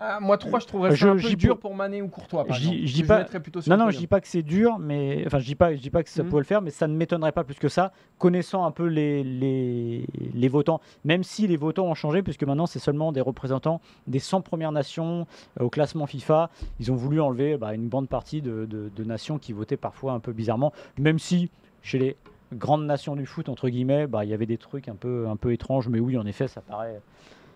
Ah, 0.00 0.20
moi 0.20 0.38
3 0.38 0.60
je 0.60 0.66
trouverais 0.66 0.90
ça 0.96 1.06
un 1.10 1.16
peu 1.16 1.20
dur 1.36 1.58
pour 1.58 1.74
Mané 1.74 2.02
ou 2.02 2.08
Courtois 2.08 2.44
par 2.44 2.56
Je 2.56 2.68
dis- 2.68 2.86
pas- 3.02 3.24
Non, 3.70 3.76
non, 3.76 3.90
je 3.90 3.98
dis 3.98 4.06
pas 4.06 4.20
que 4.20 4.28
c'est 4.28 4.42
dur, 4.42 4.78
mais 4.78 5.24
enfin, 5.26 5.38
je 5.40 5.44
dis 5.44 5.54
pas, 5.56 5.74
je 5.74 5.80
dis 5.80 5.90
pas 5.90 6.02
que 6.04 6.08
ça 6.08 6.22
pouvait 6.28 6.40
le 6.40 6.46
faire, 6.46 6.62
mais 6.62 6.70
ça 6.70 6.86
ne 6.86 6.94
m'étonnerait 6.94 7.32
pas 7.32 7.42
plus 7.42 7.56
que 7.56 7.68
ça, 7.68 7.92
connaissant 8.18 8.64
un 8.64 8.70
peu 8.70 8.86
les, 8.86 9.24
les, 9.24 10.06
les 10.34 10.48
votants, 10.48 10.80
même 11.04 11.24
si 11.24 11.46
les 11.48 11.56
votants 11.56 11.86
ont 11.86 11.94
changé, 11.94 12.22
puisque 12.22 12.44
maintenant 12.44 12.66
c'est 12.66 12.78
seulement 12.78 13.10
des 13.10 13.20
représentants 13.20 13.80
des 14.06 14.20
100 14.20 14.40
premières 14.42 14.72
nations 14.72 15.26
euh, 15.60 15.64
au 15.64 15.68
classement 15.70 16.06
FIFA. 16.06 16.50
Ils 16.78 16.92
ont 16.92 16.96
voulu 16.96 17.20
enlever 17.20 17.56
bah, 17.56 17.74
une 17.74 17.88
grande 17.88 18.08
partie 18.08 18.40
de, 18.40 18.66
de- 18.66 18.90
de 18.94 19.04
nations 19.04 19.38
qui 19.38 19.52
votaient 19.52 19.76
parfois 19.76 20.12
un 20.12 20.20
peu 20.20 20.32
bizarrement, 20.32 20.72
même 20.98 21.18
si 21.18 21.50
chez 21.82 21.98
les 21.98 22.16
grandes 22.54 22.86
nations 22.86 23.16
du 23.16 23.26
foot, 23.26 23.48
entre 23.48 23.68
guillemets, 23.68 24.06
bah, 24.06 24.24
il 24.24 24.30
y 24.30 24.34
avait 24.34 24.46
des 24.46 24.58
trucs 24.58 24.88
un 24.88 24.94
peu, 24.94 25.26
un 25.28 25.36
peu 25.36 25.52
étranges, 25.52 25.88
mais 25.88 26.00
oui, 26.00 26.16
en 26.16 26.24
effet, 26.24 26.46
ça 26.48 26.60
paraît. 26.60 27.00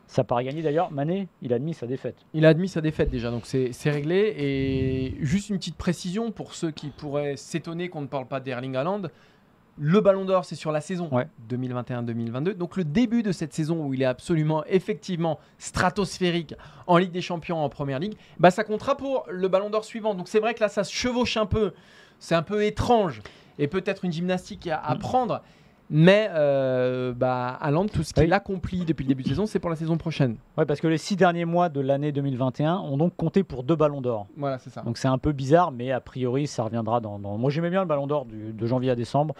Ça 0.06 0.24
paraît 0.24 0.44
gagné 0.44 0.60
d'ailleurs. 0.62 0.90
Mané, 0.90 1.28
il 1.40 1.52
a 1.52 1.56
admis 1.56 1.72
sa 1.74 1.86
défaite. 1.86 2.16
Il 2.34 2.44
a 2.44 2.50
admis 2.50 2.68
sa 2.68 2.80
défaite 2.82 3.10
déjà, 3.10 3.30
donc 3.30 3.46
c'est 3.46 3.90
réglé. 3.90 4.34
Et 4.36 5.16
juste 5.24 5.48
une 5.48 5.56
petite 5.56 5.76
précision 5.76 6.30
pour 6.32 6.54
ceux 6.54 6.70
qui 6.70 6.88
pourraient 6.90 7.36
s'étonner 7.36 7.88
qu'on 7.88 8.02
ne 8.02 8.06
parle 8.06 8.26
pas 8.26 8.40
d'Erling 8.40 8.76
Haaland. 8.76 9.02
Le 9.78 10.00
Ballon 10.02 10.26
d'Or, 10.26 10.44
c'est 10.44 10.54
sur 10.54 10.70
la 10.70 10.82
saison 10.82 11.08
Ouais. 11.10 11.26
2021-2022. 11.48 12.52
Donc 12.52 12.76
le 12.76 12.84
début 12.84 13.22
de 13.22 13.32
cette 13.32 13.54
saison 13.54 13.86
où 13.86 13.94
il 13.94 14.02
est 14.02 14.06
absolument, 14.06 14.62
effectivement, 14.66 15.38
stratosphérique 15.56 16.54
en 16.86 16.98
Ligue 16.98 17.10
des 17.12 17.22
Champions, 17.22 17.64
en 17.64 17.68
Première 17.70 17.98
Ligue, 17.98 18.14
bah, 18.38 18.50
ça 18.50 18.64
comptera 18.64 18.96
pour 18.98 19.24
le 19.30 19.48
Ballon 19.48 19.70
d'Or 19.70 19.84
suivant. 19.86 20.14
Donc 20.14 20.28
c'est 20.28 20.40
vrai 20.40 20.52
que 20.52 20.60
là, 20.60 20.68
ça 20.68 20.84
se 20.84 20.92
chevauche 20.92 21.38
un 21.38 21.46
peu. 21.46 21.72
C'est 22.18 22.34
un 22.34 22.42
peu 22.42 22.64
étrange 22.64 23.22
et 23.58 23.66
peut-être 23.66 24.04
une 24.04 24.12
gymnastique 24.12 24.66
à 24.66 24.76
Mm. 24.76 24.92
apprendre. 24.92 25.42
Mais 25.94 26.28
euh, 26.32 27.12
bah, 27.12 27.58
Haaland, 27.60 27.84
tout 27.86 28.02
ce 28.02 28.14
qu'il 28.14 28.22
Oui. 28.24 28.32
accomplit 28.32 28.86
depuis 28.86 29.02
le 29.04 29.08
début 29.08 29.22
de 29.24 29.28
saison, 29.28 29.44
c'est 29.44 29.58
pour 29.58 29.68
la 29.68 29.76
saison 29.76 29.98
prochaine. 29.98 30.36
Ouais, 30.56 30.64
parce 30.64 30.80
que 30.80 30.86
les 30.86 30.96
six 30.96 31.16
derniers 31.16 31.44
mois 31.44 31.68
de 31.68 31.82
l'année 31.82 32.12
2021 32.12 32.76
ont 32.78 32.96
donc 32.96 33.14
compté 33.14 33.42
pour 33.42 33.62
deux 33.62 33.76
ballons 33.76 34.00
d'or. 34.00 34.26
Voilà, 34.38 34.58
c'est 34.58 34.70
ça. 34.70 34.80
Donc 34.80 34.96
c'est 34.96 35.08
un 35.08 35.18
peu 35.18 35.32
bizarre, 35.32 35.70
mais 35.70 35.92
a 35.92 36.00
priori 36.00 36.46
ça 36.46 36.62
reviendra 36.64 37.00
dans. 37.00 37.18
dans- 37.18 37.36
Moi 37.36 37.50
j'aimais 37.50 37.68
bien 37.68 37.82
le 37.82 37.86
ballon 37.88 38.06
d'or 38.06 38.24
de 38.26 38.66
janvier 38.66 38.90
à 38.90 38.94
décembre, 38.96 39.34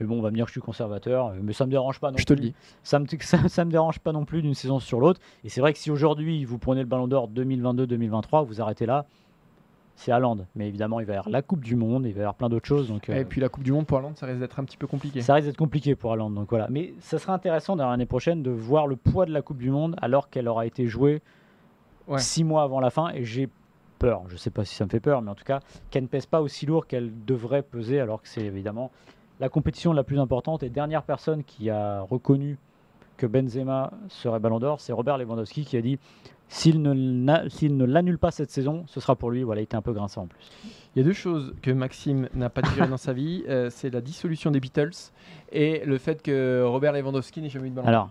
mais 0.00 0.06
bon 0.06 0.18
on 0.18 0.22
va 0.22 0.30
me 0.30 0.36
dire 0.36 0.46
que 0.46 0.48
je 0.48 0.54
suis 0.54 0.60
conservateur, 0.62 1.26
euh, 1.26 1.32
mais 1.42 1.52
ça 1.52 1.66
me 1.66 1.70
dérange 1.70 2.00
pas 2.00 2.10
non 2.10 2.16
Je 2.16 2.24
te 2.24 2.32
le 2.32 2.40
dis. 2.40 2.54
Ça 2.82 2.98
me, 2.98 3.04
ça, 3.20 3.48
ça 3.48 3.64
me 3.66 3.70
dérange 3.70 3.98
pas 3.98 4.12
non 4.12 4.24
plus 4.24 4.40
d'une 4.40 4.54
saison 4.54 4.78
sur 4.80 5.00
l'autre. 5.00 5.20
Et 5.44 5.50
c'est 5.50 5.60
vrai 5.60 5.74
que 5.74 5.78
si 5.78 5.90
aujourd'hui 5.90 6.46
vous 6.46 6.56
prenez 6.56 6.80
le 6.80 6.86
ballon 6.86 7.08
d'or 7.08 7.28
2022-2023, 7.28 8.46
vous 8.46 8.62
arrêtez 8.62 8.86
là, 8.86 9.04
c'est 10.00 10.12
Haaland. 10.12 10.38
Mais 10.54 10.68
évidemment 10.68 10.98
il 11.00 11.06
va 11.06 11.12
y 11.14 11.16
avoir 11.16 11.30
la 11.30 11.42
Coupe 11.42 11.62
du 11.64 11.76
Monde, 11.76 12.06
il 12.06 12.12
va 12.12 12.18
y 12.18 12.22
avoir 12.22 12.34
plein 12.34 12.48
d'autres 12.48 12.66
choses. 12.66 12.88
Donc, 12.88 13.08
euh, 13.08 13.14
Et 13.20 13.24
puis 13.24 13.40
la 13.40 13.48
Coupe 13.48 13.62
du 13.64 13.72
Monde 13.72 13.86
pour 13.86 13.98
Haaland, 13.98 14.14
ça 14.16 14.26
risque 14.26 14.40
d'être 14.40 14.58
un 14.58 14.64
petit 14.64 14.76
peu 14.76 14.86
compliqué. 14.86 15.20
ça 15.20 15.34
risque 15.34 15.46
d'être 15.48 15.56
compliqué 15.56 15.94
pour 15.94 16.12
Haaland. 16.12 16.30
Donc 16.30 16.48
voilà. 16.50 16.66
Mais 16.70 16.94
ça 17.00 17.18
sera 17.18 17.32
intéressant 17.34 17.76
dans 17.76 17.88
l'année 17.90 18.06
prochaine 18.06 18.42
de 18.42 18.50
voir 18.50 18.86
le 18.86 18.96
poids 18.96 19.26
de 19.26 19.32
la 19.32 19.42
Coupe 19.42 19.58
du 19.58 19.70
Monde 19.70 19.96
alors 20.02 20.30
qu'elle 20.30 20.48
aura 20.48 20.66
été 20.66 20.86
jouée 20.86 21.22
Ouais. 22.08 22.18
six 22.18 22.42
mois 22.42 22.62
avant 22.62 22.80
la 22.80 22.90
fin. 22.90 23.10
Et 23.10 23.24
j'ai 23.24 23.48
peur, 24.00 24.22
je 24.28 24.36
sais 24.36 24.50
pas 24.50 24.64
si 24.64 24.74
ça 24.74 24.84
me 24.84 24.90
fait 24.90 24.98
peur, 25.00 25.20
mais 25.22 25.30
en 25.30 25.34
tout 25.34 25.44
cas, 25.44 25.60
qu'elle 25.90 26.02
ne 26.04 26.08
pèse 26.08 26.26
pas 26.26 26.40
aussi 26.40 26.66
lourd 26.66 26.86
qu'elle 26.86 27.12
devrait 27.26 27.62
peser 27.62 28.00
alors 28.00 28.22
que 28.22 28.28
c'est 28.28 28.40
évidemment 28.42 28.90
la 29.38 29.48
compétition 29.48 29.92
la 29.92 30.02
plus 30.02 30.18
importante. 30.18 30.62
Et 30.62 30.70
dernière 30.70 31.02
personne 31.02 31.44
qui 31.44 31.70
a 31.70 32.00
reconnu 32.00 32.58
que 33.16 33.26
Benzema 33.26 33.92
serait 34.08 34.40
Ballon 34.40 34.58
d'Or, 34.58 34.80
c'est 34.80 34.92
Robert 34.94 35.18
Lewandowski 35.18 35.64
qui 35.66 35.76
a 35.76 35.82
dit 35.82 35.98
s'il 36.52 36.82
ne, 36.82 37.84
l'annule 37.84 38.18
pas 38.18 38.32
cette 38.32 38.50
saison, 38.50 38.84
ce 38.88 38.98
sera 38.98 39.14
pour 39.14 39.30
lui. 39.30 39.44
Voilà, 39.44 39.60
il 39.60 39.64
était 39.64 39.76
un 39.76 39.82
peu 39.82 39.92
grinçant 39.92 40.22
en 40.22 40.26
plus. 40.26 40.50
Il 40.94 40.98
y 40.98 41.00
a 41.00 41.04
deux 41.04 41.14
choses 41.14 41.54
que 41.62 41.70
Maxime 41.70 42.28
n'a 42.34 42.50
pas 42.50 42.60
digérées 42.60 42.88
dans 42.88 42.96
sa 42.96 43.12
vie. 43.12 43.44
euh, 43.48 43.70
c'est 43.70 43.88
la 43.88 44.00
dissolution 44.00 44.50
des 44.50 44.58
Beatles 44.58 44.90
et 45.52 45.84
le 45.86 45.96
fait 45.96 46.22
que 46.22 46.64
Robert 46.64 46.92
Lewandowski 46.92 47.40
n'ait 47.40 47.48
jamais 47.48 47.68
eu 47.68 47.70
de 47.70 47.76
ballon. 47.76 47.86
Alors, 47.86 48.10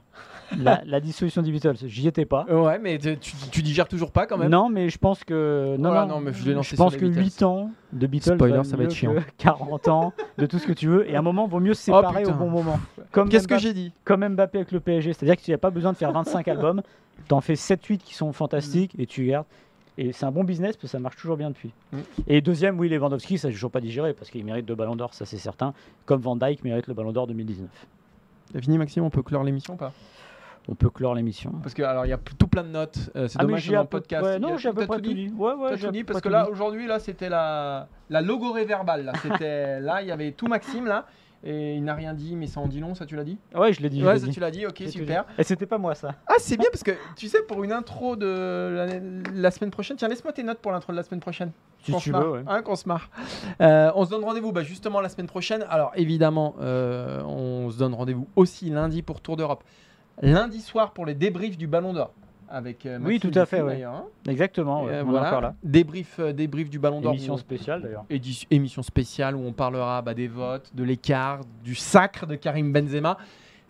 la, 0.58 0.82
la 0.86 1.00
dissolution 1.00 1.42
des 1.42 1.52
Beatles, 1.52 1.76
j'y 1.86 2.08
étais 2.08 2.26
pas. 2.26 2.46
Ouais, 2.46 2.80
mais 2.80 2.98
tu, 2.98 3.18
tu, 3.52 3.62
digères 3.62 3.88
toujours 3.88 4.12
pas 4.12 4.26
quand 4.26 4.38
même. 4.38 4.50
Non, 4.50 4.70
mais 4.70 4.90
je 4.90 4.98
pense 4.98 5.24
que. 5.24 5.76
Non, 5.78 5.90
Voilà, 5.90 6.06
non, 6.06 6.16
non, 6.16 6.22
mais 6.22 6.34
je 6.34 6.62
je 6.62 6.76
pense 6.76 6.96
que 6.96 7.06
les 7.06 7.12
Beatles. 7.12 7.24
8 7.24 7.44
ans 7.44 7.72
de 7.94 8.08
Beatles. 8.08 8.36
Spoiler, 8.36 8.64
ça 8.64 8.78
va 8.78 8.84
être 8.84 8.94
chiant. 8.94 9.14
que 9.14 9.22
40 9.38 9.88
ans 9.88 10.14
de 10.38 10.46
tout 10.46 10.60
ce 10.60 10.68
que 10.68 10.74
tu 10.74 10.88
veux. 10.88 11.10
Et 11.10 11.16
à 11.16 11.20
un 11.20 11.24
moment, 11.24 11.48
vaut 11.48 11.60
mieux 11.60 11.74
se 11.74 11.92
Oh, 11.92 11.96
séparer 11.96 12.26
au 12.26 12.34
bon 12.34 12.50
moment. 12.50 12.80
Comme 13.12 13.30
Qu'est-ce 13.30 13.48
que 13.48 13.58
j'ai 13.58 13.74
dit 13.74 13.92
Comme 14.04 14.28
Mbappé 14.28 14.60
avec 14.60 14.72
le 14.72 14.80
PSG. 14.80 15.14
C'est-à-dire 15.14 15.36
que 15.38 15.42
tu 15.42 15.52
n'as 15.52 15.58
pas 15.58 15.72
besoin 15.72 15.92
de 15.94 15.98
faire 15.98 16.12
25 16.12 16.48
albums. 16.48 16.82
Tu 17.28 17.34
en 17.34 17.42
fais 17.42 17.54
7-8 17.54 17.98
qui 17.98 18.14
sont 18.14 18.32
fantastiques 18.32 18.96
et 18.98 19.06
tu 19.06 19.26
gardes. 19.26 19.46
Et 19.98 20.14
c'est 20.14 20.26
un 20.26 20.32
bon 20.32 20.46
business 20.46 20.78
parce 20.78 20.84
que 20.84 20.88
ça 20.88 21.00
marche 21.00 21.18
toujours 21.18 21.36
bien 21.36 21.50
depuis. 21.50 21.74
Mm. 21.92 21.98
Et 22.28 22.40
deuxième, 22.40 22.80
oui, 22.80 22.88
Lewandowski, 22.88 23.38
ça 23.38 23.50
j'ai 23.50 23.56
toujours 23.56 23.70
pas 23.72 23.82
digéré 23.82 24.14
parce 24.14 24.30
qu'il 24.30 24.46
mérite 24.46 24.66
deux 24.66 24.76
ballons 24.76 24.96
d'or, 24.96 25.14
ça 25.14 25.26
c'est 25.26 25.38
certain. 25.38 25.74
Comme 26.06 26.22
Van 26.22 26.38
Dyke 26.38 26.64
mérite 26.64 26.88
le 26.88 26.94
ballon 26.94 27.12
d'or 27.12 27.28
2019. 27.28 27.68
T'as 28.54 28.62
fini 28.62 28.78
Maxime, 28.78 29.04
on 29.04 29.10
peut 29.10 29.22
clore 29.24 29.44
l'émission 29.44 29.74
ou 29.74 29.78
pas? 29.78 29.92
On 30.72 30.76
peut 30.76 30.90
clore 30.92 31.16
l'émission. 31.16 31.52
Parce 31.64 31.74
que 31.74 31.82
alors 31.82 32.06
il 32.06 32.10
y 32.10 32.14
a 32.14 32.18
tout 32.38 32.48
plein 32.48 32.64
de 32.64 32.70
notes. 32.70 33.10
euh, 33.16 33.28
c'est 33.28 33.38
Ah, 33.40 33.44
dommage 33.44 33.64
j'ai 33.64 33.74
dans 33.74 33.82
le 33.82 33.88
podcast. 33.88 34.24
ouais, 34.24 34.38
non, 34.40 34.58
j'ai 34.58 34.70
à 34.70 34.74
peu 34.74 34.86
près 34.86 35.02
tout 35.02 35.14
dit. 35.14 35.34
Ouais, 35.36 35.54
ouais, 35.54 35.78
tout 35.78 35.90
dit 35.92 36.04
parce 36.04 36.22
que 36.22 36.30
là 36.30 36.48
aujourd'hui 36.50 36.86
là 36.86 37.00
c'était 37.00 37.30
la 37.30 37.88
la 38.10 38.22
logorée 38.22 38.66
verbale 38.66 39.06
là 39.06 39.14
c'était 39.22 39.80
là 39.82 40.02
il 40.04 40.08
y 40.08 40.12
avait 40.12 40.32
tout 40.32 40.48
Maxime 40.48 40.86
là 40.86 41.06
et 41.44 41.76
il 41.76 41.84
n'a 41.86 41.96
rien 41.96 42.14
dit 42.14 42.36
mais 42.36 42.48
ça 42.48 42.60
en 42.60 42.68
dit 42.68 42.82
long 42.82 42.94
ça 42.96 43.06
tu 43.06 43.16
l'as 43.16 43.24
dit? 43.24 43.38
Ouais, 43.56 43.72
je 43.74 43.82
l'ai 43.82 43.90
dit. 43.90 44.02
je 44.02 44.06
ouais 44.06 44.14
l'ai 44.16 44.20
ça 44.20 44.26
dit. 44.28 44.32
tu 44.34 44.40
l'as 44.42 44.52
dit 44.52 44.66
ok 44.68 44.84
super. 44.90 45.26
Et 45.38 45.44
c'était 45.44 45.66
pas 45.66 45.78
moi 45.80 45.96
ça. 45.96 46.16
ah 46.28 46.34
c'est 46.38 46.58
bien 46.58 46.68
parce 46.72 46.84
que 46.84 46.92
tu 47.16 47.28
sais 47.30 47.42
pour 47.44 47.64
une 47.64 47.72
intro 47.72 48.16
de 48.16 48.28
la, 48.28 49.00
la 49.34 49.50
semaine 49.52 49.72
prochaine 49.72 49.98
tiens 49.98 50.08
laisse-moi 50.10 50.34
tes 50.34 50.44
notes 50.44 50.60
pour 50.60 50.72
l'intro 50.72 50.92
de 50.92 50.98
la 50.98 51.04
semaine 51.04 51.22
prochaine 51.22 51.52
Si 51.82 51.92
qu'on 51.94 51.98
tu 52.00 52.10
se 52.10 52.12
marre, 52.12 52.24
veux, 52.26 52.32
ouais. 52.32 52.44
hein, 52.46 52.62
qu'on 52.62 52.76
se 52.76 52.88
marre. 52.88 53.10
Euh, 53.62 53.90
on 53.96 54.04
se 54.06 54.10
donne 54.12 54.24
rendez-vous 54.26 54.52
bah, 54.52 54.64
justement 54.64 55.00
la 55.02 55.08
semaine 55.10 55.28
prochaine. 55.28 55.66
Alors 55.70 55.94
évidemment, 55.96 56.56
euh, 56.62 57.24
on 57.24 57.70
se 57.72 57.78
donne 57.80 57.94
rendez-vous 57.96 58.28
aussi 58.36 58.70
lundi 58.70 59.02
pour 59.02 59.22
Tour 59.22 59.38
d'Europe. 59.38 59.64
Lundi 60.22 60.60
soir 60.62 60.92
pour 60.92 61.06
les 61.06 61.14
débriefs 61.16 61.58
du 61.58 61.68
Ballon 61.68 61.94
d'Or. 61.94 62.12
Avec 62.52 62.86
euh, 62.88 62.98
Oui, 63.04 63.14
Maxime 63.16 63.32
tout 63.32 63.40
à 63.40 63.46
fait, 63.46 63.62
ouais. 63.62 63.84
hein. 63.84 64.06
Exactement, 64.28 64.84
ouais, 64.86 64.96
est 64.96 65.02
encore 65.02 65.40
là. 65.42 65.54
Débrief, 65.64 66.16
euh, 66.20 66.34
débrief 66.34 66.68
du 66.70 66.80
Ballon 66.80 67.00
d'Or. 67.00 67.14
Émission 67.14 67.38
spéciale 67.38 67.82
d'ailleurs. 67.84 68.06
émission 68.50 68.82
spéciale 68.82 69.36
où 69.36 69.42
on 69.46 69.54
parlera 69.54 70.02
bah, 70.02 70.16
des 70.16 70.28
votes, 70.28 70.72
de 70.74 70.84
l'écart, 70.84 71.42
du 71.64 71.76
sacre 71.76 72.26
de 72.26 72.36
Karim 72.36 72.74
Benzema. 72.74 73.18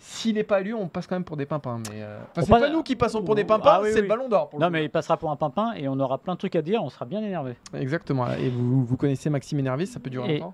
S'il 0.02 0.36
n'est 0.36 0.44
pas 0.46 0.62
élu, 0.62 0.74
on 0.74 0.88
passe 0.88 1.08
quand 1.08 1.16
même 1.18 1.26
pour 1.26 1.36
des 1.36 1.46
pimpins. 1.46 1.80
Mais 1.92 2.02
euh, 2.04 2.20
enfin, 2.32 2.42
c'est 2.44 2.50
passe- 2.50 2.62
pas 2.62 2.70
nous 2.70 2.84
qui 2.84 2.96
passons 2.96 3.22
pour 3.22 3.36
des 3.36 3.42
Ah 3.42 3.46
pimpins, 3.48 3.80
oui, 3.82 3.90
c'est 3.90 3.96
oui. 3.96 4.02
le 4.04 4.08
Ballon 4.08 4.30
d'Or. 4.30 4.50
Non, 4.58 4.68
coup. 4.68 4.72
mais 4.72 4.86
il 4.86 4.90
passera 4.90 5.18
pour 5.18 5.30
un 5.30 5.36
pimpin 5.36 5.74
et 5.76 5.90
on 5.90 6.00
aura 6.00 6.18
plein 6.18 6.36
de 6.36 6.40
trucs 6.40 6.56
à 6.56 6.62
dire, 6.62 6.82
on 6.82 6.90
sera 6.90 7.04
bien 7.04 7.22
énervé. 7.22 7.56
Exactement. 7.74 8.26
Et 8.32 8.48
vous, 8.50 8.86
vous 8.86 8.96
connaissez 8.96 9.30
Maxime 9.30 9.60
énervé, 9.60 9.86
ça 9.86 10.00
peut 10.00 10.10
durer 10.10 10.36
Et- 10.36 10.40
longtemps. 10.40 10.54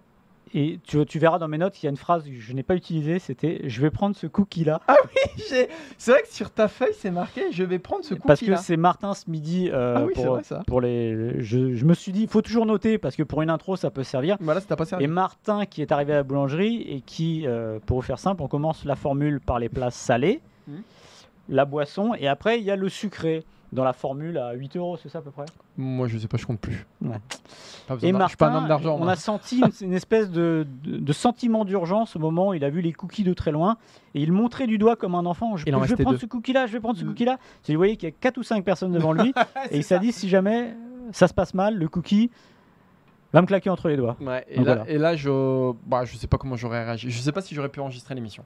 Et 0.54 0.80
tu, 0.86 1.06
tu 1.06 1.20
verras 1.20 1.40
dans 1.40 1.48
mes 1.48 1.58
notes, 1.58 1.82
il 1.82 1.86
y 1.86 1.88
a 1.88 1.90
une 1.90 1.98
phrase 1.98 2.24
que 2.24 2.32
je 2.34 2.54
n'ai 2.54 2.64
pas 2.64 2.76
utilisée, 2.76 3.20
c'était 3.20 3.62
je 3.68 3.82
vais 3.82 3.90
prendre 3.90 4.16
ce 4.16 4.28
cookie 4.28 4.64
là. 4.64 4.80
J'ai- 5.50 5.68
C'est 5.98 6.12
vrai 6.12 6.22
que 6.22 6.28
sur 6.30 6.50
ta 6.52 6.68
feuille, 6.68 6.94
c'est 6.98 7.12
marqué 7.12 7.52
je 7.52 7.64
vais 7.64 7.80
prendre 7.80 8.04
ce 8.06 8.14
cookie 8.14 8.28
parce 8.28 8.40
que 8.42 8.56
c'est 8.56 8.78
Martin 8.78 9.14
ce 9.14 9.30
midi 9.30 9.70
euh, 9.74 9.96
Ah 9.98 10.04
oui, 10.06 10.14
c'est 10.16 10.24
pour, 10.24 10.34
vrai, 10.36 10.44
ça. 10.44 10.64
pour 10.68 10.82
les. 10.82 11.42
Je, 11.42 11.74
je 11.74 11.86
me 11.86 11.94
suis 11.94 12.12
dit, 12.12 12.22
il 12.24 12.28
faut 12.30 12.42
toujours 12.42 12.66
noter 12.66 12.98
parce 12.98 13.16
que 13.16 13.24
pour 13.24 13.42
une 13.42 13.50
intro 13.50 13.76
ça 13.76 13.90
peut 13.90 14.04
servir. 14.04 14.38
Voilà, 14.40 14.62
ça 14.62 14.68
t'a 14.68 14.76
pas 14.76 14.86
servi. 14.86 15.04
Et 15.04 15.08
Martin 15.08 15.66
qui 15.66 15.82
est 15.82 15.92
arrivé 15.92 16.14
à 16.14 16.18
la 16.18 16.24
boulangerie 16.24 16.82
et 16.88 17.02
qui, 17.02 17.46
euh, 17.48 17.80
pour 17.86 17.98
vous 17.98 18.04
faire 18.06 18.20
simple, 18.20 18.42
on 18.44 18.48
commence 18.48 18.86
la 18.86 18.96
formule 18.96 19.40
par 19.42 19.60
les 19.60 19.68
plats 19.70 19.92
salés, 19.92 20.42
Mhm. 20.68 20.82
la 21.50 21.66
boisson 21.66 22.14
et 22.14 22.28
après 22.28 22.60
il 22.60 22.64
y 22.66 22.72
a 22.72 22.76
le 22.76 22.90
sucré 22.90 23.44
dans 23.76 23.84
la 23.84 23.94
formule 23.94 24.38
à 24.40 24.54
8 24.54 24.78
euros, 24.78 24.98
c'est 24.98 25.10
ça 25.10 25.20
à 25.20 25.22
peu 25.22 25.30
près 25.32 25.46
Moi, 25.78 26.08
je 26.08 26.18
sais 26.18 26.28
pas, 26.28 26.38
je 26.38 26.46
compte 26.46 26.60
plus. 26.60 26.86
Ouais. 27.02 27.18
Pas 27.88 27.96
Et 27.96 28.00
suis 28.00 28.12
pas 28.12 28.16
un 28.16 28.20
Martin, 28.20 28.56
homme 28.58 28.68
d'argent. 28.68 28.96
on 28.96 29.04
moi. 29.04 29.12
a 29.12 29.16
senti 29.16 29.60
une, 29.60 29.70
une 29.90 29.94
espèce 29.94 30.32
de, 30.32 30.66
de- 30.84 30.98
de 30.98 31.14
sentiment 31.14 31.66
d'urgence 31.66 32.16
au 32.16 32.20
moment 32.20 32.50
où 32.50 32.54
il 32.56 32.64
a 32.64 32.70
vu 32.72 32.82
les 32.82 32.94
cookies 32.94 33.24
de 33.24 33.34
très 33.34 33.52
loin 33.52 33.78
et 34.16 34.22
il 34.24 34.32
montrait 34.32 34.66
du 34.66 34.78
doigt 34.80 34.96
comme 34.96 35.14
un 35.14 35.26
enfant. 35.28 35.56
Je, 35.58 35.66
Il 35.68 35.76
en 35.76 35.84
je 35.84 35.90
vais 35.94 36.04
prendre 36.04 36.18
deux. 36.18 36.22
ce 36.22 36.26
cookie-là, 36.26 36.66
je 36.66 36.72
vais 36.74 36.80
prendre 36.80 36.98
ce 36.98 37.06
cookie-là. 37.06 37.38
Vous 37.68 37.76
voyez 37.76 37.96
qu'il 37.98 38.10
y 38.10 38.12
a 38.12 38.16
4 38.20 38.38
ou 38.38 38.44
5 38.44 38.64
personnes 38.66 38.92
devant 38.94 39.14
lui 39.14 39.34
et 39.72 39.78
il 39.78 39.84
s'est 39.84 40.00
dit 40.00 40.12
si 40.12 40.30
jamais 40.30 40.76
ça 41.12 41.28
se 41.28 41.34
passe 41.34 41.54
mal, 41.54 41.78
le 41.78 41.88
cookie 41.88 42.32
va 43.34 43.42
me 43.42 43.48
claquer 43.48 43.70
entre 43.70 43.90
les 43.90 43.98
doigts. 43.98 44.16
Ouais, 44.22 44.46
et, 44.48 44.56
là, 44.58 44.64
voilà. 44.64 44.90
et 44.90 44.98
là, 44.98 45.16
je, 45.18 45.74
bah, 45.86 46.06
je 46.06 46.16
sais 46.16 46.28
pas 46.28 46.38
comment 46.38 46.56
j'aurais 46.56 46.86
réagi. 46.86 47.12
Je 47.12 47.20
sais 47.20 47.34
pas 47.34 47.42
si 47.42 47.54
j'aurais 47.54 47.68
pu 47.70 47.82
enregistrer 47.82 48.16
l'émission. 48.16 48.46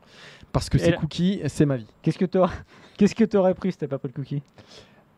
Parce 0.51 0.67
que 0.67 0.77
Et 0.77 0.79
ces 0.79 0.91
là- 0.91 0.97
cookies, 0.97 1.41
c'est 1.47 1.65
ma 1.67 1.77
vie. 1.77 1.85
Qu'est-ce 2.01 2.17
que 2.17 2.25
tu 2.25 2.39
Qu'est-ce 2.97 3.13
que 3.13 3.37
aurais 3.37 3.53
pris 3.53 3.71
si 3.71 3.77
t'avais 3.77 3.89
pas 3.91 3.99
pris 3.99 4.07
le 4.07 4.13
cookie? 4.13 4.41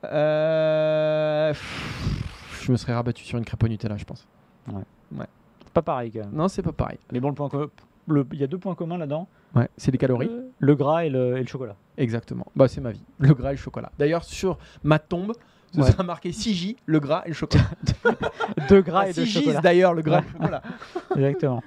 Euh, 0.03 1.49
pff, 1.51 2.61
Je 2.63 2.71
me 2.71 2.77
serais 2.77 2.93
rabattu 2.93 3.23
sur 3.23 3.37
une 3.37 3.45
crêpe 3.45 3.63
au 3.63 3.67
Nutella, 3.67 3.97
je 3.97 4.05
pense. 4.05 4.27
C'est 4.67 5.73
pas 5.73 5.81
pareil 5.81 6.11
quand 6.11 6.19
même. 6.19 6.31
Non, 6.33 6.47
c'est 6.47 6.61
pas 6.61 6.71
pareil. 6.73 6.97
Mais 7.11 7.19
bon, 7.19 7.29
le 7.29 7.35
point 7.35 7.47
co- 7.49 7.71
le- 8.07 8.25
il 8.33 8.39
y 8.39 8.43
a 8.43 8.47
deux 8.47 8.57
points 8.57 8.75
communs 8.75 8.97
là-dedans 8.97 9.27
Ouais, 9.55 9.69
c'est 9.77 9.91
des 9.91 9.97
calories. 9.97 10.27
Euh, 10.29 10.49
le 10.59 10.75
gras 10.75 11.05
et 11.05 11.09
le, 11.09 11.37
et 11.37 11.41
le 11.41 11.47
chocolat. 11.47 11.75
Exactement. 11.97 12.45
Bah, 12.55 12.67
c'est 12.67 12.81
ma 12.81 12.91
vie. 12.91 13.03
Le 13.19 13.33
gras 13.33 13.49
et 13.49 13.53
le 13.53 13.57
chocolat. 13.57 13.91
D'ailleurs, 13.99 14.23
sur 14.23 14.57
ma 14.83 14.99
tombe, 14.99 15.33
ce 15.73 15.79
Ouais. 15.81 15.91
sera 15.91 16.03
marqué 16.03 16.31
6J, 16.31 16.75
le 16.85 16.99
gras 16.99 17.23
et 17.25 17.29
le 17.29 17.33
chocolat. 17.33 17.63
Deux 18.69 18.81
gras 18.81 19.07
et 19.07 19.13
de 19.13 19.21
6J, 19.23 19.39
chocolat. 19.39 19.61
d'ailleurs, 19.61 19.93
le 19.93 20.01
gras 20.01 20.19
et 20.19 20.23
le 20.23 20.31
chocolat. 20.39 20.61
Exactement. 21.15 21.63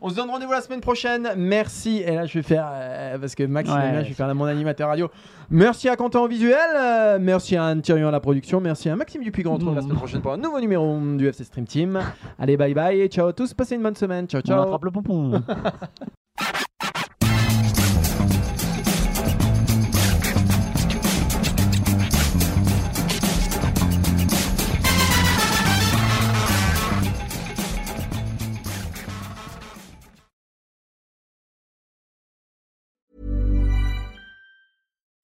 On 0.00 0.08
se 0.08 0.14
donne 0.14 0.30
rendez-vous 0.30 0.52
la 0.52 0.60
semaine 0.60 0.80
prochaine. 0.80 1.28
Merci. 1.36 2.02
Et 2.06 2.14
là, 2.14 2.24
je 2.26 2.34
vais 2.34 2.42
faire, 2.42 2.68
euh, 2.72 3.18
parce 3.18 3.34
que 3.34 3.42
Max, 3.42 3.68
Ouais. 3.68 3.90
bien, 3.90 4.02
je 4.04 4.08
vais 4.08 4.14
faire 4.14 4.32
mon 4.34 4.44
animateur 4.44 4.88
radio. 4.88 5.08
Merci 5.50 5.88
à 5.88 5.96
Quentin 5.96 6.20
en 6.20 6.26
visuel. 6.28 6.56
euh, 6.76 7.18
merci 7.20 7.56
à 7.56 7.64
Anne 7.64 7.82
Thirion 7.82 8.08
à 8.08 8.10
la 8.12 8.20
production. 8.20 8.60
Merci 8.60 8.88
à 8.88 8.96
Maxime 8.96 9.22
Dupuis 9.22 9.42
qu'on 9.42 9.54
retrouve 9.54 9.74
la 9.74 9.82
semaine 9.82 9.96
prochaine 9.96 10.20
pour 10.22 10.32
un 10.32 10.36
nouveau 10.36 10.60
numéro 10.60 10.98
du 11.16 11.26
FC 11.26 11.42
Stream 11.44 11.66
Team. 11.66 11.98
Allez, 12.38 12.56
bye 12.56 12.74
bye 12.74 13.00
et 13.00 13.08
ciao 13.08 13.28
à 13.28 13.32
tous. 13.32 13.54
Passez 13.54 13.74
une 13.74 13.82
bonne 13.82 13.96
semaine. 13.96 14.26
Ciao, 14.28 14.40
On 14.44 14.46
ciao. 14.48 14.62
attrape 14.62 14.84
le 14.84 14.90
pompon. 14.90 15.42